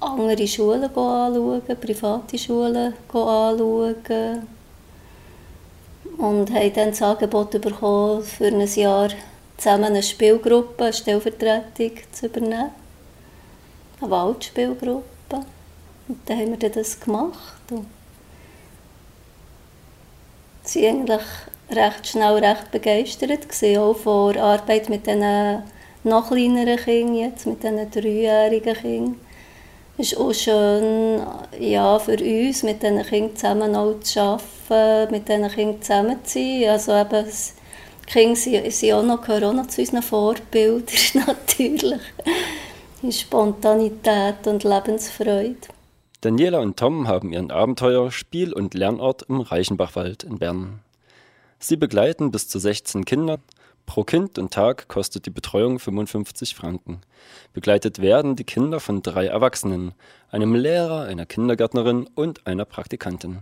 andere 0.00 0.46
Schulen 0.46 0.84
anzuschauen, 0.84 1.62
private 1.80 2.36
Schulen 2.36 2.92
anzuschauen. 3.08 4.57
Und 6.18 6.52
haben 6.52 6.72
dann 6.74 6.90
das 6.90 7.00
Angebot 7.00 7.52
bekommen, 7.52 8.22
für 8.22 8.46
ein 8.46 8.60
Jahr 8.60 9.08
zusammen 9.56 9.84
eine 9.84 10.02
Spielgruppe, 10.02 10.84
eine 10.84 10.92
Stellvertretung 10.92 11.92
zu 12.10 12.26
übernehmen. 12.26 12.70
Eine 14.00 14.10
Waldspielgruppe. 14.10 15.04
Und 16.08 16.18
dann 16.26 16.38
haben 16.38 16.60
wir 16.60 16.70
das 16.70 16.98
gemacht. 16.98 17.62
Und 17.70 17.86
sie 20.64 20.82
waren 20.82 21.02
eigentlich 21.02 21.22
recht 21.70 22.06
schnell 22.08 22.44
recht 22.44 22.70
begeistert, 22.72 23.46
auch 23.78 23.96
von 23.96 24.32
der 24.32 24.42
Arbeit 24.42 24.88
mit 24.88 25.06
diesen 25.06 25.62
noch 26.02 26.28
kleineren 26.28 26.78
Kindern, 26.78 27.14
jetzt 27.14 27.46
mit 27.46 27.62
diesen 27.62 27.90
dreijährigen 27.90 28.74
Kindern. 28.74 29.20
Es 29.98 30.12
ist 30.12 30.18
auch 30.18 30.32
schön 30.32 31.20
ja, 31.60 31.98
für 31.98 32.18
uns, 32.18 32.62
mit 32.64 32.82
diesen 32.82 33.02
Kindern 33.02 33.36
zusammen 33.36 33.76
auch 33.76 34.00
zu 34.00 34.20
arbeiten, 34.20 34.57
mit 35.10 35.28
diesen 35.28 35.48
Kindern 35.48 35.82
zusammen 35.82 36.24
zu 36.24 36.38
sein. 36.38 36.68
Also 36.68 36.92
eben, 36.92 37.26
die 37.26 38.12
Kinder 38.12 38.36
sind, 38.36 38.72
sind 38.72 38.92
auch 38.92 39.02
noch, 39.02 39.22
gehören 39.22 39.44
auch 39.44 39.52
noch 39.52 39.66
zu 39.68 39.80
unseren 39.80 40.02
Vorbildern, 40.02 40.96
natürlich. 41.26 42.00
In 43.02 43.12
Spontanität 43.12 44.46
und 44.46 44.64
Lebensfreude. 44.64 45.56
Daniela 46.20 46.58
und 46.58 46.76
Tom 46.76 47.06
haben 47.06 47.32
ihren 47.32 47.52
Abenteuer-, 47.52 48.10
Spiel- 48.10 48.52
und 48.52 48.74
Lernort 48.74 49.22
im 49.28 49.40
Reichenbachwald 49.40 50.24
in 50.24 50.38
Bern. 50.38 50.80
Sie 51.60 51.76
begleiten 51.76 52.30
bis 52.32 52.48
zu 52.48 52.58
16 52.58 53.04
Kinder 53.04 53.38
Pro 53.88 54.04
Kind 54.04 54.38
und 54.38 54.52
Tag 54.52 54.86
kostet 54.88 55.24
die 55.24 55.30
Betreuung 55.30 55.78
55 55.78 56.54
Franken. 56.54 57.00
Begleitet 57.54 58.02
werden 58.02 58.36
die 58.36 58.44
Kinder 58.44 58.80
von 58.80 59.00
drei 59.00 59.26
Erwachsenen, 59.26 59.94
einem 60.30 60.54
Lehrer, 60.54 61.04
einer 61.04 61.24
Kindergärtnerin 61.24 62.06
und 62.14 62.46
einer 62.46 62.66
Praktikantin. 62.66 63.38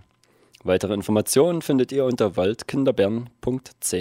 Weitere 0.66 0.94
Informationen 0.94 1.62
findet 1.62 1.92
ihr 1.92 2.04
unter 2.04 2.36
waldkinderbern.ch. 2.36 3.94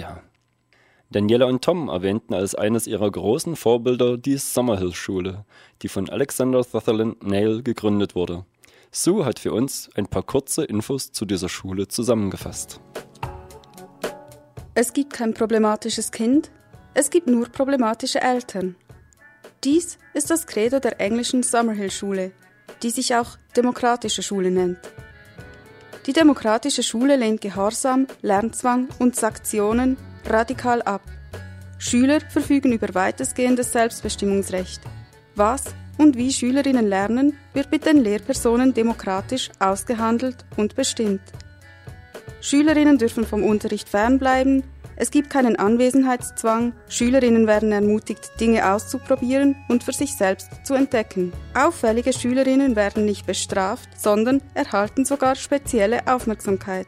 Daniela 1.10 1.46
und 1.46 1.62
Tom 1.62 1.88
erwähnten 1.88 2.34
als 2.34 2.56
eines 2.56 2.88
ihrer 2.88 3.08
großen 3.08 3.54
Vorbilder 3.54 4.18
die 4.18 4.36
Summerhill-Schule, 4.36 5.44
die 5.82 5.88
von 5.88 6.10
Alexander 6.10 6.64
Sutherland 6.64 7.22
Nail 7.24 7.62
gegründet 7.62 8.16
wurde. 8.16 8.44
Sue 8.90 9.24
hat 9.24 9.38
für 9.38 9.52
uns 9.52 9.90
ein 9.94 10.08
paar 10.08 10.24
kurze 10.24 10.64
Infos 10.64 11.12
zu 11.12 11.24
dieser 11.24 11.48
Schule 11.48 11.86
zusammengefasst. 11.86 12.80
Es 14.74 14.92
gibt 14.92 15.12
kein 15.12 15.34
problematisches 15.34 16.10
Kind, 16.10 16.50
es 16.94 17.10
gibt 17.10 17.28
nur 17.28 17.46
problematische 17.46 18.20
Eltern. 18.20 18.74
Dies 19.62 19.98
ist 20.14 20.30
das 20.30 20.48
Credo 20.48 20.80
der 20.80 21.00
englischen 21.00 21.44
Summerhill-Schule, 21.44 22.32
die 22.82 22.90
sich 22.90 23.14
auch 23.14 23.38
demokratische 23.56 24.24
Schule 24.24 24.50
nennt. 24.50 24.78
Die 26.06 26.12
demokratische 26.12 26.84
Schule 26.84 27.16
lehnt 27.16 27.40
Gehorsam, 27.40 28.06
Lernzwang 28.22 28.88
und 29.00 29.16
Sanktionen 29.16 29.96
radikal 30.24 30.80
ab. 30.82 31.02
Schüler 31.78 32.20
verfügen 32.20 32.70
über 32.70 32.94
weitestgehendes 32.94 33.72
Selbstbestimmungsrecht. 33.72 34.82
Was 35.34 35.64
und 35.98 36.16
wie 36.16 36.32
Schülerinnen 36.32 36.86
lernen, 36.86 37.36
wird 37.54 37.72
mit 37.72 37.86
den 37.86 37.96
Lehrpersonen 37.96 38.72
demokratisch 38.72 39.50
ausgehandelt 39.58 40.44
und 40.56 40.76
bestimmt. 40.76 41.22
Schülerinnen 42.40 42.98
dürfen 42.98 43.26
vom 43.26 43.42
Unterricht 43.42 43.88
fernbleiben, 43.88 44.62
es 44.98 45.10
gibt 45.10 45.28
keinen 45.28 45.56
Anwesenheitszwang, 45.56 46.72
Schülerinnen 46.88 47.46
werden 47.46 47.70
ermutigt, 47.70 48.30
Dinge 48.40 48.72
auszuprobieren 48.72 49.54
und 49.68 49.84
für 49.84 49.92
sich 49.92 50.16
selbst 50.16 50.48
zu 50.64 50.72
entdecken. 50.72 51.34
Auffällige 51.54 52.14
Schülerinnen 52.14 52.76
werden 52.76 53.04
nicht 53.04 53.26
bestraft, 53.26 53.90
sondern 54.00 54.40
erhalten 54.54 55.04
sogar 55.04 55.34
spezielle 55.34 56.06
Aufmerksamkeit. 56.06 56.86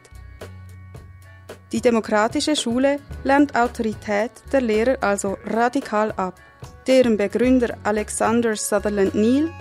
Die 1.71 1.81
demokratische 1.81 2.55
Schule 2.55 2.99
lernt 3.23 3.55
Autorität 3.55 4.31
der 4.51 4.61
Lehrer 4.61 4.97
also 5.01 5.37
radikal 5.45 6.11
ab. 6.13 6.41
Deren 6.87 7.15
Begründer 7.15 7.77
Alexander 7.83 8.55
Sutherland 8.55 9.13
Neal, 9.13 9.51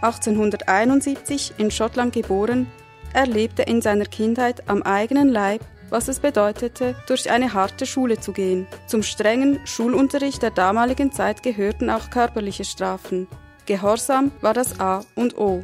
1871 0.00 1.54
in 1.58 1.70
Schottland 1.70 2.12
geboren, 2.12 2.66
erlebte 3.12 3.62
in 3.62 3.80
seiner 3.80 4.06
Kindheit 4.06 4.68
am 4.68 4.82
eigenen 4.82 5.28
Leib, 5.28 5.60
was 5.92 6.08
es 6.08 6.20
bedeutete, 6.20 6.96
durch 7.06 7.30
eine 7.30 7.52
harte 7.52 7.86
Schule 7.86 8.18
zu 8.18 8.32
gehen. 8.32 8.66
Zum 8.86 9.02
strengen 9.02 9.60
Schulunterricht 9.66 10.42
der 10.42 10.50
damaligen 10.50 11.12
Zeit 11.12 11.42
gehörten 11.42 11.90
auch 11.90 12.10
körperliche 12.10 12.64
Strafen. 12.64 13.28
Gehorsam 13.66 14.32
war 14.40 14.54
das 14.54 14.80
A 14.80 15.04
und 15.14 15.36
O. 15.36 15.62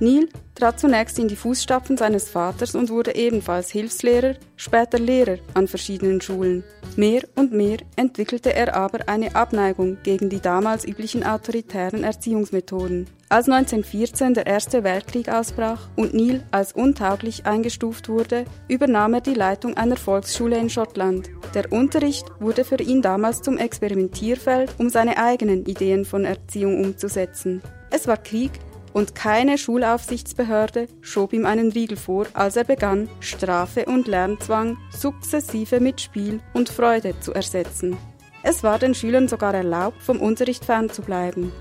Neil 0.00 0.28
trat 0.54 0.78
zunächst 0.78 1.18
in 1.18 1.28
die 1.28 1.36
Fußstapfen 1.36 1.96
seines 1.96 2.28
Vaters 2.28 2.74
und 2.74 2.90
wurde 2.90 3.14
ebenfalls 3.14 3.70
Hilfslehrer, 3.70 4.34
später 4.56 4.98
Lehrer 4.98 5.38
an 5.54 5.68
verschiedenen 5.68 6.20
Schulen. 6.20 6.64
Mehr 6.96 7.22
und 7.34 7.52
mehr 7.52 7.78
entwickelte 7.96 8.54
er 8.54 8.74
aber 8.76 9.08
eine 9.08 9.34
Abneigung 9.34 9.98
gegen 10.02 10.30
die 10.30 10.40
damals 10.40 10.86
üblichen 10.86 11.24
autoritären 11.24 12.04
Erziehungsmethoden. 12.04 13.06
Als 13.28 13.48
1914 13.48 14.34
der 14.34 14.46
Erste 14.46 14.84
Weltkrieg 14.84 15.28
ausbrach 15.28 15.88
und 15.96 16.14
Neil 16.14 16.44
als 16.52 16.72
untauglich 16.72 17.46
eingestuft 17.46 18.08
wurde, 18.08 18.44
übernahm 18.68 19.14
er 19.14 19.22
die 19.22 19.34
Leitung 19.34 19.76
einer 19.76 19.96
Volksschule 19.96 20.56
in 20.56 20.70
Schottland. 20.70 21.30
Der 21.54 21.72
Unterricht 21.72 22.26
wurde 22.38 22.64
für 22.64 22.80
ihn 22.80 23.02
damals 23.02 23.42
zum 23.42 23.58
Experimentierfeld, 23.58 24.74
um 24.78 24.88
seine 24.88 25.16
eigenen 25.16 25.64
Ideen 25.66 26.04
von 26.04 26.24
Erziehung 26.24 26.84
umzusetzen. 26.84 27.60
Es 27.90 28.06
war 28.06 28.18
Krieg 28.18 28.52
und 28.94 29.14
keine 29.14 29.58
Schulaufsichtsbehörde 29.58 30.86
schob 31.02 31.34
ihm 31.34 31.44
einen 31.44 31.72
Riegel 31.72 31.98
vor, 31.98 32.26
als 32.32 32.56
er 32.56 32.64
begann, 32.64 33.10
Strafe 33.20 33.84
und 33.84 34.06
Lernzwang 34.06 34.78
sukzessive 34.90 35.80
mit 35.80 36.00
Spiel 36.00 36.40
und 36.54 36.70
Freude 36.70 37.18
zu 37.20 37.34
ersetzen. 37.34 37.98
Es 38.42 38.62
war 38.62 38.78
den 38.78 38.94
Schülern 38.94 39.28
sogar 39.28 39.52
erlaubt, 39.52 40.00
vom 40.02 40.20
Unterricht 40.20 40.64
fernzubleiben. 40.64 41.52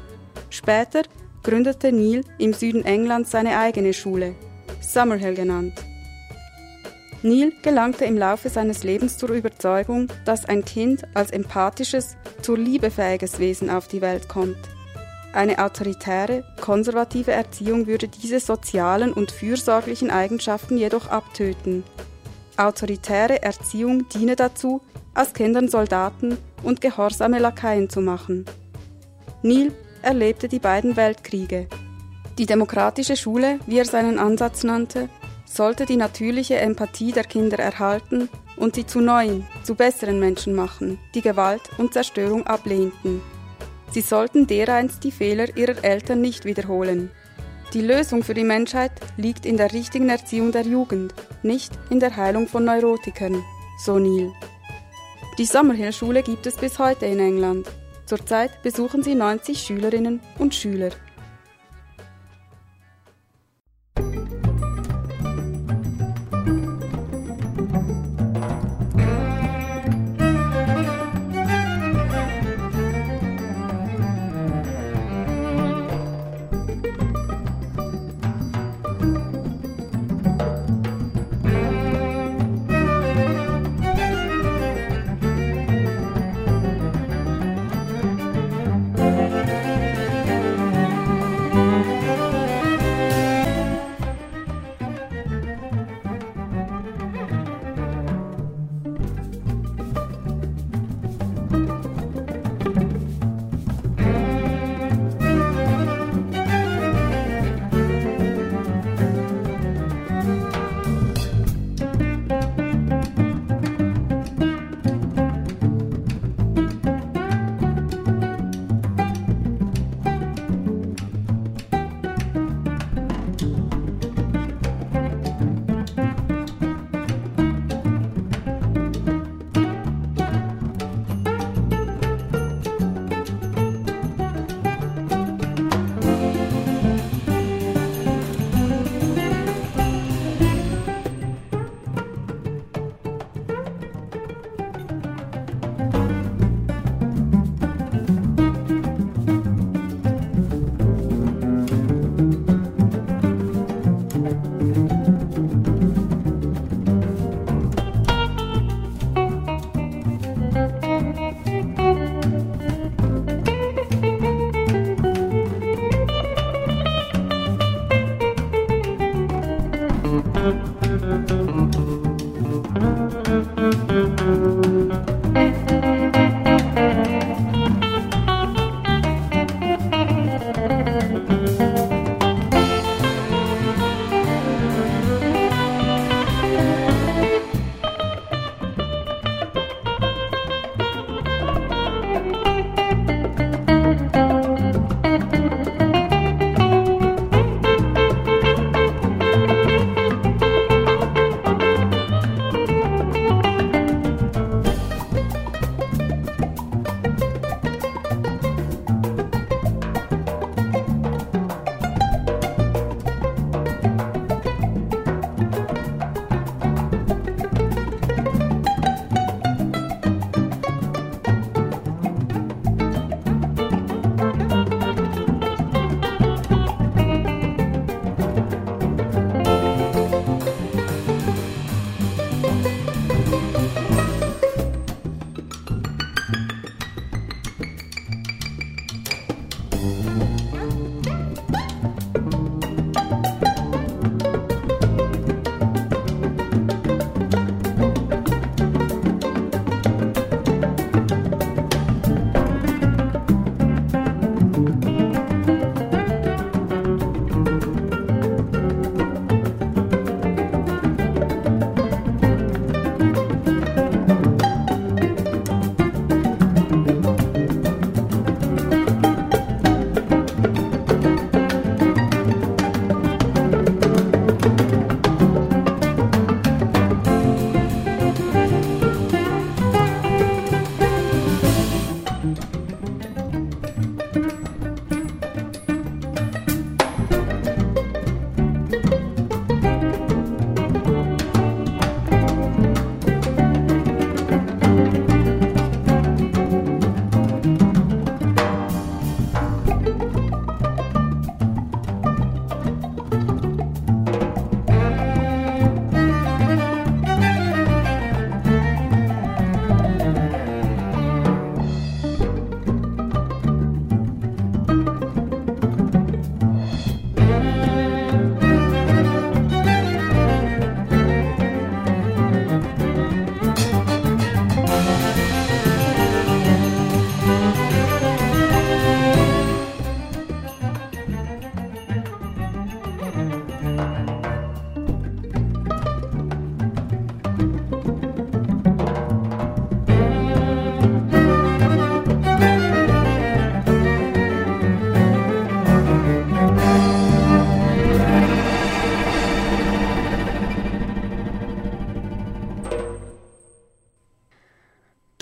Später 0.50 1.02
gründete 1.42 1.92
Neil 1.92 2.24
im 2.38 2.54
Süden 2.54 2.86
Englands 2.86 3.32
seine 3.32 3.58
eigene 3.58 3.94
Schule, 3.94 4.36
Summerhill 4.80 5.34
genannt. 5.34 5.74
Neil 7.24 7.52
gelangte 7.64 8.06
im 8.06 8.18
Laufe 8.18 8.50
seines 8.50 8.84
Lebens 8.84 9.18
zur 9.18 9.30
Überzeugung, 9.30 10.08
dass 10.26 10.46
ein 10.46 10.64
Kind 10.66 11.04
als 11.16 11.32
empathisches, 11.32 12.16
zur 12.42 12.58
Liebe 12.58 12.92
fähiges 12.92 13.40
Wesen 13.40 13.70
auf 13.70 13.88
die 13.88 14.02
Welt 14.02 14.28
kommt. 14.28 14.58
Eine 15.34 15.58
autoritäre, 15.58 16.44
konservative 16.62 17.32
Erziehung 17.32 17.88
würde 17.88 18.08
diese 18.08 18.40
sozialen 18.40 19.12
und 19.12 19.32
fürsorglichen 19.32 20.12
Eigenschaften 20.12 20.78
jedoch 20.78 21.08
abtöten. 21.08 21.84
Autoritäre 22.56 23.42
Erziehung 23.42 24.08
diene 24.10 24.36
dazu, 24.36 24.82
aus 25.16 25.34
Kindern 25.34 25.70
Soldaten 25.70 26.38
und 26.62 26.82
gehorsame 26.82 27.40
Lakaien 27.40 27.90
zu 27.90 28.00
machen. 28.00 28.46
Neil 29.42 29.74
erlebte 30.04 30.48
die 30.48 30.60
beiden 30.60 30.96
Weltkriege. 30.96 31.68
Die 32.38 32.46
demokratische 32.46 33.16
Schule, 33.16 33.60
wie 33.66 33.80
er 33.80 33.86
seinen 33.86 34.20
Ansatz 34.20 34.64
nannte, 34.64 35.10
sollte 35.46 35.88
die 35.88 35.98
natürliche 35.98 36.58
Empathie 36.58 37.12
der 37.12 37.24
Kinder 37.24 37.58
erhalten 37.58 38.30
und 38.56 38.76
sie 38.76 38.86
zu 38.86 39.02
neuen, 39.02 39.48
zu 39.64 39.74
besseren 39.74 40.20
Menschen 40.20 40.54
machen, 40.54 41.00
die 41.16 41.22
Gewalt 41.22 41.62
und 41.80 41.94
Zerstörung 41.94 42.46
ablehnten. 42.46 43.22
Sie 43.94 44.02
sollten 44.02 44.48
dereinst 44.48 45.04
die 45.04 45.12
Fehler 45.12 45.56
ihrer 45.56 45.84
Eltern 45.84 46.20
nicht 46.20 46.46
wiederholen. 46.46 47.12
Die 47.74 47.82
Lösung 47.82 48.24
für 48.24 48.34
die 48.34 48.44
Menschheit 48.44 48.92
liegt 49.18 49.46
in 49.46 49.56
der 49.56 49.72
richtigen 49.72 50.10
Erziehung 50.10 50.52
der 50.52 50.64
Jugend, 50.64 51.14
nicht 51.44 51.72
in 51.92 52.00
der 52.00 52.16
Heilung 52.16 52.48
von 52.48 52.66
Neurotikern, 52.66 53.44
so 53.86 54.00
Neil. 54.00 54.32
Die 55.38 55.46
Summerhill-Schule 55.46 56.24
gibt 56.24 56.48
es 56.48 56.56
bis 56.56 56.80
heute 56.80 57.06
in 57.06 57.20
England. 57.20 57.68
Zurzeit 58.08 58.64
besuchen 58.64 59.04
sie 59.04 59.14
90 59.14 59.60
Schülerinnen 59.60 60.22
und 60.40 60.56
Schüler. 60.56 60.90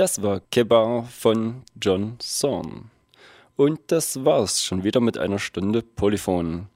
Das 0.01 0.23
war 0.23 0.41
Kebar 0.49 1.03
von 1.03 1.61
John 1.79 2.15
Zorn. 2.17 2.89
Und 3.55 3.79
das 3.85 4.25
war's 4.25 4.63
schon 4.63 4.83
wieder 4.83 4.99
mit 4.99 5.19
einer 5.19 5.37
Stunde 5.37 5.83
Polyphon. 5.83 6.69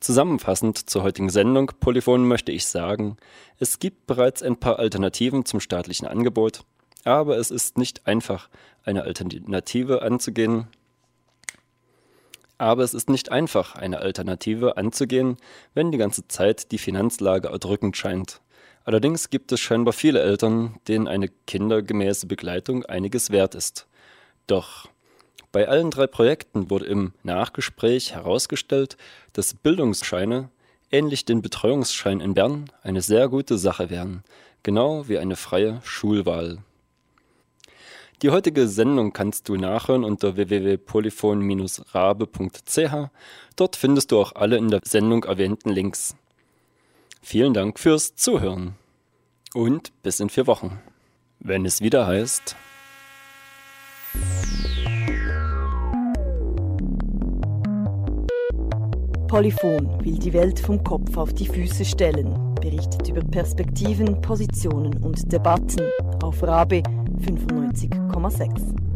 Zusammenfassend 0.00 0.90
zur 0.90 1.04
heutigen 1.04 1.30
Sendung 1.30 1.70
Polyphon 1.78 2.26
möchte 2.26 2.50
ich 2.50 2.66
sagen, 2.66 3.16
es 3.60 3.78
gibt 3.78 4.08
bereits 4.08 4.42
ein 4.42 4.56
paar 4.56 4.80
Alternativen 4.80 5.44
zum 5.44 5.60
staatlichen 5.60 6.08
Angebot, 6.08 6.64
aber 7.04 7.38
es 7.38 7.52
ist 7.52 7.78
nicht 7.78 8.08
einfach, 8.08 8.48
eine 8.82 9.04
Alternative 9.04 10.02
anzugehen. 10.02 10.66
Aber 12.58 12.82
es 12.82 12.92
ist 12.92 13.08
nicht 13.08 13.30
einfach, 13.30 13.76
eine 13.76 13.98
Alternative 13.98 14.76
anzugehen, 14.76 15.36
wenn 15.74 15.92
die 15.92 15.98
ganze 15.98 16.26
Zeit 16.26 16.72
die 16.72 16.78
Finanzlage 16.78 17.50
erdrückend 17.50 17.96
scheint. 17.96 18.40
Allerdings 18.88 19.28
gibt 19.28 19.52
es 19.52 19.60
scheinbar 19.60 19.92
viele 19.92 20.22
Eltern, 20.22 20.76
denen 20.88 21.06
eine 21.08 21.28
kindergemäße 21.46 22.26
Begleitung 22.26 22.86
einiges 22.86 23.30
wert 23.30 23.54
ist. 23.54 23.86
Doch 24.46 24.88
bei 25.52 25.68
allen 25.68 25.90
drei 25.90 26.06
Projekten 26.06 26.70
wurde 26.70 26.86
im 26.86 27.12
Nachgespräch 27.22 28.14
herausgestellt, 28.14 28.96
dass 29.34 29.52
Bildungsscheine, 29.52 30.48
ähnlich 30.90 31.26
den 31.26 31.42
Betreuungsschein 31.42 32.22
in 32.22 32.32
Bern, 32.32 32.70
eine 32.82 33.02
sehr 33.02 33.28
gute 33.28 33.58
Sache 33.58 33.90
wären, 33.90 34.24
genau 34.62 35.06
wie 35.06 35.18
eine 35.18 35.36
freie 35.36 35.82
Schulwahl. 35.84 36.56
Die 38.22 38.30
heutige 38.30 38.68
Sendung 38.68 39.12
kannst 39.12 39.50
du 39.50 39.56
nachhören 39.56 40.02
unter 40.02 40.36
www.polyphon-rabe.ch. 40.36 43.10
Dort 43.54 43.76
findest 43.76 44.12
du 44.12 44.18
auch 44.18 44.34
alle 44.34 44.56
in 44.56 44.70
der 44.70 44.80
Sendung 44.82 45.24
erwähnten 45.24 45.68
Links. 45.68 46.16
Vielen 47.20 47.54
Dank 47.54 47.78
fürs 47.78 48.14
Zuhören 48.14 48.74
und 49.54 49.92
bis 50.02 50.20
in 50.20 50.30
vier 50.30 50.46
Wochen, 50.46 50.78
wenn 51.40 51.64
es 51.66 51.80
wieder 51.80 52.06
heißt. 52.06 52.56
Polyphon 59.28 60.02
will 60.02 60.18
die 60.18 60.32
Welt 60.32 60.58
vom 60.58 60.82
Kopf 60.82 61.16
auf 61.18 61.34
die 61.34 61.46
Füße 61.46 61.84
stellen, 61.84 62.54
berichtet 62.54 63.08
über 63.10 63.20
Perspektiven, 63.20 64.22
Positionen 64.22 64.96
und 65.04 65.30
Debatten 65.30 65.82
auf 66.22 66.42
Rabe 66.42 66.82
95,6. 67.20 68.87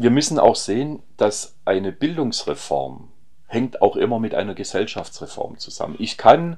Wir 0.00 0.08
müssen 0.08 0.38
auch 0.38 0.56
sehen, 0.56 1.02
dass 1.18 1.58
eine 1.66 1.92
Bildungsreform 1.92 3.10
hängt 3.46 3.82
auch 3.82 3.96
immer 3.96 4.18
mit 4.18 4.34
einer 4.34 4.54
Gesellschaftsreform 4.54 5.58
zusammen. 5.58 5.96
Ich 5.98 6.16
kann 6.16 6.56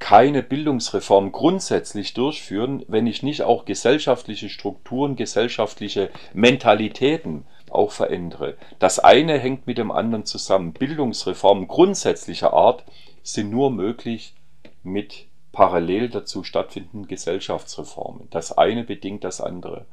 keine 0.00 0.42
Bildungsreform 0.42 1.30
grundsätzlich 1.30 2.14
durchführen, 2.14 2.84
wenn 2.88 3.06
ich 3.06 3.22
nicht 3.22 3.42
auch 3.42 3.64
gesellschaftliche 3.64 4.48
Strukturen, 4.48 5.14
gesellschaftliche 5.14 6.10
Mentalitäten 6.34 7.46
auch 7.70 7.92
verändere. 7.92 8.56
Das 8.80 8.98
eine 8.98 9.38
hängt 9.38 9.68
mit 9.68 9.78
dem 9.78 9.92
anderen 9.92 10.24
zusammen. 10.24 10.72
Bildungsreformen 10.72 11.68
grundsätzlicher 11.68 12.54
Art 12.54 12.82
sind 13.22 13.50
nur 13.50 13.70
möglich 13.70 14.34
mit 14.82 15.26
parallel 15.52 16.08
dazu 16.08 16.42
stattfindenden 16.42 17.06
Gesellschaftsreformen. 17.06 18.26
Das 18.30 18.58
eine 18.58 18.82
bedingt 18.82 19.22
das 19.22 19.40
andere. 19.40 19.86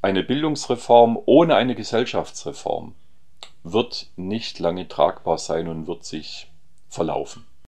Eine 0.00 0.22
Bildungsreform 0.22 1.18
ohne 1.26 1.56
eine 1.56 1.74
Gesellschaftsreform 1.74 2.94
wird 3.64 4.06
nicht 4.14 4.60
lange 4.60 4.86
tragbar 4.86 5.38
sein 5.38 5.66
und 5.66 5.88
wird 5.88 6.04
sich 6.04 6.48
verlaufen. 6.88 7.44